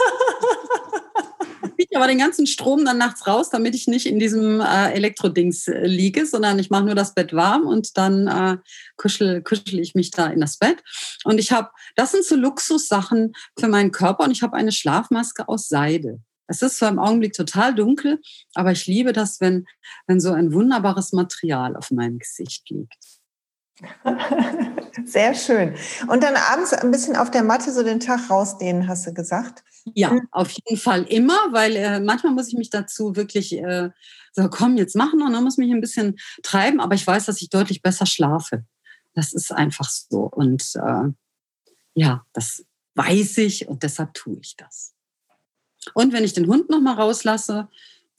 aber 1.96 2.06
den 2.06 2.18
ganzen 2.18 2.46
Strom 2.46 2.84
dann 2.84 2.98
nachts 2.98 3.26
raus, 3.26 3.50
damit 3.50 3.74
ich 3.74 3.86
nicht 3.86 4.06
in 4.06 4.18
diesem 4.18 4.60
äh, 4.60 4.92
Elektrodings 4.92 5.68
äh, 5.68 5.86
liege, 5.86 6.26
sondern 6.26 6.58
ich 6.58 6.70
mache 6.70 6.84
nur 6.84 6.94
das 6.94 7.14
Bett 7.14 7.32
warm 7.32 7.66
und 7.66 7.96
dann 7.96 8.26
äh, 8.28 8.58
kuschel, 8.96 9.42
kuschel 9.42 9.80
ich 9.80 9.94
mich 9.94 10.10
da 10.10 10.26
in 10.26 10.40
das 10.40 10.58
Bett. 10.58 10.82
Und 11.24 11.38
ich 11.38 11.52
habe, 11.52 11.70
das 11.96 12.12
sind 12.12 12.24
so 12.24 12.36
Luxussachen 12.36 13.32
für 13.58 13.68
meinen 13.68 13.90
Körper 13.90 14.24
und 14.24 14.30
ich 14.30 14.42
habe 14.42 14.56
eine 14.56 14.72
Schlafmaske 14.72 15.48
aus 15.48 15.68
Seide. 15.68 16.20
Es 16.48 16.62
ist 16.62 16.78
zwar 16.78 16.90
im 16.90 16.98
Augenblick 16.98 17.32
total 17.32 17.74
dunkel, 17.74 18.20
aber 18.54 18.72
ich 18.72 18.86
liebe 18.86 19.12
das, 19.12 19.40
wenn, 19.40 19.66
wenn 20.06 20.20
so 20.20 20.32
ein 20.32 20.52
wunderbares 20.52 21.12
Material 21.12 21.76
auf 21.76 21.90
meinem 21.90 22.18
Gesicht 22.18 22.70
liegt. 22.70 23.15
Sehr 25.04 25.34
schön. 25.34 25.74
Und 26.08 26.22
dann 26.22 26.36
abends 26.36 26.72
ein 26.72 26.90
bisschen 26.90 27.16
auf 27.16 27.30
der 27.30 27.42
Matte 27.42 27.72
so 27.72 27.82
den 27.82 28.00
Tag 28.00 28.30
rausdehnen, 28.30 28.88
hast 28.88 29.06
du 29.06 29.12
gesagt? 29.12 29.62
Ja, 29.94 30.10
hm. 30.10 30.28
auf 30.30 30.50
jeden 30.50 30.78
Fall 30.78 31.04
immer, 31.04 31.38
weil 31.52 31.76
äh, 31.76 32.00
manchmal 32.00 32.32
muss 32.32 32.48
ich 32.48 32.54
mich 32.54 32.70
dazu 32.70 33.14
wirklich 33.16 33.52
äh, 33.56 33.90
so, 34.32 34.48
komm, 34.48 34.76
jetzt 34.76 34.96
machen 34.96 35.22
und 35.22 35.32
dann 35.32 35.44
muss 35.44 35.54
ich 35.54 35.64
mich 35.64 35.72
ein 35.72 35.80
bisschen 35.80 36.16
treiben, 36.42 36.80
aber 36.80 36.94
ich 36.94 37.06
weiß, 37.06 37.26
dass 37.26 37.40
ich 37.40 37.50
deutlich 37.50 37.82
besser 37.82 38.06
schlafe. 38.06 38.64
Das 39.14 39.32
ist 39.32 39.52
einfach 39.52 39.88
so. 39.88 40.20
Und 40.24 40.74
äh, 40.74 41.10
ja, 41.94 42.24
das 42.32 42.64
weiß 42.94 43.38
ich 43.38 43.68
und 43.68 43.82
deshalb 43.82 44.14
tue 44.14 44.38
ich 44.40 44.56
das. 44.56 44.94
Und 45.94 46.12
wenn 46.12 46.24
ich 46.24 46.32
den 46.32 46.48
Hund 46.48 46.68
nochmal 46.68 46.96
rauslasse, 46.96 47.68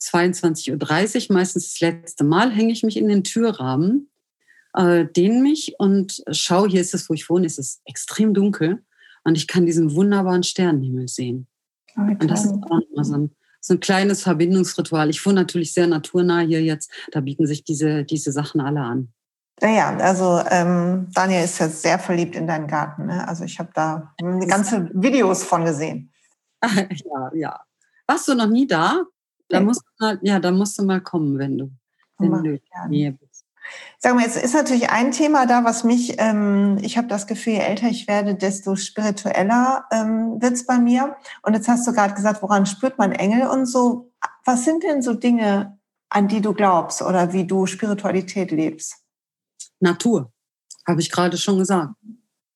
22.30 0.00 1.28
Uhr, 1.28 1.34
meistens 1.34 1.72
das 1.72 1.80
letzte 1.80 2.24
Mal, 2.24 2.50
hänge 2.50 2.72
ich 2.72 2.82
mich 2.82 2.96
in 2.96 3.08
den 3.08 3.24
Türrahmen, 3.24 4.08
äh, 4.74 5.06
dehne 5.06 5.40
mich 5.40 5.74
und 5.78 6.22
schaue, 6.30 6.68
hier 6.68 6.80
ist 6.80 6.94
es, 6.94 7.08
wo 7.08 7.14
ich 7.14 7.28
wohne, 7.28 7.46
ist 7.46 7.58
es 7.58 7.80
extrem 7.84 8.34
dunkel 8.34 8.82
und 9.24 9.36
ich 9.36 9.46
kann 9.46 9.66
diesen 9.66 9.94
wunderbaren 9.94 10.42
Sternenhimmel 10.42 11.08
sehen. 11.08 11.46
Okay. 11.96 12.16
Und 12.20 12.30
das 12.30 12.44
ist 12.44 12.52
auch 12.52 12.80
immer 12.92 13.04
so 13.04 13.14
ein, 13.14 13.30
so 13.60 13.74
ein 13.74 13.80
kleines 13.80 14.22
Verbindungsritual. 14.22 15.10
Ich 15.10 15.24
wohne 15.24 15.36
natürlich 15.36 15.74
sehr 15.74 15.86
naturnah 15.86 16.40
hier 16.40 16.62
jetzt. 16.62 16.90
Da 17.12 17.20
bieten 17.20 17.46
sich 17.46 17.64
diese, 17.64 18.04
diese 18.04 18.32
Sachen 18.32 18.60
alle 18.60 18.80
an. 18.80 19.12
Ja, 19.60 19.96
also 19.96 20.40
ähm, 20.50 21.08
Daniel 21.12 21.44
ist 21.44 21.58
ja 21.58 21.68
sehr 21.68 21.98
verliebt 21.98 22.36
in 22.36 22.46
deinen 22.46 22.68
Garten. 22.68 23.06
Ne? 23.06 23.26
Also 23.26 23.44
ich 23.44 23.58
habe 23.58 23.70
da 23.74 24.14
ganze 24.46 24.88
Videos 24.94 25.42
von 25.42 25.64
gesehen. 25.64 26.12
ja, 26.64 27.30
ja. 27.34 27.60
Warst 28.06 28.28
du 28.28 28.34
noch 28.34 28.48
nie 28.48 28.66
da? 28.66 29.02
Da 29.48 29.60
musst 29.60 29.82
du 29.82 30.04
mal, 30.04 30.18
ja, 30.22 30.38
da 30.38 30.50
musst 30.50 30.78
du 30.78 30.84
mal 30.84 31.00
kommen, 31.00 31.38
wenn 31.38 31.58
du, 31.58 31.70
wenn 32.18 32.42
du 32.44 32.60
in 32.90 33.18
der 33.68 33.76
Nähe 33.76 33.88
bist. 33.88 33.98
Sag 34.00 34.14
mal, 34.14 34.22
jetzt 34.22 34.36
ist 34.36 34.54
natürlich 34.54 34.90
ein 34.90 35.12
Thema 35.12 35.46
da, 35.46 35.64
was 35.64 35.84
mich, 35.84 36.14
ähm, 36.18 36.78
ich 36.82 36.96
habe 36.96 37.08
das 37.08 37.26
Gefühl, 37.26 37.54
je 37.54 37.60
älter 37.60 37.88
ich 37.88 38.06
werde, 38.08 38.34
desto 38.34 38.76
spiritueller 38.76 39.84
ähm, 39.90 40.40
wird 40.40 40.54
es 40.54 40.66
bei 40.66 40.78
mir. 40.78 41.16
Und 41.42 41.54
jetzt 41.54 41.68
hast 41.68 41.86
du 41.86 41.92
gerade 41.92 42.14
gesagt, 42.14 42.42
woran 42.42 42.66
spürt 42.66 42.98
man 42.98 43.12
Engel 43.12 43.48
und 43.48 43.66
so. 43.66 44.12
Was 44.44 44.64
sind 44.64 44.82
denn 44.82 45.02
so 45.02 45.14
Dinge, 45.14 45.78
an 46.10 46.28
die 46.28 46.40
du 46.40 46.54
glaubst 46.54 47.02
oder 47.02 47.32
wie 47.32 47.46
du 47.46 47.66
Spiritualität 47.66 48.50
lebst? 48.50 48.96
Natur, 49.80 50.32
habe 50.86 51.00
ich 51.00 51.10
gerade 51.10 51.36
schon 51.36 51.58
gesagt. 51.58 51.92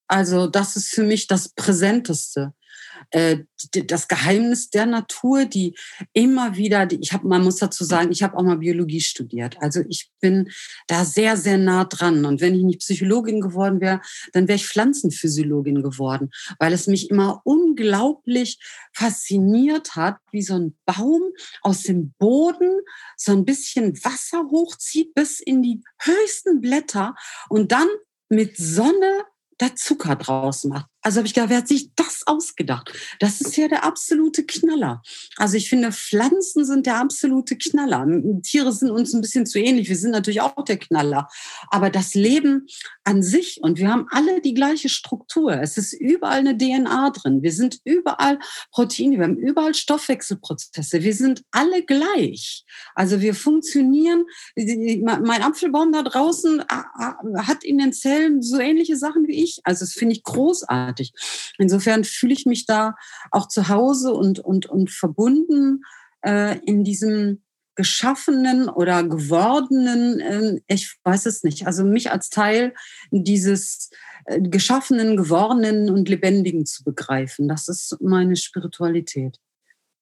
Also 0.09 0.47
das 0.47 0.77
ist 0.77 0.89
für 0.89 1.05
mich 1.05 1.27
das 1.27 1.49
Präsenteste. 1.51 2.55
Äh, 3.13 3.45
das 3.87 4.09
Geheimnis 4.09 4.71
der 4.71 4.87
Natur, 4.87 5.45
die 5.45 5.77
immer 6.13 6.57
wieder, 6.57 6.87
die, 6.87 6.99
ich 7.01 7.13
habe, 7.13 7.29
man 7.29 7.45
muss 7.45 7.57
dazu 7.57 7.85
sagen, 7.85 8.11
ich 8.11 8.23
habe 8.23 8.37
auch 8.37 8.43
mal 8.43 8.59
Biologie 8.59 9.01
studiert. 9.01 9.57
Also 9.61 9.83
ich 9.89 10.11
bin 10.21 10.51
da 10.89 11.05
sehr, 11.05 11.37
sehr 11.37 11.59
nah 11.59 11.85
dran. 11.85 12.25
Und 12.25 12.41
wenn 12.41 12.55
ich 12.55 12.63
nicht 12.63 12.81
Psychologin 12.81 13.41
geworden 13.41 13.81
wäre, 13.81 14.01
dann 14.33 14.49
wäre 14.49 14.57
ich 14.57 14.67
Pflanzenphysiologin 14.67 15.83
geworden, 15.83 16.31
weil 16.59 16.73
es 16.73 16.87
mich 16.87 17.11
immer 17.11 17.43
unglaublich 17.45 18.59
fasziniert 18.95 19.95
hat, 19.95 20.17
wie 20.31 20.43
so 20.43 20.55
ein 20.55 20.77
Baum 20.85 21.23
aus 21.61 21.83
dem 21.83 22.15
Boden 22.19 22.81
so 23.17 23.33
ein 23.33 23.45
bisschen 23.45 23.95
Wasser 24.05 24.49
hochzieht 24.51 25.15
bis 25.15 25.41
in 25.41 25.63
die 25.63 25.83
höchsten 26.01 26.61
Blätter 26.61 27.15
und 27.49 27.73
dann 27.73 27.89
mit 28.29 28.57
Sonne 28.57 29.25
da 29.59 29.75
Zucker 29.77 30.17
draus 30.17 30.65
macht. 30.65 30.87
Also 31.03 31.19
habe 31.19 31.27
ich 31.27 31.35
gedacht, 31.35 31.51
wer 31.51 31.59
hat 31.59 31.69
sich 31.69 31.91
das 31.97 32.23
ausgedacht? 32.27 32.93
Das 33.19 33.41
ist 33.41 33.57
ja 33.57 33.67
der 33.67 33.85
absolute 33.85 34.45
Knaller. 34.45 35.03
Also 35.37 35.57
ich 35.57 35.69
finde, 35.69 35.91
Pflanzen 35.91 36.65
sind 36.65 36.87
der 36.87 36.99
absolute 36.99 37.57
Knaller. 37.57 38.07
Tiere 38.43 38.73
sind 38.73 38.93
uns 38.93 39.13
ein 39.13 39.21
bisschen 39.21 39.45
zu 39.45 39.59
ähnlich. 39.59 39.89
Wir 39.89 39.97
sind 39.97 40.13
natürlich 40.13 40.41
auch 40.41 40.65
der 40.65 40.77
Knaller. 40.77 41.29
Aber 41.71 41.91
das 41.91 42.15
Leben 42.15 42.69
an 43.03 43.25
sich 43.25 43.59
und 43.63 43.79
wir 43.79 43.89
haben 43.89 44.07
alle 44.11 44.41
die 44.41 44.55
gleiche 44.55 44.89
Struktur. 44.89 45.61
Es 45.61 45.77
ist 45.77 45.93
überall 45.93 46.39
eine 46.39 46.57
DNA 46.57 47.11
drin. 47.11 47.43
Wir 47.43 47.53
sind 47.53 47.81
überall 47.83 48.39
Proteine. 48.71 49.17
Wir 49.17 49.25
haben 49.25 49.39
überall 49.39 49.75
Stoffwechselprozesse. 49.75 51.03
Wir 51.03 51.15
sind 51.15 51.43
alle 51.51 51.83
gleich. 51.83 52.65
Also 52.95 53.21
wir 53.21 53.35
funktionieren. 53.35 54.25
Mein 54.55 55.43
Apfelbaum 55.43 55.91
da 55.91 56.03
draußen 56.05 56.63
hat 57.39 57.65
in 57.65 57.79
den 57.79 57.93
Zellen 57.93 58.41
so 58.41 58.61
ähnliche 58.61 58.97
Sachen 58.97 59.27
wie 59.27 59.43
ich. 59.43 59.61
Also 59.65 59.81
das 59.81 59.95
finde 59.95 60.15
ich 60.15 60.23
großartig 60.23 60.92
großartig. 60.93 61.13
Insofern 61.59 62.05
fühle 62.05 62.33
ich 62.33 62.47
mich 62.47 62.67
da 62.67 62.95
auch 63.31 63.49
zu 63.49 63.69
Hause 63.69 64.13
und, 64.13 64.39
und, 64.39 64.67
und 64.67 64.91
verbunden 64.91 65.83
äh, 66.25 66.59
in 66.65 66.85
diesem 66.85 67.43
geschaffenen 67.75 68.69
oder 68.69 69.03
gewordenen, 69.03 70.21
äh, 70.21 70.61
ich 70.67 70.97
weiß 71.05 71.27
es 71.27 71.43
nicht, 71.43 71.67
also 71.67 71.85
mich 71.85 72.11
als 72.11 72.29
Teil 72.29 72.75
dieses 73.11 73.89
äh, 74.27 74.41
geschaffenen, 74.41 75.17
gewordenen 75.17 75.89
und 75.91 76.09
lebendigen 76.09 76.67
zu 76.67 76.85
begreifen. 76.85 77.49
Das 77.49 77.69
ist 77.69 77.97
meine 78.01 78.37
Spiritualität. 78.37 79.39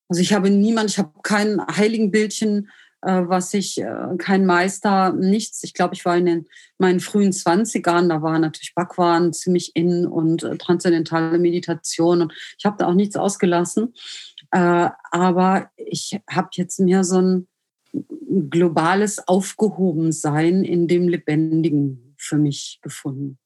Also 0.09 0.21
ich 0.21 0.33
habe 0.33 0.51
niemand, 0.51 0.91
ich 0.91 0.99
habe 0.99 1.13
kein 1.23 1.65
Heiligenbildchen 1.65 2.69
was 3.09 3.55
ich, 3.55 3.81
äh, 3.81 4.17
kein 4.19 4.47
Meister, 4.47 5.13
nichts. 5.13 5.63
Ich 5.63 5.75
glaube, 5.75 5.95
ich 5.95 6.05
war 6.05 6.17
in 6.17 6.27
den, 6.27 6.47
meinen 6.79 7.01
frühen 7.01 7.33
Zwanzigern, 7.33 8.09
da 8.09 8.23
war 8.23 8.39
natürlich 8.39 8.75
Backwaren 8.75 9.33
ziemlich 9.33 9.75
in 9.75 10.07
und 10.07 10.43
äh, 10.43 10.57
transzendentale 10.59 11.39
Meditation 11.39 12.23
und 12.23 12.33
ich 12.59 12.65
habe 12.65 12.77
da 12.79 12.87
auch 12.87 12.95
nichts 12.95 13.17
ausgelassen. 13.17 13.95
aber 14.53 15.71
ich 15.77 16.19
habe 16.29 16.49
jetzt 16.55 16.81
mir 16.81 17.05
so 17.05 17.21
ein, 17.21 17.47
globales 18.51 19.27
Aufgehobensein 19.27 20.65
in 20.65 20.87
dem 20.87 21.09
Lebendigen 21.09 22.15
für 22.17 22.37
mich 22.37 22.79
gefunden. 22.83 23.39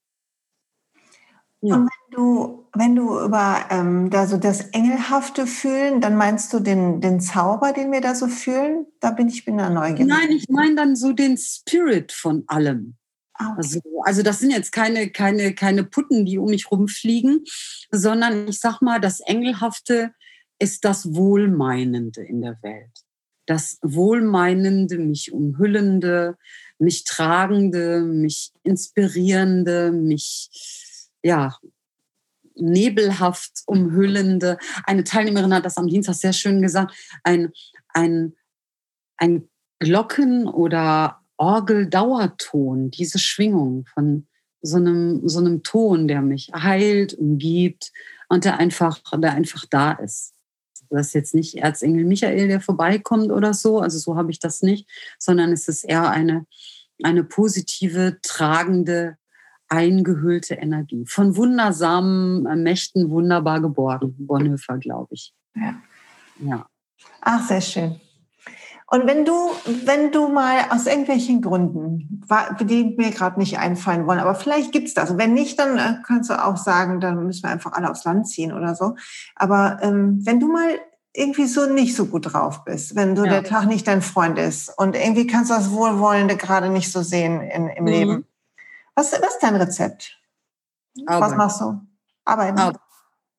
Ja. 1.65 1.77
Und 1.77 1.89
wenn 1.89 2.15
du, 2.15 2.67
wenn 2.75 2.95
du 2.95 3.21
über 3.21 3.65
ähm, 3.71 4.11
da 4.11 4.27
so 4.27 4.37
das 4.37 4.61
Engelhafte 4.69 5.47
fühlen, 5.47 6.03
dann 6.03 6.15
meinst 6.15 6.53
du 6.53 6.61
den, 6.61 7.01
den 7.01 7.21
Zauber, 7.21 7.73
den 7.73 7.91
wir 7.91 8.03
da 8.03 8.15
so 8.15 8.29
fühlen? 8.29 8.87
Da 9.01 9.13
bin 9.13 9.29
ich 9.29 9.47
bin 9.47 9.57
da 9.57 9.71
neugierig. 9.71 10.07
Nein, 10.07 10.31
ich 10.33 10.47
meine 10.51 10.75
dann 10.75 10.95
so 10.95 11.15
den 11.15 11.39
Spirit 11.39 12.13
von 12.13 12.45
allem. 12.49 12.97
Ah, 13.33 13.53
okay. 13.53 13.57
Also, 13.57 13.81
also 14.03 14.23
das 14.23 14.41
sind 14.41 14.51
jetzt 14.51 14.73
keine, 14.73 15.09
keine, 15.09 15.55
keine 15.55 15.85
Putten, 15.85 16.27
die 16.27 16.37
um 16.37 16.51
mich 16.51 16.71
rumfliegen, 16.71 17.45
sondern 17.91 18.47
ich 18.47 18.61
sag 18.61 18.83
mal, 18.83 19.01
das 19.01 19.21
Engelhafte 19.21 20.13
ist 20.59 20.85
das 20.85 21.15
Wohlmeinende 21.15 22.23
in 22.23 22.43
der 22.43 22.59
Welt. 22.61 22.93
Das 23.47 23.79
Wohlmeinende, 23.81 24.99
mich 24.99 25.33
umhüllende, 25.33 26.37
mich 26.79 27.05
tragende, 27.05 28.03
mich 28.03 28.53
inspirierende, 28.65 29.93
mich 29.93 30.51
ja, 31.25 31.57
nebelhaft 32.55 33.63
umhüllende. 33.67 34.59
Eine 34.85 35.03
Teilnehmerin 35.03 35.53
hat 35.53 35.65
das 35.65 35.77
am 35.77 35.89
Dienstag 35.89 36.15
sehr 36.15 36.33
schön 36.33 36.63
gesagt, 36.63 36.95
ein, 37.25 37.51
ein, 37.89 38.35
ein 39.17 39.49
Glocken- 39.81 40.47
oder 40.47 41.21
Orgeldauerton, 41.37 42.91
diese 42.91 43.19
Schwingung 43.19 43.87
von 43.93 44.29
so 44.63 44.77
einem, 44.77 45.29
so 45.29 45.41
einem 45.41 45.63
Ton, 45.63 46.07
der 46.07 46.23
mich 46.23 46.51
heilt, 46.55 47.15
umgibt 47.15 47.91
und 48.29 48.45
der 48.45 48.59
einfach, 48.59 49.01
der 49.17 49.33
einfach 49.33 49.65
da 49.69 49.93
ist. 49.93 50.33
Das 50.91 51.09
ist 51.09 51.15
jetzt 51.15 51.35
nicht 51.35 51.57
Erzengel 51.57 52.05
Michael, 52.05 52.47
der 52.47 52.61
vorbeikommt 52.61 53.33
oder 53.33 53.53
so, 53.53 53.81
also 53.81 53.99
so 53.99 54.17
habe 54.17 54.31
ich 54.31 54.39
das 54.39 54.63
nicht, 54.63 54.89
sondern 55.19 55.53
es 55.53 55.67
ist 55.67 55.83
eher 55.85 56.09
eine, 56.11 56.47
eine 57.03 57.25
positive, 57.25 58.19
tragende 58.23 59.17
eingehüllte 59.69 60.55
Energie. 60.55 61.05
Von 61.07 61.37
wundersamen 61.37 62.47
äh, 62.47 62.57
Mächten 62.57 63.11
wunderbar 63.11 63.61
geborgen. 63.61 64.15
Bonhoeffer, 64.19 64.79
glaube 64.79 65.15
ich. 65.15 65.35
Ja. 65.55 65.75
ja. 66.41 66.67
Ach, 67.21 67.47
sehr 67.47 67.61
schön. 67.61 68.01
Und 68.87 69.07
wenn 69.07 69.25
du, 69.25 69.33
wenn 69.87 70.13
du 70.13 70.29
mal 70.29 70.67
aus 70.71 70.87
irgendwelchen 70.87 71.41
Gründen, 71.41 72.23
die 72.61 72.95
mir 72.97 73.11
gerade 73.11 73.41
nicht 73.41 73.59
einfallen 73.59 74.07
wollen, 74.07 74.21
aber 74.21 74.35
vielleicht 74.35 74.73
gibt 74.73 74.89
es 74.89 74.95
das. 74.95 75.11
Und 75.11 75.19
wenn 75.19 75.33
nicht, 75.33 75.59
dann 75.59 75.79
äh, 75.79 75.97
kannst 76.07 76.31
du 76.31 76.35
auch 76.35 76.57
sagen, 76.57 77.01
dann 77.01 77.27
müssen 77.27 77.43
wir 77.43 77.51
einfach 77.51 77.73
alle 77.73 77.91
aufs 77.91 78.05
Land 78.05 78.29
ziehen 78.29 78.53
oder 78.53 78.75
so. 78.75 78.95
Aber 79.35 79.79
ähm, 79.83 80.21
wenn 80.25 80.39
du 80.39 80.53
mal 80.53 80.79
irgendwie 81.15 81.47
so 81.47 81.67
nicht 81.67 81.97
so 81.97 82.07
gut 82.07 82.33
drauf 82.33 82.65
bist, 82.65 82.95
wenn 82.95 83.17
so 83.17 83.25
ja. 83.25 83.31
der 83.33 83.45
Tag 83.45 83.67
nicht 83.67 83.87
dein 83.87 84.03
Freund 84.03 84.39
ist 84.39 84.73
und 84.77 84.97
irgendwie 84.97 85.27
kannst 85.27 85.51
du 85.51 85.55
das 85.55 85.71
Wohlwollende 85.71 86.37
gerade 86.37 86.69
nicht 86.69 86.93
so 86.93 87.03
sehen 87.03 87.41
in, 87.41 87.69
im 87.69 87.85
mhm. 87.85 87.91
Leben, 87.91 88.27
was, 88.95 89.13
ist 89.13 89.39
dein 89.41 89.57
Rezept? 89.57 90.19
Arbeiten. 91.07 91.33
Was 91.33 91.37
machst 91.37 91.61
du? 91.61 91.81
Arbeiten. 92.25 92.79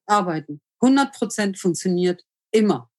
Arbeiten. 0.06 0.62
100 0.82 1.14
Prozent 1.14 1.58
funktioniert 1.58 2.26
immer. 2.52 2.90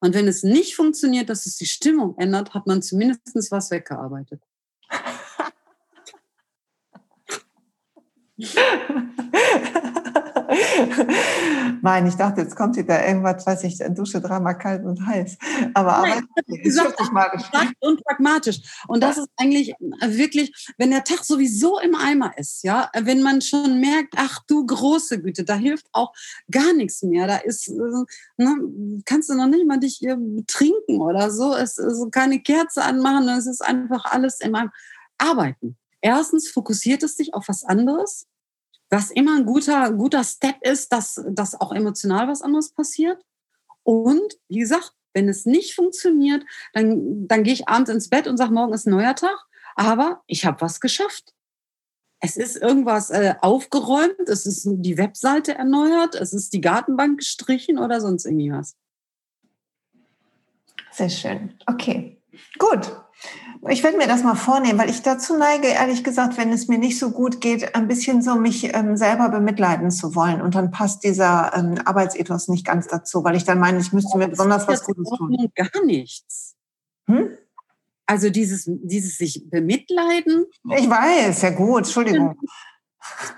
Und 0.00 0.14
wenn 0.14 0.28
es 0.28 0.42
nicht 0.42 0.76
funktioniert, 0.76 1.28
dass 1.28 1.46
es 1.46 1.56
die 1.56 1.66
Stimmung 1.66 2.16
ändert, 2.18 2.54
hat 2.54 2.66
man 2.66 2.82
zumindest 2.82 3.50
was 3.50 3.70
weggearbeitet. 3.70 4.42
Nein, 11.82 12.06
ich 12.06 12.14
dachte, 12.14 12.42
jetzt 12.42 12.56
kommt 12.56 12.76
wieder 12.76 13.06
irgendwas, 13.06 13.46
weiß 13.46 13.64
ich, 13.64 13.78
Dusche 13.90 14.20
dreimal 14.20 14.56
kalt 14.56 14.84
und 14.84 15.04
heiß. 15.06 15.36
Aber 15.74 16.02
Nein, 16.02 16.24
aber 16.48 16.58
gesagt, 16.58 17.00
und 17.80 18.04
pragmatisch. 18.04 18.60
Und 18.88 19.02
das 19.02 19.18
ist 19.18 19.28
eigentlich 19.36 19.74
wirklich, 20.00 20.52
wenn 20.78 20.90
der 20.90 21.04
Tag 21.04 21.24
sowieso 21.24 21.78
im 21.78 21.94
Eimer 21.94 22.36
ist, 22.38 22.62
ja, 22.64 22.90
wenn 22.98 23.22
man 23.22 23.40
schon 23.40 23.80
merkt, 23.80 24.14
ach 24.16 24.40
du 24.46 24.66
große 24.66 25.20
Güte, 25.20 25.44
da 25.44 25.54
hilft 25.54 25.86
auch 25.92 26.12
gar 26.50 26.72
nichts 26.74 27.02
mehr. 27.02 27.26
Da 27.26 27.36
ist, 27.36 27.68
äh, 27.68 27.72
ne, 28.36 29.02
kannst 29.04 29.30
du 29.30 29.34
noch 29.34 29.46
nicht 29.46 29.66
mal 29.66 29.78
dich 29.78 30.00
trinken 30.46 31.00
oder 31.00 31.30
so. 31.30 31.54
Es 31.54 31.78
ist 31.78 32.10
keine 32.12 32.40
Kerze 32.40 32.82
anmachen, 32.82 33.28
es 33.28 33.46
ist 33.46 33.62
einfach 33.62 34.04
alles 34.06 34.40
in 34.40 34.52
meinem 34.52 34.70
Arbeiten. 35.18 35.76
Erstens 36.00 36.50
fokussiert 36.50 37.02
es 37.02 37.16
dich 37.16 37.32
auf 37.34 37.48
was 37.48 37.64
anderes 37.64 38.26
was 38.90 39.10
immer 39.10 39.36
ein 39.36 39.46
guter, 39.46 39.92
guter 39.92 40.24
Step 40.24 40.56
ist, 40.62 40.92
dass, 40.92 41.22
dass 41.28 41.60
auch 41.60 41.72
emotional 41.72 42.28
was 42.28 42.42
anderes 42.42 42.70
passiert. 42.70 43.24
Und 43.82 44.38
wie 44.48 44.58
gesagt, 44.58 44.92
wenn 45.12 45.28
es 45.28 45.46
nicht 45.46 45.74
funktioniert, 45.74 46.44
dann, 46.72 47.26
dann 47.28 47.44
gehe 47.44 47.54
ich 47.54 47.68
abends 47.68 47.90
ins 47.90 48.08
Bett 48.08 48.26
und 48.26 48.36
sage, 48.36 48.52
morgen 48.52 48.72
ist 48.72 48.86
ein 48.86 48.90
neuer 48.90 49.14
Tag. 49.14 49.36
Aber 49.76 50.22
ich 50.26 50.44
habe 50.44 50.60
was 50.60 50.80
geschafft. 50.80 51.34
Es 52.20 52.36
ist 52.36 52.56
irgendwas 52.56 53.10
äh, 53.10 53.34
aufgeräumt, 53.42 54.28
es 54.28 54.46
ist 54.46 54.66
die 54.66 54.96
Webseite 54.96 55.56
erneuert, 55.56 56.14
es 56.14 56.32
ist 56.32 56.52
die 56.54 56.60
Gartenbank 56.60 57.18
gestrichen 57.18 57.78
oder 57.78 58.00
sonst 58.00 58.24
irgendwas. 58.24 58.76
Sehr 60.90 61.10
schön. 61.10 61.58
Okay, 61.66 62.22
gut. 62.58 63.03
Ich 63.68 63.82
werde 63.82 63.96
mir 63.96 64.06
das 64.06 64.22
mal 64.22 64.34
vornehmen, 64.34 64.78
weil 64.78 64.90
ich 64.90 65.00
dazu 65.00 65.38
neige, 65.38 65.68
ehrlich 65.68 66.04
gesagt, 66.04 66.36
wenn 66.36 66.52
es 66.52 66.68
mir 66.68 66.78
nicht 66.78 66.98
so 66.98 67.10
gut 67.10 67.40
geht, 67.40 67.74
ein 67.74 67.88
bisschen 67.88 68.20
so 68.20 68.34
mich 68.36 68.74
ähm, 68.74 68.96
selber 68.96 69.30
bemitleiden 69.30 69.90
zu 69.90 70.14
wollen. 70.14 70.42
Und 70.42 70.54
dann 70.54 70.70
passt 70.70 71.02
dieser 71.02 71.52
ähm, 71.56 71.78
Arbeitsethos 71.84 72.48
nicht 72.48 72.66
ganz 72.66 72.88
dazu, 72.88 73.24
weil 73.24 73.36
ich 73.36 73.44
dann 73.44 73.58
meine, 73.58 73.78
ich 73.78 73.92
müsste 73.92 74.18
mir 74.18 74.28
besonders 74.28 74.68
was 74.68 74.84
Gutes 74.84 75.08
tun. 75.16 75.34
Gar 75.54 75.84
nichts. 75.86 76.56
Hm? 77.06 77.30
Also 78.06 78.28
dieses, 78.28 78.64
dieses 78.66 79.16
sich 79.16 79.48
bemitleiden. 79.48 80.44
Ich 80.76 80.88
weiß, 80.88 81.40
ja 81.42 81.50
gut, 81.50 81.84
Entschuldigung. 81.84 82.36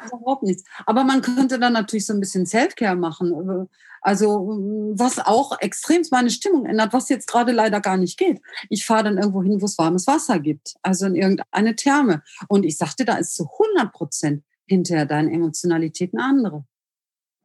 Überhaupt 0.06 0.42
nichts. 0.42 0.64
Aber 0.86 1.04
man 1.04 1.22
könnte 1.22 1.58
dann 1.60 1.72
natürlich 1.72 2.06
so 2.06 2.12
ein 2.12 2.20
bisschen 2.20 2.46
Selfcare 2.46 2.96
machen. 2.96 3.68
Also 4.06 4.46
was 4.94 5.18
auch 5.18 5.58
extrem 5.58 6.02
meine 6.12 6.30
Stimmung 6.30 6.64
ändert, 6.64 6.92
was 6.92 7.08
jetzt 7.08 7.26
gerade 7.26 7.50
leider 7.50 7.80
gar 7.80 7.96
nicht 7.96 8.16
geht. 8.16 8.40
Ich 8.70 8.86
fahre 8.86 9.02
dann 9.02 9.18
irgendwo 9.18 9.42
hin, 9.42 9.60
wo 9.60 9.64
es 9.64 9.78
warmes 9.78 10.06
Wasser 10.06 10.38
gibt, 10.38 10.76
also 10.80 11.06
in 11.06 11.16
irgendeine 11.16 11.74
Therme. 11.74 12.22
Und 12.46 12.64
ich 12.64 12.78
sagte, 12.78 13.04
da 13.04 13.16
ist 13.16 13.34
zu 13.34 13.50
100 13.50 13.92
Prozent 13.92 14.44
hinterher 14.64 15.06
deine 15.06 15.32
Emotionalität 15.32 16.14
eine 16.14 16.22
andere. 16.22 16.64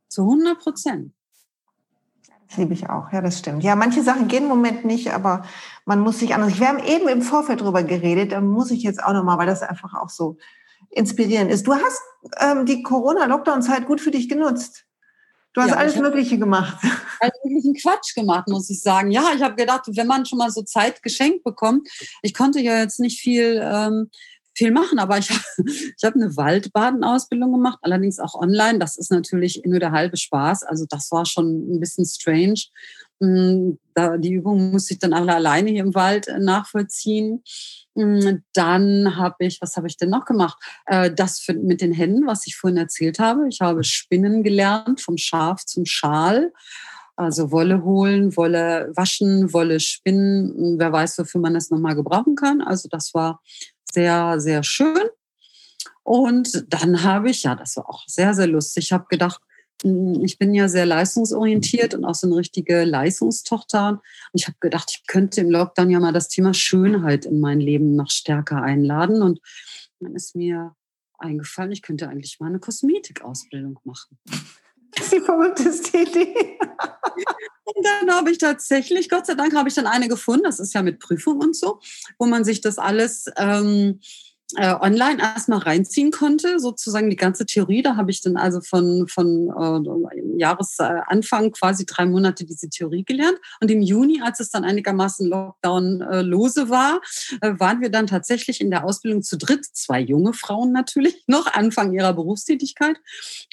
Zu 0.07 0.21
100 0.21 0.59
Prozent. 0.59 1.13
Das 2.47 2.57
liebe 2.57 2.75
ich 2.75 2.87
auch, 2.87 3.11
ja, 3.11 3.21
das 3.21 3.39
stimmt. 3.39 3.63
Ja, 3.63 3.75
manche 3.75 4.03
Sachen 4.03 4.27
gehen 4.27 4.43
im 4.43 4.49
Moment 4.49 4.85
nicht, 4.85 5.11
aber 5.11 5.43
man 5.85 5.99
muss 5.99 6.19
sich 6.19 6.35
anders. 6.35 6.59
Wir 6.59 6.67
haben 6.67 6.77
eben 6.77 7.07
im 7.07 7.23
Vorfeld 7.23 7.61
drüber 7.61 7.81
geredet, 7.81 8.33
da 8.33 8.39
muss 8.39 8.69
ich 8.69 8.83
jetzt 8.83 9.03
auch 9.03 9.13
nochmal, 9.13 9.39
weil 9.39 9.47
das 9.47 9.63
einfach 9.63 9.95
auch 9.95 10.09
so 10.09 10.37
inspirierend 10.91 11.51
ist. 11.51 11.65
Du 11.65 11.73
hast 11.73 12.03
ähm, 12.39 12.67
die 12.67 12.83
Corona-Lockdown-Zeit 12.83 13.87
gut 13.87 13.99
für 13.99 14.11
dich 14.11 14.29
genutzt. 14.29 14.85
Du 15.53 15.61
hast 15.61 15.71
ja, 15.71 15.75
alles 15.75 15.97
Mögliche 15.97 16.37
gemacht. 16.37 16.77
Alles 17.19 17.33
möglichen 17.43 17.73
Quatsch 17.75 18.15
gemacht, 18.15 18.47
muss 18.47 18.69
ich 18.69 18.81
sagen. 18.81 19.11
Ja, 19.11 19.31
ich 19.35 19.41
habe 19.41 19.55
gedacht, 19.55 19.83
wenn 19.87 20.07
man 20.07 20.25
schon 20.25 20.39
mal 20.39 20.49
so 20.49 20.61
Zeit 20.61 21.03
geschenkt 21.03 21.43
bekommt, 21.43 21.89
ich 22.21 22.33
konnte 22.33 22.59
ja 22.61 22.79
jetzt 22.79 22.99
nicht 22.99 23.19
viel, 23.19 23.61
ähm, 23.61 24.09
viel 24.53 24.71
machen, 24.71 24.99
aber 24.99 25.17
ich, 25.17 25.29
ich 25.65 26.03
habe 26.03 26.15
eine 26.15 26.35
Waldbadenausbildung 26.35 27.51
gemacht, 27.51 27.79
allerdings 27.81 28.19
auch 28.19 28.35
online. 28.35 28.79
Das 28.79 28.97
ist 28.97 29.11
natürlich 29.11 29.61
nur 29.65 29.79
der 29.79 29.91
halbe 29.91 30.17
Spaß. 30.17 30.63
Also 30.63 30.85
das 30.89 31.11
war 31.11 31.25
schon 31.25 31.75
ein 31.75 31.79
bisschen 31.79 32.05
strange. 32.05 32.61
Da, 33.93 34.17
die 34.17 34.33
Übung 34.33 34.71
musste 34.71 34.95
ich 34.95 34.99
dann 34.99 35.13
alle 35.13 35.35
alleine 35.35 35.69
hier 35.69 35.83
im 35.83 35.93
Wald 35.93 36.27
äh, 36.27 36.39
nachvollziehen. 36.39 37.43
Hm, 37.95 38.41
dann 38.53 39.15
habe 39.15 39.45
ich, 39.45 39.61
was 39.61 39.77
habe 39.77 39.85
ich 39.85 39.95
denn 39.95 40.09
noch 40.09 40.25
gemacht? 40.25 40.57
Äh, 40.87 41.11
das 41.13 41.45
mit 41.61 41.81
den 41.81 41.93
Händen, 41.93 42.25
was 42.25 42.47
ich 42.47 42.55
vorhin 42.55 42.77
erzählt 42.77 43.19
habe. 43.19 43.47
Ich 43.47 43.61
habe 43.61 43.83
Spinnen 43.83 44.41
gelernt, 44.41 45.01
vom 45.01 45.17
Schaf 45.17 45.63
zum 45.65 45.85
Schal. 45.85 46.51
Also 47.15 47.51
Wolle 47.51 47.83
holen, 47.83 48.35
Wolle 48.35 48.91
waschen, 48.95 49.53
Wolle 49.53 49.79
spinnen. 49.79 50.79
Wer 50.79 50.91
weiß, 50.91 51.19
wofür 51.19 51.41
man 51.41 51.53
das 51.53 51.69
nochmal 51.69 51.95
gebrauchen 51.95 52.33
kann. 52.33 52.61
Also 52.61 52.89
das 52.89 53.13
war 53.13 53.39
sehr, 53.91 54.39
sehr 54.39 54.63
schön. 54.63 55.07
Und 56.03 56.65
dann 56.69 57.03
habe 57.03 57.29
ich, 57.29 57.43
ja, 57.43 57.55
das 57.55 57.77
war 57.77 57.89
auch 57.89 58.03
sehr, 58.07 58.33
sehr 58.33 58.47
lustig. 58.47 58.85
Ich 58.85 58.91
habe 58.91 59.05
gedacht, 59.09 59.41
hm, 59.83 60.23
ich 60.23 60.37
bin 60.37 60.53
ja 60.53 60.67
sehr 60.67 60.85
leistungsorientiert 60.85 61.93
und 61.93 62.05
auch 62.05 62.15
so 62.15 62.27
eine 62.27 62.37
richtige 62.37 62.83
Leistungstochter. 62.83 63.89
Und 63.89 64.01
ich 64.33 64.47
habe 64.47 64.57
gedacht, 64.59 64.91
ich 64.95 65.07
könnte 65.07 65.41
im 65.41 65.49
Lockdown 65.49 65.89
ja 65.89 65.99
mal 65.99 66.13
das 66.13 66.27
Thema 66.27 66.53
Schönheit 66.53 67.25
in 67.25 67.39
mein 67.39 67.59
Leben 67.59 67.95
noch 67.95 68.09
stärker 68.09 68.61
einladen. 68.61 69.21
Und 69.21 69.39
dann 69.99 70.15
ist 70.15 70.35
mir 70.35 70.75
eingefallen, 71.17 71.71
ich 71.71 71.81
könnte 71.81 72.09
eigentlich 72.09 72.39
mal 72.39 72.47
eine 72.47 72.59
Kosmetikausbildung 72.59 73.79
machen. 73.83 74.17
Das 74.93 75.05
ist 75.05 75.13
die 75.13 75.21
verrückteste 75.21 75.97
Idee. 75.97 76.57
und 77.63 77.85
dann 77.85 78.15
habe 78.15 78.31
ich 78.31 78.37
tatsächlich, 78.37 79.09
Gott 79.09 79.25
sei 79.25 79.35
Dank, 79.35 79.55
habe 79.55 79.69
ich 79.69 79.75
dann 79.75 79.87
eine 79.87 80.07
gefunden, 80.07 80.43
das 80.43 80.59
ist 80.59 80.73
ja 80.73 80.81
mit 80.81 80.99
Prüfung 80.99 81.39
und 81.39 81.55
so, 81.55 81.79
wo 82.17 82.25
man 82.25 82.43
sich 82.43 82.61
das 82.61 82.77
alles 82.77 83.25
ähm, 83.37 83.99
äh, 84.55 84.73
online 84.79 85.21
erstmal 85.21 85.59
reinziehen 85.59 86.11
konnte, 86.11 86.59
sozusagen 86.59 87.09
die 87.09 87.15
ganze 87.15 87.45
Theorie. 87.45 87.81
Da 87.81 87.95
habe 87.95 88.11
ich 88.11 88.21
dann 88.21 88.37
also 88.37 88.61
von, 88.61 89.07
von 89.07 89.49
äh, 89.49 90.39
Jahresanfang 90.39 91.51
quasi 91.51 91.85
drei 91.85 92.05
Monate 92.05 92.45
diese 92.45 92.69
Theorie 92.69 93.03
gelernt. 93.03 93.37
Und 93.61 93.71
im 93.71 93.81
Juni, 93.81 94.21
als 94.21 94.39
es 94.39 94.49
dann 94.49 94.63
einigermaßen 94.63 95.27
Lockdown 95.27 96.01
äh, 96.01 96.21
lose 96.21 96.69
war, 96.69 97.01
äh, 97.41 97.53
waren 97.57 97.81
wir 97.81 97.89
dann 97.89 98.07
tatsächlich 98.07 98.61
in 98.61 98.71
der 98.71 98.83
Ausbildung 98.83 99.21
zu 99.21 99.37
dritt, 99.37 99.65
zwei 99.65 99.99
junge 99.99 100.33
Frauen 100.33 100.71
natürlich, 100.71 101.23
noch 101.27 101.53
Anfang 101.53 101.93
ihrer 101.93 102.13
Berufstätigkeit 102.13 102.97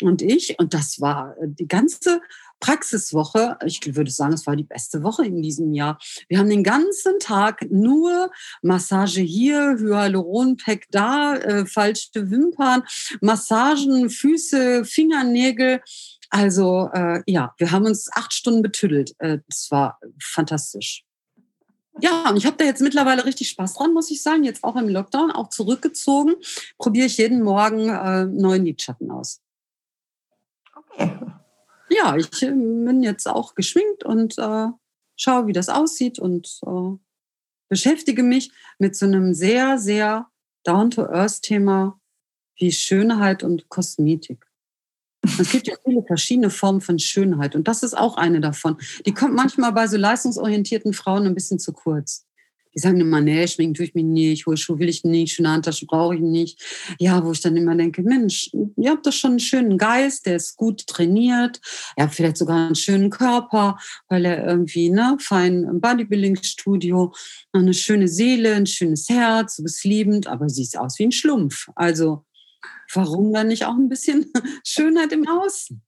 und 0.03 0.23
ich. 0.23 0.59
Und 0.59 0.75
das 0.75 1.01
war 1.01 1.37
äh, 1.39 1.49
die 1.49 1.69
ganze 1.69 2.21
Praxiswoche. 2.61 3.57
Ich 3.65 3.81
würde 3.95 4.11
sagen, 4.11 4.33
es 4.35 4.47
war 4.47 4.57
die 4.57 4.65
beste 4.65 5.03
Woche 5.03 5.25
in 5.25 5.43
diesem 5.43 5.73
Jahr. 5.73 5.99
Wir 6.29 6.39
haben 6.39 6.51
den 6.51 6.65
ganzen 6.65 7.19
Tag 7.21 7.67
nur 7.71 8.31
Massage 8.63 9.21
hier, 9.21 9.77
Hyaluronpack 9.79 10.87
da, 10.91 11.37
äh, 11.37 11.67
falsche 11.67 12.31
Wimpern, 12.31 12.83
Massagen, 13.21 14.11
Füße, 14.11 14.85
Fingernägel. 14.85 15.81
Also 16.31 16.91
äh, 16.93 17.23
ja, 17.27 17.55
wir 17.59 17.71
haben 17.71 17.87
uns 17.87 18.11
acht 18.13 18.33
Stunden 18.33 18.63
betüdelt. 18.63 19.15
Äh, 19.19 19.39
das 19.49 19.71
war 19.71 19.99
fantastisch. 20.21 21.05
Ja, 22.01 22.31
und 22.31 22.37
ich 22.37 22.47
habe 22.47 22.57
da 22.57 22.65
jetzt 22.65 22.81
mittlerweile 22.81 23.25
richtig 23.25 23.49
Spaß 23.49 23.75
dran, 23.75 23.93
muss 23.93 24.11
ich 24.11 24.23
sagen. 24.23 24.45
Jetzt 24.45 24.63
auch 24.63 24.77
im 24.77 24.89
Lockdown, 24.89 25.33
auch 25.33 25.49
zurückgezogen, 25.49 26.37
probiere 26.79 27.07
ich 27.07 27.19
jeden 27.19 27.43
Morgen 27.43 27.89
äh, 27.89 28.25
neuen 28.27 28.65
Lidschatten 28.65 29.11
aus. 29.11 29.41
Okay 30.77 31.11
ja, 31.91 32.17
ich 32.17 32.43
äh, 32.43 32.51
bin 32.51 33.03
jetzt 33.03 33.27
auch 33.27 33.55
geschminkt 33.55 34.05
und 34.05 34.39
äh, 34.39 34.67
schaue, 35.17 35.47
wie 35.47 35.53
das 35.53 35.69
aussieht 35.69 36.19
und 36.19 36.61
äh, 36.67 36.97
beschäftige 37.69 38.23
mich 38.23 38.53
mit 38.79 38.97
so 38.97 39.07
einem 39.07 39.35
sehr, 39.35 39.79
sehr 39.79 40.29
down-to-earth-Thema 40.65 42.01
wie 42.57 42.73
Schönheit 42.73 43.43
und 43.43 43.69
Kosmetik. 43.69 44.45
Es 45.39 45.51
gibt 45.51 45.67
ja 45.67 45.75
viele 45.85 46.03
verschiedene 46.05 46.51
Formen 46.51 46.81
von 46.81 46.99
Schönheit 46.99 47.55
und 47.55 47.69
das 47.69 47.83
ist 47.83 47.97
auch 47.97 48.17
eine 48.17 48.41
davon. 48.41 48.79
Die 49.05 49.13
kommt 49.13 49.35
manchmal 49.35 49.73
bei 49.73 49.87
so 49.87 49.97
leistungsorientierten 49.97 50.93
Frauen 50.93 51.27
ein 51.27 51.35
bisschen 51.35 51.59
zu 51.59 51.73
kurz. 51.73 52.28
Die 52.79 52.83
sagen 52.83 53.01
immer, 53.01 53.21
nee, 53.21 53.45
schminken 53.49 53.75
tue 53.75 53.87
ich 53.87 53.95
mich 53.97 54.05
nicht, 54.05 54.47
hohe 54.47 54.57
Schuhe 54.57 54.79
will 54.79 54.89
ich 54.89 55.03
nicht, 55.03 55.35
schöne 55.35 55.51
Handtasche 55.51 55.85
brauche 55.85 56.15
ich 56.15 56.21
nicht. 56.21 56.63
Ja, 57.01 57.25
wo 57.25 57.33
ich 57.33 57.41
dann 57.41 57.57
immer 57.57 57.75
denke, 57.75 58.05
Mensch, 58.05 58.53
ihr 58.77 58.91
habt 58.93 59.05
doch 59.05 59.13
schon 59.13 59.33
einen 59.33 59.41
schönen 59.41 59.79
Geist, 59.79 60.27
der 60.27 60.37
ist 60.37 60.57
gut 60.57 60.87
trainiert, 60.87 61.61
er 61.97 62.05
hat 62.05 62.15
vielleicht 62.15 62.37
sogar 62.37 62.67
einen 62.67 62.77
schönen 62.77 63.11
Körper, 63.11 63.79
weil 64.09 64.25
er 64.27 64.47
irgendwie, 64.47 64.91
ne, 64.91 65.17
fein 65.19 65.65
im 65.65 65.81
Bodybuilding-Studio, 65.81 67.13
eine 67.53 67.75
schöne 67.75 68.07
Seele, 68.07 68.55
ein 68.55 68.67
schönes 68.67 69.09
Herz, 69.09 69.57
du 69.57 69.65
bist 69.65 69.83
liebend, 69.83 70.29
aber 70.29 70.49
siehst 70.49 70.79
aus 70.79 71.01
wie 71.01 71.07
ein 71.07 71.13
Schlumpf. 71.13 71.69
Also, 71.75 72.25
warum 72.95 73.33
dann 73.33 73.49
nicht 73.49 73.65
auch 73.65 73.75
ein 73.75 73.89
bisschen 73.89 74.31
Schönheit 74.65 75.11
im 75.11 75.27
Außen? 75.27 75.83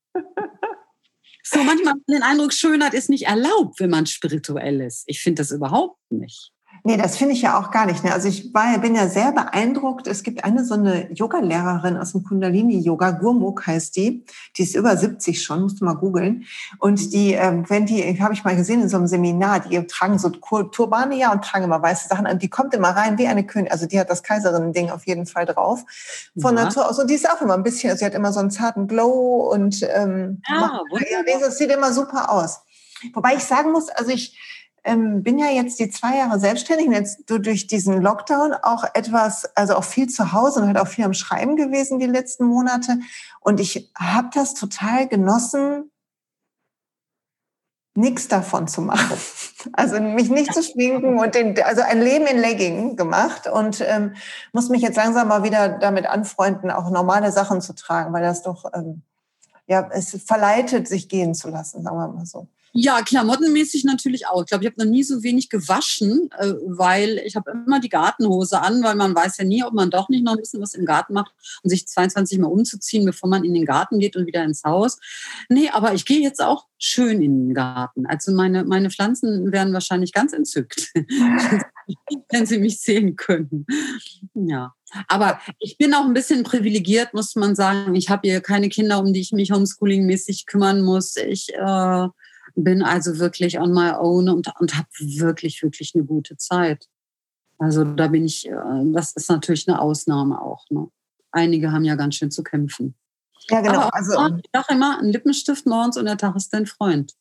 So, 1.45 1.63
manchmal 1.63 1.95
den 2.09 2.23
Eindruck, 2.23 2.53
Schönheit 2.53 2.95
ist 2.95 3.11
nicht 3.11 3.27
erlaubt, 3.27 3.81
wenn 3.81 3.91
man 3.91 4.07
spirituell 4.07 4.81
ist. 4.81 5.05
Ich 5.07 5.21
finde 5.21 5.43
das 5.43 5.51
überhaupt 5.51 5.99
nicht. 6.11 6.53
Nee, 6.83 6.97
das 6.97 7.17
finde 7.17 7.35
ich 7.35 7.43
ja 7.43 7.59
auch 7.59 7.71
gar 7.71 7.87
nicht. 7.87 8.05
Ne? 8.05 8.13
Also 8.13 8.29
ich 8.29 8.55
war, 8.55 8.79
bin 8.79 8.95
ja 8.95 9.07
sehr 9.09 9.33
beeindruckt. 9.33 10.07
Es 10.07 10.23
gibt 10.23 10.45
eine 10.45 10.65
so 10.65 10.75
eine 10.75 11.13
Yoga-Lehrerin 11.13 11.97
aus 11.97 12.13
dem 12.13 12.25
Kundalini-Yoga, 12.25 13.13
Gurmuk 13.13 13.67
heißt 13.67 13.97
die. 13.97 14.25
Die 14.57 14.63
ist 14.63 14.75
über 14.75 14.97
70 14.97 15.43
schon, 15.43 15.63
musst 15.63 15.81
du 15.81 15.85
mal 15.85 15.95
googeln. 15.95 16.45
Und 16.79 17.13
die, 17.13 17.35
ähm, 17.35 17.65
wenn 17.69 17.87
die, 17.87 18.21
habe 18.23 18.35
ich 18.35 18.45
mal 18.45 18.57
gesehen 18.57 18.83
in 18.83 18.89
so 18.89 18.97
einem 18.97 19.07
Seminar, 19.07 19.61
die 19.61 19.87
tragen 19.87 20.19
so 20.19 20.31
Turbane 20.31 21.17
ja 21.17 21.33
und 21.33 21.45
tragen 21.45 21.65
immer 21.65 21.83
weiße 21.83 22.09
Sachen. 22.09 22.27
Und 22.27 22.43
die 22.43 22.49
kommt 22.49 22.75
immer 22.75 22.91
rein 22.91 23.19
wie 23.19 23.27
eine 23.27 23.45
Königin. 23.45 23.73
Also 23.73 23.87
die 23.87 24.01
hat 24.01 24.09
das 24.09 24.23
Kaiserinnen-Ding 24.23 24.91
auf 24.91 25.07
jeden 25.07 25.27
Fall 25.27 25.47
drauf. 25.47 25.85
Von 26.41 26.57
ja. 26.57 26.65
Natur 26.65 26.89
aus. 26.89 26.99
Und 26.99 27.11
die 27.11 27.15
ist 27.15 27.29
auch 27.29 27.41
immer 27.43 27.55
ein 27.55 27.63
bisschen, 27.63 27.91
also 27.91 28.01
sie 28.01 28.07
hat 28.07 28.15
immer 28.15 28.33
so 28.33 28.41
einen 28.41 28.51
zarten 28.51 28.89
Glow 28.89 29.51
und 29.53 29.83
ähm, 29.83 30.43
ja, 30.49 30.61
macht, 30.61 31.11
ja, 31.11 31.39
das 31.41 31.59
sieht 31.59 31.71
immer 31.71 31.93
super 31.93 32.31
aus. 32.31 32.61
Wobei 33.15 33.35
ich 33.35 33.45
sagen 33.45 33.73
muss, 33.73 33.89
also 33.89 34.11
ich, 34.11 34.39
ähm, 34.85 35.23
bin 35.23 35.39
ja 35.39 35.49
jetzt 35.49 35.79
die 35.79 35.91
zwei 35.91 36.17
Jahre 36.19 36.39
selbstständig 36.39 36.87
und 36.87 36.93
jetzt 36.93 37.25
durch 37.27 37.67
diesen 37.67 38.01
Lockdown 38.01 38.55
auch 38.55 38.85
etwas, 38.95 39.45
also 39.57 39.75
auch 39.77 39.85
viel 39.85 40.09
zu 40.09 40.33
Hause 40.33 40.61
und 40.61 40.67
halt 40.67 40.79
auch 40.79 40.89
viel 40.89 41.05
am 41.05 41.15
Schreiben 41.15 41.57
gewesen 41.57 41.99
die 41.99 42.07
letzten 42.07 42.45
Monate. 42.45 42.99
Und 43.41 43.61
ich 43.61 43.93
habe 43.99 44.29
das 44.35 44.55
total 44.55 45.09
genossen, 45.09 45.91
nichts 47.95 48.29
davon 48.29 48.69
zu 48.69 48.83
machen. 48.83 49.17
Also 49.75 50.01
mich 50.01 50.31
nicht 50.31 50.55
zu 50.55 50.63
schminken 50.63 51.19
und 51.19 51.35
den, 51.35 51.63
also 51.63 51.83
ein 51.83 52.01
Leben 52.01 52.27
in 52.27 52.39
Legging 52.39 52.97
gemacht 52.97 53.47
und 53.47 53.85
ähm, 53.87 54.15
muss 54.55 54.71
mich 54.71 54.81
jetzt 54.81 54.97
langsam 54.97 55.29
mal 55.29 55.43
wieder 55.43 55.69
damit 55.69 56.07
anfreunden, 56.07 56.71
auch 56.71 56.89
normale 56.89 57.31
Sachen 57.31 57.61
zu 57.61 57.75
tragen, 57.75 58.11
weil 58.15 58.23
das 58.23 58.43
doch, 58.43 58.65
ähm, 58.73 59.03
ja, 59.67 59.87
es 59.93 60.19
verleitet, 60.25 60.89
sich 60.89 61.11
gehen 61.11 61.35
zu 61.35 61.51
lassen, 61.51 61.83
sagen 61.83 61.99
wir 61.99 62.09
mal 62.09 62.25
so. 62.25 62.49
Ja, 62.73 63.03
klamottenmäßig 63.03 63.85
natürlich 63.85 64.29
auch. 64.29 64.43
Ich 64.43 64.49
glaube, 64.49 64.63
ich 64.65 64.71
habe 64.71 64.85
noch 64.85 64.91
nie 64.91 65.03
so 65.03 65.25
wenig 65.25 65.49
gewaschen, 65.49 66.31
äh, 66.39 66.55
weil 66.67 67.21
ich 67.25 67.35
habe 67.35 67.51
immer 67.51 67.81
die 67.81 67.89
Gartenhose 67.89 68.61
an, 68.61 68.83
weil 68.85 68.95
man 68.95 69.15
weiß 69.15 69.39
ja 69.39 69.45
nie, 69.45 69.65
ob 69.65 69.73
man 69.73 69.91
doch 69.91 70.09
nicht 70.09 70.23
noch 70.23 70.33
ein 70.33 70.39
bisschen 70.39 70.63
was 70.63 70.75
im 70.75 70.85
Garten 70.85 71.15
macht 71.15 71.33
und 71.63 71.71
sich 71.71 71.89
22 71.89 72.39
Mal 72.39 72.47
umzuziehen, 72.47 73.05
bevor 73.05 73.29
man 73.29 73.45
in 73.45 73.55
den 73.55 73.65
Garten 73.65 73.99
geht 73.99 74.15
und 74.15 74.27
wieder 74.27 74.45
ins 74.45 74.63
Haus. 74.63 74.99
Nee, 75.49 75.69
aber 75.71 75.95
ich 75.95 76.05
gehe 76.05 76.21
jetzt 76.21 76.41
auch 76.41 76.67
schön 76.79 77.21
in 77.21 77.49
den 77.49 77.55
Garten. 77.55 78.07
Also 78.07 78.33
meine, 78.33 78.65
meine 78.65 78.91
Pflanzen 78.91 79.51
werden 79.51 79.75
wahrscheinlich 79.75 80.13
ganz 80.13 80.33
entzückt, 80.33 80.93
wenn 82.31 82.47
sie 82.47 82.59
mich 82.59 82.81
sehen 82.81 83.17
können. 83.17 83.67
Ja. 84.35 84.75
Aber 85.09 85.41
ich 85.59 85.79
bin 85.79 85.95
auch 85.95 86.05
ein 86.05 86.15
bisschen 86.15 86.43
privilegiert, 86.43 87.15
muss 87.15 87.37
man 87.37 87.55
sagen. 87.55 87.95
Ich 87.95 88.11
habe 88.11 88.29
hier 88.29 88.41
keine 88.41 88.69
Kinder, 88.69 88.99
um 88.99 89.13
die 89.13 89.21
ich 89.21 89.33
mich 89.33 89.53
homeschooling-mäßig 89.53 90.47
kümmern 90.47 90.83
muss. 90.83 91.17
Ich 91.17 91.53
äh, 91.55 92.09
bin 92.55 92.83
also 92.83 93.19
wirklich 93.19 93.59
on 93.59 93.73
my 93.73 93.93
own 93.99 94.29
und, 94.29 94.53
und 94.59 94.77
habe 94.77 94.89
wirklich, 94.99 95.63
wirklich 95.63 95.93
eine 95.95 96.05
gute 96.05 96.37
Zeit. 96.37 96.87
Also 97.59 97.85
da 97.85 98.09
bin 98.09 98.25
ich, 98.25 98.49
äh, 98.49 98.53
das 98.93 99.13
ist 99.13 99.29
natürlich 99.29 99.69
eine 99.69 99.81
Ausnahme 99.81 100.41
auch. 100.41 100.65
Ne? 100.71 100.89
Einige 101.31 101.73
haben 101.73 101.85
ja 101.85 101.95
ganz 101.95 102.17
schön 102.17 102.31
zu 102.31 102.43
kämpfen. 102.43 102.95
Ja, 103.49 103.61
genau. 103.61 103.81
Aber 103.81 103.95
also, 103.95 104.13
ich 104.37 104.51
sage 104.53 104.75
immer, 104.75 104.99
ein 104.99 105.09
Lippenstift 105.09 105.67
morgens 105.67 105.97
und 105.97 106.07
der 106.07 106.17
Tag 106.17 106.37
ist 106.37 106.53
dein 106.53 106.67
Freund. 106.67 107.15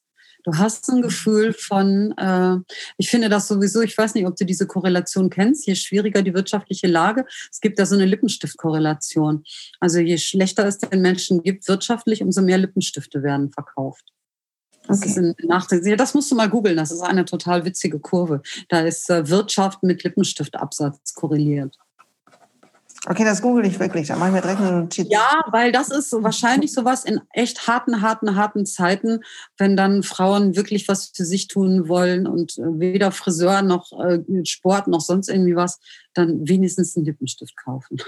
Du 0.44 0.58
hast 0.58 0.90
ein 0.90 1.02
Gefühl 1.02 1.54
von, 1.54 2.14
äh, 2.18 2.58
ich 2.98 3.10
finde 3.10 3.28
das 3.28 3.48
sowieso, 3.48 3.82
ich 3.82 3.98
weiß 3.98 4.14
nicht, 4.16 4.26
ob 4.26 4.38
du 4.38 4.46
diese 4.46 4.68
Korrelation 4.68 5.30
kennst, 5.30 5.68
je 5.68 5.76
schwieriger 5.76 6.22
die 6.22 6.34
wirtschaftliche 6.34 6.88
Lage, 6.88 7.26
es 7.52 7.60
gibt 7.60 7.78
da 7.78 7.86
so 7.86 7.96
eine 7.96 8.06
Lippenstiftkorrelation. 8.06 9.44
Also 9.82 10.00
je 10.00 10.18
schlechter 10.18 10.66
es 10.66 10.78
den 10.78 11.02
Menschen 11.02 11.44
gibt 11.44 11.68
wirtschaftlich, 11.68 12.22
umso 12.24 12.42
mehr 12.42 12.58
Lippenstifte 12.58 13.22
werden 13.22 13.52
verkauft. 13.52 14.14
Das 14.90 15.02
okay. 15.02 15.10
ist 15.10 15.18
ein 15.18 15.36
Nachteil. 15.44 15.96
Das 15.96 16.16
musst 16.16 16.32
du 16.32 16.36
mal 16.36 16.50
googeln. 16.50 16.76
Das 16.76 16.90
ist 16.90 17.02
eine 17.02 17.24
total 17.24 17.64
witzige 17.64 18.00
Kurve. 18.00 18.42
Da 18.70 18.82
ist 18.82 19.08
äh, 19.12 19.30
Wirtschaft 19.30 19.84
mit 19.84 20.04
Lippenstiftabsatz 20.04 21.14
korreliert. 21.14 21.78
Okay, 23.06 23.24
das 23.24 23.44
google 23.44 23.66
ich 23.68 23.80
wirklich. 23.80 24.08
Da 24.08 24.16
mache 24.16 24.30
ich 24.30 24.36
mir 24.36 24.42
direkt 24.42 24.62
eine 24.62 24.82
Notiz. 24.82 25.08
Ja, 25.10 25.44
weil 25.52 25.72
das 25.72 25.90
ist 25.90 26.12
wahrscheinlich 26.12 26.74
sowas 26.74 27.06
in 27.06 27.22
echt 27.34 27.68
harten, 27.68 28.02
harten, 28.02 28.36
harten 28.36 28.66
Zeiten, 28.66 29.20
wenn 29.58 29.78
dann 29.78 30.02
Frauen 30.02 30.56
wirklich 30.56 30.88
was 30.88 31.12
für 31.16 31.24
sich 31.24 31.48
tun 31.48 31.88
wollen 31.88 32.26
und 32.26 32.58
äh, 32.58 32.80
weder 32.80 33.12
Friseur 33.12 33.62
noch 33.62 33.92
äh, 34.04 34.20
Sport 34.44 34.88
noch 34.88 35.02
sonst 35.02 35.30
irgendwie 35.30 35.56
was, 35.56 35.80
dann 36.16 36.48
wenigstens 36.48 36.98
einen 36.98 37.06
Lippenstift 37.06 37.56
kaufen. 37.56 38.02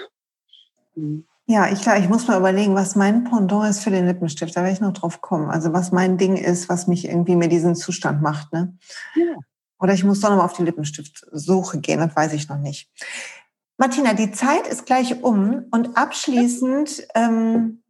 Mhm. 0.95 1.25
Ja, 1.47 1.69
ich 1.71 1.81
glaube, 1.81 1.99
ich 1.99 2.07
muss 2.07 2.27
mal 2.27 2.37
überlegen, 2.37 2.75
was 2.75 2.95
mein 2.95 3.23
Pendant 3.23 3.69
ist 3.69 3.83
für 3.83 3.89
den 3.89 4.05
Lippenstift. 4.05 4.55
Da 4.55 4.61
werde 4.61 4.73
ich 4.73 4.81
noch 4.81 4.93
drauf 4.93 5.21
kommen. 5.21 5.49
Also 5.49 5.73
was 5.73 5.91
mein 5.91 6.17
Ding 6.17 6.37
ist, 6.37 6.69
was 6.69 6.87
mich 6.87 7.05
irgendwie 7.05 7.35
mir 7.35 7.49
diesen 7.49 7.75
Zustand 7.75 8.21
macht. 8.21 8.53
Ne? 8.53 8.77
Ja. 9.15 9.35
Oder 9.79 9.93
ich 9.93 10.03
muss 10.03 10.19
doch 10.19 10.29
noch 10.29 10.37
mal 10.37 10.45
auf 10.45 10.53
die 10.53 10.63
Lippenstiftsuche 10.63 11.79
gehen, 11.79 11.99
das 11.99 12.15
weiß 12.15 12.33
ich 12.33 12.47
noch 12.47 12.59
nicht. 12.59 12.89
Martina, 13.77 14.13
die 14.13 14.31
Zeit 14.31 14.67
ist 14.67 14.85
gleich 14.85 15.23
um 15.23 15.65
und 15.71 15.97
abschließend 15.97 17.07
ähm, 17.15 17.81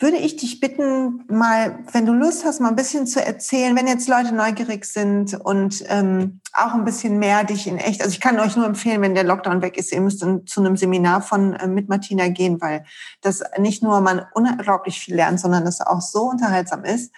würde 0.00 0.16
ich 0.16 0.36
dich 0.36 0.60
bitten, 0.60 1.24
mal, 1.28 1.78
wenn 1.92 2.06
du 2.06 2.12
Lust 2.12 2.44
hast, 2.44 2.60
mal 2.60 2.70
ein 2.70 2.76
bisschen 2.76 3.06
zu 3.06 3.24
erzählen, 3.24 3.76
wenn 3.76 3.86
jetzt 3.86 4.08
Leute 4.08 4.34
neugierig 4.34 4.86
sind 4.86 5.34
und 5.34 5.84
ähm, 5.88 6.40
auch 6.54 6.72
ein 6.72 6.84
bisschen 6.84 7.18
mehr 7.18 7.44
dich 7.44 7.66
in 7.66 7.76
echt. 7.76 8.00
Also 8.00 8.12
ich 8.12 8.20
kann 8.20 8.40
euch 8.40 8.56
nur 8.56 8.64
empfehlen, 8.64 9.02
wenn 9.02 9.14
der 9.14 9.24
Lockdown 9.24 9.60
weg 9.60 9.76
ist, 9.76 9.92
ihr 9.92 10.00
müsst 10.00 10.22
dann 10.22 10.46
zu 10.46 10.60
einem 10.60 10.78
Seminar 10.78 11.20
von 11.20 11.52
äh, 11.52 11.66
mit 11.66 11.90
Martina 11.90 12.28
gehen, 12.28 12.60
weil 12.62 12.84
das 13.20 13.42
nicht 13.58 13.82
nur 13.82 14.00
man 14.00 14.26
unglaublich 14.32 14.98
viel 14.98 15.16
lernt, 15.16 15.38
sondern 15.38 15.66
das 15.66 15.82
auch 15.82 16.00
so 16.00 16.22
unterhaltsam 16.22 16.84
ist. 16.84 17.12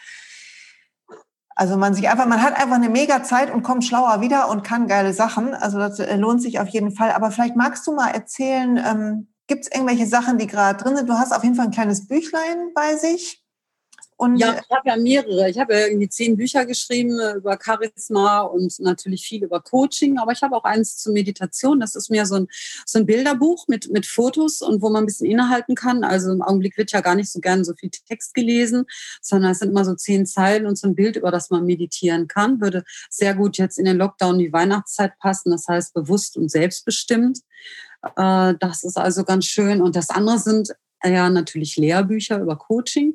Also 1.55 1.77
man 1.77 1.95
sich 1.95 2.09
einfach, 2.09 2.27
man 2.27 2.43
hat 2.43 2.55
einfach 2.55 2.77
eine 2.77 2.89
mega 2.89 3.23
Zeit 3.23 3.53
und 3.53 3.63
kommt 3.63 3.85
schlauer 3.85 4.21
wieder 4.21 4.49
und 4.49 4.65
kann 4.65 4.89
geile 4.89 5.13
Sachen. 5.13 5.55
Also 5.55 5.79
das 5.79 6.01
äh, 6.01 6.17
lohnt 6.17 6.43
sich 6.43 6.59
auf 6.59 6.69
jeden 6.69 6.91
Fall. 6.91 7.13
Aber 7.13 7.31
vielleicht 7.31 7.55
magst 7.55 7.87
du 7.87 7.93
mal 7.93 8.09
erzählen, 8.09 8.77
ähm, 8.85 9.29
Gibt 9.53 9.67
es 9.67 9.71
irgendwelche 9.71 10.07
Sachen, 10.07 10.39
die 10.39 10.47
gerade 10.47 10.83
drin 10.83 10.97
sind? 10.97 11.11
Du 11.11 11.13
hast 11.13 11.31
auf 11.31 11.45
jeden 11.45 11.57
Fall 11.57 11.67
ein 11.67 11.73
kleines 11.73 12.07
Büchlein 12.09 12.73
bei 12.75 12.97
sich. 12.97 13.45
Und 14.17 14.37
ja, 14.37 14.55
ich 14.55 14.75
habe 14.75 14.89
ja 14.89 14.97
mehrere. 14.97 15.51
Ich 15.51 15.59
habe 15.59 15.75
ja 15.75 15.87
irgendwie 15.89 16.09
zehn 16.09 16.39
Bücher 16.39 16.65
geschrieben 16.65 17.19
über 17.37 17.59
Charisma 17.63 18.41
und 18.41 18.81
natürlich 18.81 19.27
viel 19.27 19.45
über 19.45 19.61
Coaching, 19.61 20.17
aber 20.17 20.33
ich 20.33 20.41
habe 20.41 20.57
auch 20.57 20.65
eins 20.65 20.97
zur 20.97 21.13
Meditation. 21.13 21.81
Das 21.81 21.95
ist 21.95 22.09
mir 22.09 22.25
so 22.25 22.37
ein, 22.37 22.49
so 22.87 22.99
ein 22.99 23.05
Bilderbuch 23.05 23.69
mit, 23.69 23.93
mit 23.93 24.07
Fotos 24.07 24.63
und 24.63 24.81
wo 24.81 24.89
man 24.89 25.03
ein 25.03 25.07
bisschen 25.07 25.31
innehalten 25.31 25.75
kann. 25.75 26.03
Also 26.03 26.33
im 26.33 26.41
Augenblick 26.41 26.79
wird 26.79 26.93
ja 26.93 27.03
gar 27.03 27.15
nicht 27.15 27.31
so 27.31 27.39
gern 27.39 27.63
so 27.63 27.75
viel 27.75 27.91
Text 27.91 28.33
gelesen, 28.33 28.87
sondern 29.21 29.51
es 29.51 29.59
sind 29.59 29.69
immer 29.69 29.85
so 29.85 29.95
zehn 29.95 30.25
Zeilen 30.25 30.65
und 30.65 30.79
so 30.79 30.87
ein 30.87 30.95
Bild, 30.95 31.17
über 31.17 31.31
das 31.31 31.51
man 31.51 31.67
meditieren 31.67 32.27
kann. 32.27 32.59
Würde 32.63 32.85
sehr 33.11 33.35
gut 33.35 33.59
jetzt 33.59 33.79
in 33.79 33.85
den 33.85 33.99
Lockdown 33.99 34.39
die 34.39 34.51
Weihnachtszeit 34.51 35.19
passen. 35.19 35.51
Das 35.51 35.69
heißt 35.69 35.93
bewusst 35.93 36.39
und 36.39 36.51
selbstbestimmt. 36.51 37.41
Äh, 38.17 38.55
das 38.59 38.85
ist 38.85 38.99
also 38.99 39.25
ganz 39.25 39.47
schön. 39.47 39.81
Und 39.81 39.97
das 39.97 40.11
andere 40.11 40.39
sind 40.39 40.73
ja 41.05 41.29
natürlich 41.31 41.77
Lehrbücher 41.77 42.39
über 42.39 42.57
Coaching 42.57 43.15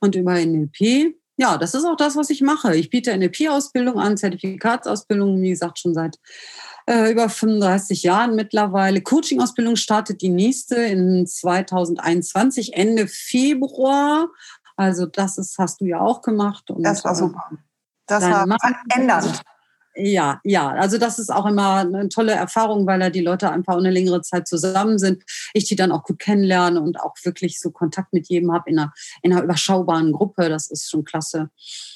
und 0.00 0.14
über 0.14 0.34
NLP. 0.34 1.14
Ja, 1.36 1.56
das 1.56 1.74
ist 1.74 1.84
auch 1.84 1.96
das, 1.96 2.16
was 2.16 2.28
ich 2.28 2.42
mache. 2.42 2.76
Ich 2.76 2.90
biete 2.90 3.16
NLP-Ausbildung 3.16 3.98
an, 3.98 4.18
Zertifikatsausbildung, 4.18 5.40
wie 5.40 5.48
gesagt, 5.48 5.78
schon 5.78 5.94
seit 5.94 6.18
äh, 6.86 7.10
über 7.10 7.30
35 7.30 8.02
Jahren 8.02 8.34
mittlerweile. 8.34 9.00
Coaching-Ausbildung 9.00 9.76
startet 9.76 10.20
die 10.20 10.28
nächste 10.28 10.76
in 10.76 11.26
2021, 11.26 12.74
Ende 12.74 13.08
Februar. 13.08 14.28
Also 14.76 15.06
das 15.06 15.38
ist, 15.38 15.56
hast 15.58 15.80
du 15.80 15.86
ja 15.86 16.00
auch 16.00 16.20
gemacht. 16.20 16.70
Und, 16.70 16.82
das 16.82 17.04
war 17.04 17.14
super. 17.14 17.50
Das 18.06 18.24
war 18.24 18.46
verändernd. 18.58 19.42
Ja, 19.96 20.40
ja, 20.44 20.68
also 20.68 20.98
das 20.98 21.18
ist 21.18 21.30
auch 21.30 21.46
immer 21.46 21.78
eine 21.78 22.08
tolle 22.08 22.32
Erfahrung, 22.32 22.86
weil 22.86 23.00
da 23.00 23.10
die 23.10 23.20
Leute 23.20 23.50
einfach 23.50 23.76
eine 23.76 23.90
längere 23.90 24.22
Zeit 24.22 24.46
zusammen 24.46 24.98
sind. 24.98 25.24
Ich 25.52 25.64
die 25.64 25.74
dann 25.74 25.90
auch 25.90 26.04
gut 26.04 26.20
kennenlerne 26.20 26.80
und 26.80 27.00
auch 27.00 27.14
wirklich 27.24 27.58
so 27.58 27.70
Kontakt 27.70 28.12
mit 28.12 28.28
jedem 28.28 28.52
habe 28.52 28.70
in 28.70 28.78
einer, 28.78 28.92
in 29.22 29.32
einer 29.32 29.42
überschaubaren 29.42 30.12
Gruppe. 30.12 30.48
Das 30.48 30.70
ist 30.70 30.88
schon 30.88 31.04
klasse. 31.04 31.50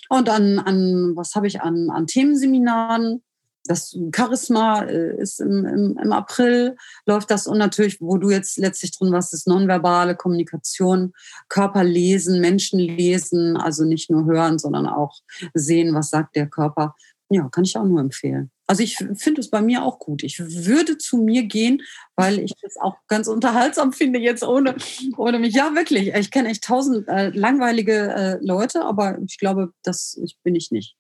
Und 0.09 0.29
an, 0.29 0.59
an 0.59 1.13
was 1.15 1.35
habe 1.37 1.47
ich 1.47 1.61
an, 1.61 1.89
an 1.91 2.07
Themenseminaren? 2.07 3.23
Das 3.67 3.97
Charisma 4.15 4.83
äh, 4.83 5.17
ist 5.17 5.41
im, 5.41 5.65
im, 5.65 5.99
im 6.03 6.13
April, 6.13 6.77
läuft 7.07 7.31
das 7.31 7.47
und 7.47 7.57
natürlich, 7.57 7.99
wo 7.99 8.19
du 8.19 8.29
jetzt 8.31 8.59
letztlich 8.59 8.91
drin 8.91 9.11
warst, 9.11 9.33
ist 9.33 9.47
nonverbale 9.47 10.17
Kommunikation, 10.17 11.15
Körper 11.49 11.83
lesen, 11.83 12.41
Menschen 12.41 12.79
lesen, 12.79 13.57
also 13.57 13.85
nicht 13.85 14.11
nur 14.11 14.27
hören, 14.27 14.59
sondern 14.59 14.87
auch 14.87 15.21
sehen, 15.55 15.95
was 15.95 16.11
sagt 16.11 16.37
der 16.37 16.47
Körper 16.47 16.95
ja, 17.31 17.49
kann 17.49 17.65
ich 17.65 17.77
auch 17.77 17.85
nur 17.85 18.01
empfehlen. 18.01 18.51
Also 18.67 18.83
ich 18.83 18.97
finde 18.97 19.41
es 19.41 19.51
bei 19.51 19.61
mir 19.61 19.83
auch 19.83 19.99
gut. 19.99 20.23
Ich 20.23 20.39
würde 20.41 20.97
zu 20.97 21.19
mir 21.19 21.45
gehen, 21.45 21.83
weil 22.17 22.39
ich 22.39 22.55
das 22.63 22.77
auch 22.81 22.97
ganz 23.09 23.29
unterhaltsam 23.29 23.93
finde, 23.93 24.19
jetzt 24.19 24.43
ohne, 24.43 24.75
ohne 25.17 25.39
mich. 25.39 25.55
Ja, 25.55 25.75
wirklich. 25.75 26.15
Ich 26.15 26.31
kenne 26.31 26.49
echt 26.49 26.65
tausend 26.65 27.07
äh, 27.09 27.29
langweilige 27.29 28.15
äh, 28.15 28.39
Leute, 28.41 28.85
aber 28.85 29.19
ich 29.27 29.39
glaube, 29.39 29.73
das 29.83 30.19
ich, 30.23 30.39
bin 30.43 30.55
ich 30.55 30.71
nicht. 30.71 30.97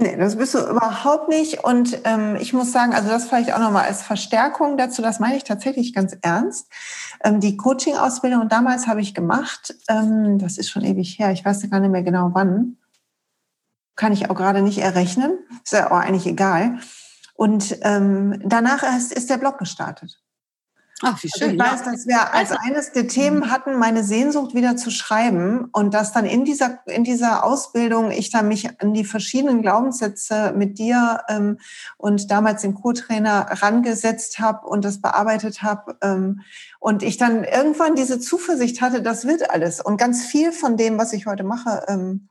Nee, 0.00 0.16
das 0.16 0.36
bist 0.36 0.54
du 0.54 0.58
überhaupt 0.58 1.28
nicht. 1.28 1.64
Und 1.64 1.98
ähm, 2.04 2.36
ich 2.40 2.52
muss 2.52 2.70
sagen, 2.70 2.94
also 2.94 3.08
das 3.08 3.28
vielleicht 3.28 3.52
auch 3.52 3.58
nochmal 3.58 3.86
als 3.86 4.02
Verstärkung 4.02 4.76
dazu, 4.76 5.02
das 5.02 5.18
meine 5.18 5.36
ich 5.36 5.42
tatsächlich 5.42 5.92
ganz 5.92 6.16
ernst. 6.22 6.70
Ähm, 7.24 7.40
die 7.40 7.56
Coaching-Ausbildung 7.56 8.48
damals 8.48 8.86
habe 8.86 9.00
ich 9.00 9.12
gemacht, 9.12 9.74
ähm, 9.88 10.38
das 10.38 10.56
ist 10.56 10.70
schon 10.70 10.84
ewig 10.84 11.18
her, 11.18 11.32
ich 11.32 11.44
weiß 11.44 11.68
gar 11.68 11.80
nicht 11.80 11.90
mehr 11.90 12.04
genau 12.04 12.30
wann 12.32 12.77
kann 13.98 14.12
ich 14.12 14.30
auch 14.30 14.34
gerade 14.34 14.62
nicht 14.62 14.78
errechnen. 14.78 15.38
Ist 15.62 15.74
ja 15.74 15.90
auch 15.90 15.98
eigentlich 15.98 16.26
egal. 16.26 16.78
Und 17.34 17.76
ähm, 17.82 18.40
danach 18.44 18.82
ist, 18.96 19.12
ist 19.12 19.28
der 19.28 19.36
Blog 19.36 19.58
gestartet. 19.58 20.18
Ach, 21.02 21.22
wie 21.22 21.28
schön. 21.28 21.60
Also 21.60 21.76
ich 21.76 21.86
weiß, 21.86 21.92
dass 21.92 22.06
wir 22.06 22.34
als 22.34 22.50
also 22.50 22.62
eines 22.66 22.92
der 22.92 23.06
Themen 23.06 23.52
hatten, 23.52 23.78
meine 23.78 24.02
Sehnsucht 24.02 24.54
wieder 24.54 24.76
zu 24.76 24.90
schreiben 24.90 25.68
und 25.72 25.94
dass 25.94 26.12
dann 26.12 26.26
in 26.26 26.44
dieser, 26.44 26.80
in 26.86 27.04
dieser 27.04 27.44
Ausbildung 27.44 28.10
ich 28.10 28.30
dann 28.30 28.48
mich 28.48 28.80
an 28.80 28.94
die 28.94 29.04
verschiedenen 29.04 29.62
Glaubenssätze 29.62 30.52
mit 30.56 30.78
dir 30.78 31.20
ähm, 31.28 31.58
und 31.96 32.30
damals 32.32 32.62
den 32.62 32.74
Co-Trainer 32.74 33.46
rangesetzt 33.62 34.40
habe 34.40 34.66
und 34.66 34.84
das 34.84 35.00
bearbeitet 35.00 35.62
habe 35.62 35.96
ähm, 36.02 36.40
und 36.80 37.04
ich 37.04 37.16
dann 37.16 37.44
irgendwann 37.44 37.94
diese 37.94 38.18
Zuversicht 38.18 38.80
hatte, 38.80 39.00
das 39.00 39.24
wird 39.24 39.50
alles 39.50 39.80
und 39.80 39.98
ganz 39.98 40.24
viel 40.24 40.50
von 40.50 40.76
dem, 40.76 40.98
was 40.98 41.12
ich 41.12 41.26
heute 41.26 41.44
mache, 41.44 41.84
ähm, 41.86 42.28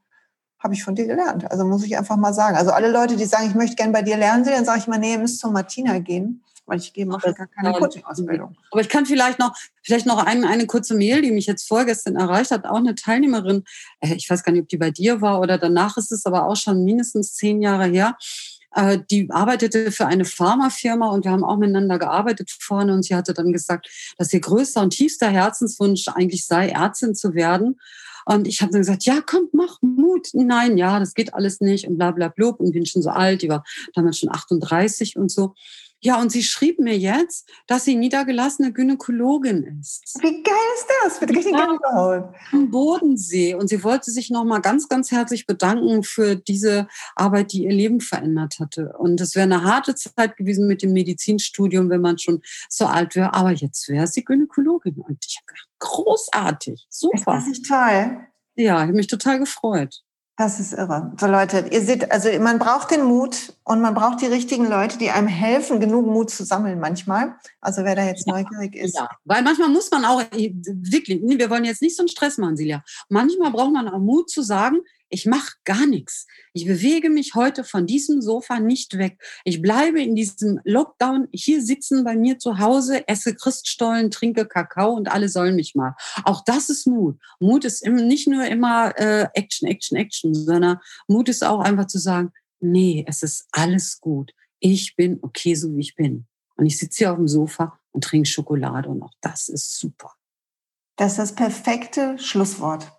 habe 0.60 0.74
ich 0.74 0.84
von 0.84 0.96
dir 0.96 1.06
gelernt. 1.06 1.50
Also 1.52 1.66
muss 1.66 1.84
ich 1.84 1.98
einfach 1.98 2.18
mal 2.18 2.34
sagen. 2.34 2.58
Also 2.58 2.72
alle 2.72 2.92
Leute, 2.92 3.16
die 3.16 3.26
sagen, 3.26 3.48
ich 3.48 3.56
möchte 3.56 3.76
gerne 3.76 3.94
bei 3.94 4.02
dir 4.02 4.18
lernen, 4.18 4.44
dann 4.44 4.66
sage 4.66 4.80
ich 4.80 4.88
mal, 4.88 4.98
nee, 4.98 5.14
ihr 5.14 5.20
müsst 5.20 5.40
zur 5.40 5.52
Martina 5.52 6.00
gehen, 6.00 6.44
weil 6.66 6.80
ich 6.80 6.94
mache 7.06 7.34
gar 7.34 7.48
keine 7.48 7.74
Coaching-Ausbildung. 7.74 8.56
Aber 8.72 8.82
ich 8.82 8.90
kann 8.90 9.06
vielleicht 9.06 9.40
noch, 9.40 9.56
vielleicht 9.84 10.06
noch 10.06 10.26
ein, 10.26 10.44
eine 10.46 10.66
kurze 10.66 10.96
Mail, 10.96 11.22
die 11.22 11.32
mich 11.32 11.46
jetzt 11.46 11.68
vorgestern 11.68 12.16
erreicht 12.16 12.52
hat, 12.52 12.66
auch 12.66 12.78
eine 12.78 12.96
Teilnehmerin, 12.96 13.64
äh, 14.00 14.16
ich 14.16 14.30
weiß 14.30 14.44
gar 14.44 14.52
nicht, 14.52 14.64
ob 14.64 14.70
die 14.70 14.78
bei 14.78 14.92
dir 14.92 15.22
war 15.22 15.40
oder 15.40 15.58
danach 15.58 15.98
ist 15.98 16.12
es 16.12 16.26
aber 16.26 16.46
auch 16.46 16.58
schon 16.58 16.84
mindestens 16.84 17.36
zehn 17.36 17.62
Jahre 17.62 17.86
her, 17.86 18.18
äh, 18.76 19.00
die 19.10 19.30
arbeitete 19.32 19.92
für 19.92 20.06
eine 20.06 20.26
Pharmafirma 20.26 21.10
und 21.10 21.24
wir 21.24 21.32
haben 21.32 21.44
auch 21.44 21.58
miteinander 21.58 22.00
gearbeitet 22.00 22.52
vorne 22.60 22.94
und 22.94 23.04
sie 23.04 23.16
hatte 23.16 23.34
dann 23.34 23.54
gesagt, 23.54 23.90
dass 24.18 24.34
ihr 24.34 24.40
größter 24.40 24.82
und 24.82 24.92
tiefster 24.92 25.30
Herzenswunsch 25.30 26.08
eigentlich 26.10 26.46
sei, 26.46 26.70
Ärztin 26.70 27.16
zu 27.16 27.34
werden. 27.34 27.80
Und 28.28 28.46
ich 28.46 28.62
habe 28.62 28.74
dann 28.74 28.82
gesagt, 28.82 29.06
ja, 29.06 29.22
komm, 29.26 29.48
mach 29.54 29.82
Mut. 29.82 30.28
Nein, 30.34 30.78
ja, 30.78 31.00
das 31.00 31.14
geht 31.14 31.34
alles 31.34 31.62
nicht 31.62 31.88
und 31.88 31.98
bla 31.98 32.12
bla 32.12 32.28
blub 32.28 32.60
und 32.60 32.74
bin 32.74 32.86
schon 32.86 33.02
so 33.02 33.10
alt, 33.10 33.42
die 33.42 33.48
war 33.48 33.64
damals 33.94 34.20
schon 34.20 34.30
38 34.30 35.16
und 35.16 35.32
so. 35.32 35.54
Ja, 36.00 36.22
und 36.22 36.32
sie 36.32 36.44
schrieb 36.44 36.80
mir 36.80 36.98
jetzt, 36.98 37.50
dass 37.66 37.84
sie 37.84 37.96
niedergelassene 37.96 38.72
Gynäkologin 38.72 39.80
ist. 39.82 40.18
Wie 40.22 40.44
geil 40.44 40.54
ist 40.76 40.88
das? 41.04 41.22
Mit 41.22 41.32
richtig 41.32 41.54
ja, 41.54 41.66
Gänsehaut. 41.66 42.36
Am 42.52 42.70
Bodensee. 42.70 43.56
Und 43.56 43.68
sie 43.68 43.84
wollte 43.84 44.12
sich 44.12 44.30
nochmal 44.30 44.62
ganz, 44.62 44.88
ganz 44.90 45.12
herzlich 45.12 45.48
bedanken 45.48 46.04
für 46.04 46.36
diese 46.36 46.88
Arbeit, 47.16 47.52
die 47.52 47.64
ihr 47.64 47.74
Leben 47.74 48.00
verändert 48.00 48.60
hatte. 48.60 48.94
Und 49.00 49.20
es 49.22 49.34
wäre 49.34 49.46
eine 49.46 49.64
harte 49.64 49.96
Zeit 49.96 50.38
gewesen 50.38 50.68
mit 50.68 50.84
dem 50.84 50.94
Medizinstudium, 50.94 51.90
wenn 51.90 52.02
man 52.02 52.20
schon 52.20 52.42
so 52.70 52.86
alt 52.86 53.16
wäre. 53.16 53.34
Aber 53.34 53.52
jetzt 53.52 53.88
wäre 53.90 54.06
sie 54.06 54.24
Gynäkologin. 54.24 55.02
Und 55.02 55.26
ich 55.26 55.40
habe 55.40 55.48
gedacht, 55.48 55.70
großartig, 55.80 56.86
super. 56.90 57.34
Das 57.34 57.44
ist 57.44 57.50
nicht 57.50 57.66
toll. 57.68 58.28
Ja, 58.56 58.76
ich 58.78 58.88
habe 58.88 58.94
mich 58.94 59.08
total 59.08 59.40
gefreut. 59.40 60.04
Das 60.38 60.60
ist 60.60 60.74
irre. 60.74 61.12
So 61.20 61.26
Leute, 61.26 61.66
ihr 61.72 61.82
seht, 61.82 62.12
also 62.12 62.30
man 62.40 62.60
braucht 62.60 62.92
den 62.92 63.04
Mut 63.04 63.54
und 63.64 63.82
man 63.82 63.96
braucht 63.96 64.22
die 64.22 64.28
richtigen 64.28 64.70
Leute, 64.70 65.00
die 65.00 65.10
einem 65.10 65.28
helfen, 65.28 65.80
genug 65.80 66.06
Mut 66.06 66.30
zu 66.30 66.46
sammeln 66.46 66.80
manchmal. 66.80 67.34
Also 67.60 67.84
wer 67.84 67.96
da 67.96 68.06
jetzt 68.06 68.28
ja, 68.28 68.34
neugierig 68.34 68.76
ist. 68.76 68.96
Ja, 68.96 69.10
weil 69.26 69.42
manchmal 69.42 69.70
muss 69.70 69.90
man 69.90 70.06
auch 70.06 70.22
wirklich, 70.32 71.20
wir 71.24 71.50
wollen 71.50 71.66
jetzt 71.66 71.82
nicht 71.82 71.98
so 71.98 72.04
einen 72.04 72.10
Stress 72.10 72.38
machen, 72.38 72.56
Silja. 72.56 72.84
Manchmal 73.10 73.50
braucht 73.50 73.74
man 73.74 73.88
auch 73.88 73.98
Mut 73.98 74.30
zu 74.30 74.44
sagen, 74.44 74.78
ich 75.10 75.26
mache 75.26 75.54
gar 75.64 75.86
nichts. 75.86 76.28
Ich 76.54 76.66
bewege 76.66 77.10
mich 77.10 77.36
heute 77.36 77.64
von 77.64 77.86
diesem 77.86 78.22
Sofa 78.22 78.60
nicht 78.60 78.98
weg. 78.98 79.22
Ich 79.46 79.62
bleibe 79.62 80.02
in 80.02 80.16
diesem 80.16 80.60
Lockdown 80.64 81.28
hier 81.32 81.62
sitzen 81.64 82.04
bei 82.04 82.16
mir 82.16 82.40
zu 82.40 82.60
Hause, 82.60 83.08
esse 83.08 83.36
Christstollen, 83.36 84.12
trinke 84.12 84.46
Kakao 84.46 84.94
und 84.94 85.10
alle 85.12 85.30
sollen 85.30 85.56
mich 85.56 85.76
mal. 85.76 85.96
Auch 86.24 86.44
das 86.44 86.70
ist 86.70 86.88
Mut. 86.88 87.18
Mut 87.40 87.66
ist 87.66 87.86
nicht 87.86 88.28
nur 88.28 88.46
immer 88.46 88.98
äh, 88.98 89.28
Action, 89.34 89.68
Action, 89.68 89.98
Action, 89.98 90.34
sondern 90.34 90.80
Mut 91.08 91.30
ist 91.30 91.44
auch 91.44 91.60
einfach 91.60 91.88
zu 91.88 92.00
sagen, 92.00 92.32
nee, 92.60 93.06
es 93.08 93.24
ist 93.24 93.48
alles 93.52 94.00
gut. 94.02 94.34
Ich 94.60 94.96
bin 94.96 95.20
okay, 95.22 95.56
so 95.56 95.76
wie 95.76 95.82
ich 95.82 95.96
bin. 95.96 96.26
Und 96.56 96.66
ich 96.66 96.78
sitze 96.78 96.98
hier 96.98 97.12
auf 97.12 97.18
dem 97.18 97.28
Sofa 97.28 97.80
und 97.92 98.04
trinke 98.04 98.28
Schokolade 98.28 98.90
und 98.90 99.02
auch 99.04 99.14
das 99.22 99.48
ist 99.48 99.78
super. 99.78 100.14
Das 100.96 101.14
ist 101.14 101.20
das 101.20 101.36
perfekte 101.36 102.18
Schlusswort. 102.18 102.92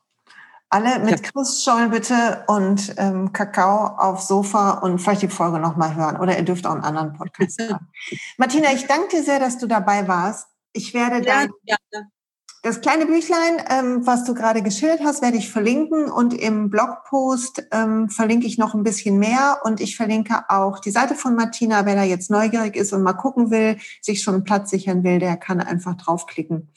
Alle 0.71 0.99
mit 0.99 1.21
ja. 1.21 1.31
Christstollen 1.31 1.91
bitte 1.91 2.45
und 2.47 2.95
ähm, 2.99 3.33
Kakao 3.33 3.87
aufs 3.87 4.29
Sofa 4.29 4.73
und 4.73 4.99
vielleicht 4.99 5.23
die 5.23 5.29
Folge 5.29 5.59
nochmal 5.59 5.95
hören. 5.95 6.19
Oder 6.19 6.37
ihr 6.37 6.45
dürft 6.45 6.67
auch 6.67 6.73
einen 6.73 6.85
anderen 6.85 7.15
Podcast 7.15 7.59
hören. 7.63 7.89
Martina, 8.37 8.73
ich 8.75 8.87
danke 8.87 9.09
dir 9.09 9.23
sehr, 9.23 9.41
dass 9.41 9.57
du 9.57 9.67
dabei 9.67 10.07
warst. 10.09 10.47
Ich 10.75 10.93
werde 10.93 11.17
ja, 11.17 11.23
dein, 11.23 11.51
ja. 11.65 11.77
das 12.63 12.83
kleine 12.83 13.07
Büchlein, 13.07 13.63
ähm, 13.71 14.07
was 14.07 14.25
du 14.25 14.35
gerade 14.35 14.63
geschildert 14.63 15.01
hast, 15.03 15.23
werde 15.23 15.39
ich 15.39 15.51
verlinken 15.51 16.11
und 16.11 16.35
im 16.35 16.69
Blogpost 16.69 17.67
ähm, 17.73 18.11
verlinke 18.11 18.47
ich 18.47 18.59
noch 18.59 18.75
ein 18.75 18.83
bisschen 18.83 19.19
mehr 19.19 19.61
und 19.65 19.81
ich 19.81 19.97
verlinke 19.97 20.45
auch 20.51 20.81
die 20.81 20.91
Seite 20.91 21.15
von 21.15 21.35
Martina, 21.35 21.87
wer 21.87 21.95
da 21.95 22.03
jetzt 22.03 22.31
neugierig 22.31 22.77
ist 22.77 22.93
und 22.93 23.03
mal 23.03 23.15
gucken 23.15 23.51
will, 23.51 23.79
sich 24.03 24.23
schon 24.23 24.35
einen 24.35 24.45
Platz 24.45 24.69
sichern 24.69 25.03
will, 25.03 25.19
der 25.19 25.39
kann 25.39 25.63
einfach 25.63 25.97
draufklicken. 25.97 26.69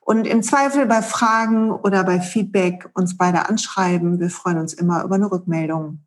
Und 0.00 0.26
im 0.26 0.42
Zweifel 0.42 0.86
bei 0.86 1.02
Fragen 1.02 1.70
oder 1.70 2.04
bei 2.04 2.20
Feedback 2.20 2.88
uns 2.94 3.16
beide 3.16 3.48
anschreiben. 3.48 4.18
Wir 4.18 4.30
freuen 4.30 4.58
uns 4.58 4.72
immer 4.72 5.04
über 5.04 5.14
eine 5.14 5.30
Rückmeldung. 5.30 6.00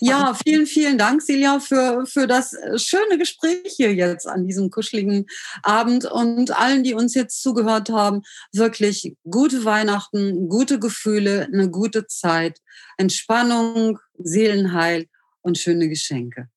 Ja, 0.00 0.34
vielen, 0.34 0.66
vielen 0.66 0.98
Dank, 0.98 1.22
Silja, 1.22 1.60
für, 1.60 2.04
für 2.06 2.26
das 2.26 2.56
schöne 2.76 3.18
Gespräch 3.18 3.74
hier 3.76 3.94
jetzt 3.94 4.26
an 4.26 4.44
diesem 4.44 4.70
kuscheligen 4.70 5.26
Abend 5.62 6.04
und 6.04 6.50
allen, 6.58 6.82
die 6.82 6.94
uns 6.94 7.14
jetzt 7.14 7.42
zugehört 7.42 7.90
haben. 7.90 8.22
Wirklich 8.52 9.16
gute 9.30 9.64
Weihnachten, 9.64 10.48
gute 10.48 10.78
Gefühle, 10.78 11.48
eine 11.52 11.70
gute 11.70 12.06
Zeit, 12.06 12.60
Entspannung, 12.96 13.98
Seelenheil 14.18 15.06
und 15.42 15.58
schöne 15.58 15.88
Geschenke. 15.88 16.48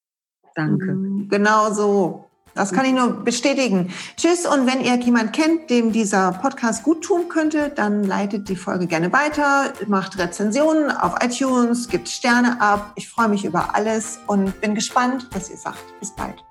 Danke. 0.56 0.98
Genau 1.30 1.72
so. 1.74 2.27
Das 2.58 2.72
kann 2.72 2.86
ich 2.86 2.94
nur 2.94 3.24
bestätigen. 3.24 3.94
Tschüss 4.18 4.46
und 4.46 4.68
wenn 4.68 4.82
ihr 4.82 4.96
jemand 4.96 5.34
kennt, 5.34 5.70
dem 5.70 5.92
dieser 5.92 6.32
Podcast 6.34 6.84
gut 6.84 7.04
tun 7.04 7.30
könnte, 7.30 7.70
dann 7.70 8.04
leitet 8.04 8.50
die 8.50 8.56
Folge 8.56 8.88
gerne 8.88 9.14
weiter, 9.14 9.74
macht 9.88 10.18
Rezensionen 10.18 10.92
auf 10.92 11.16
iTunes, 11.22 11.88
gibt 11.88 12.10
Sterne 12.10 12.60
ab. 12.60 12.92
Ich 12.96 13.10
freue 13.10 13.30
mich 13.30 13.46
über 13.46 13.76
alles 13.76 14.20
und 14.28 14.60
bin 14.60 14.76
gespannt, 14.76 15.28
was 15.32 15.50
ihr 15.50 15.58
sagt. 15.58 15.84
Bis 16.00 16.14
bald. 16.16 16.44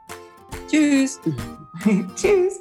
Tschüss. 0.69 1.21
Tschüss. 2.17 2.61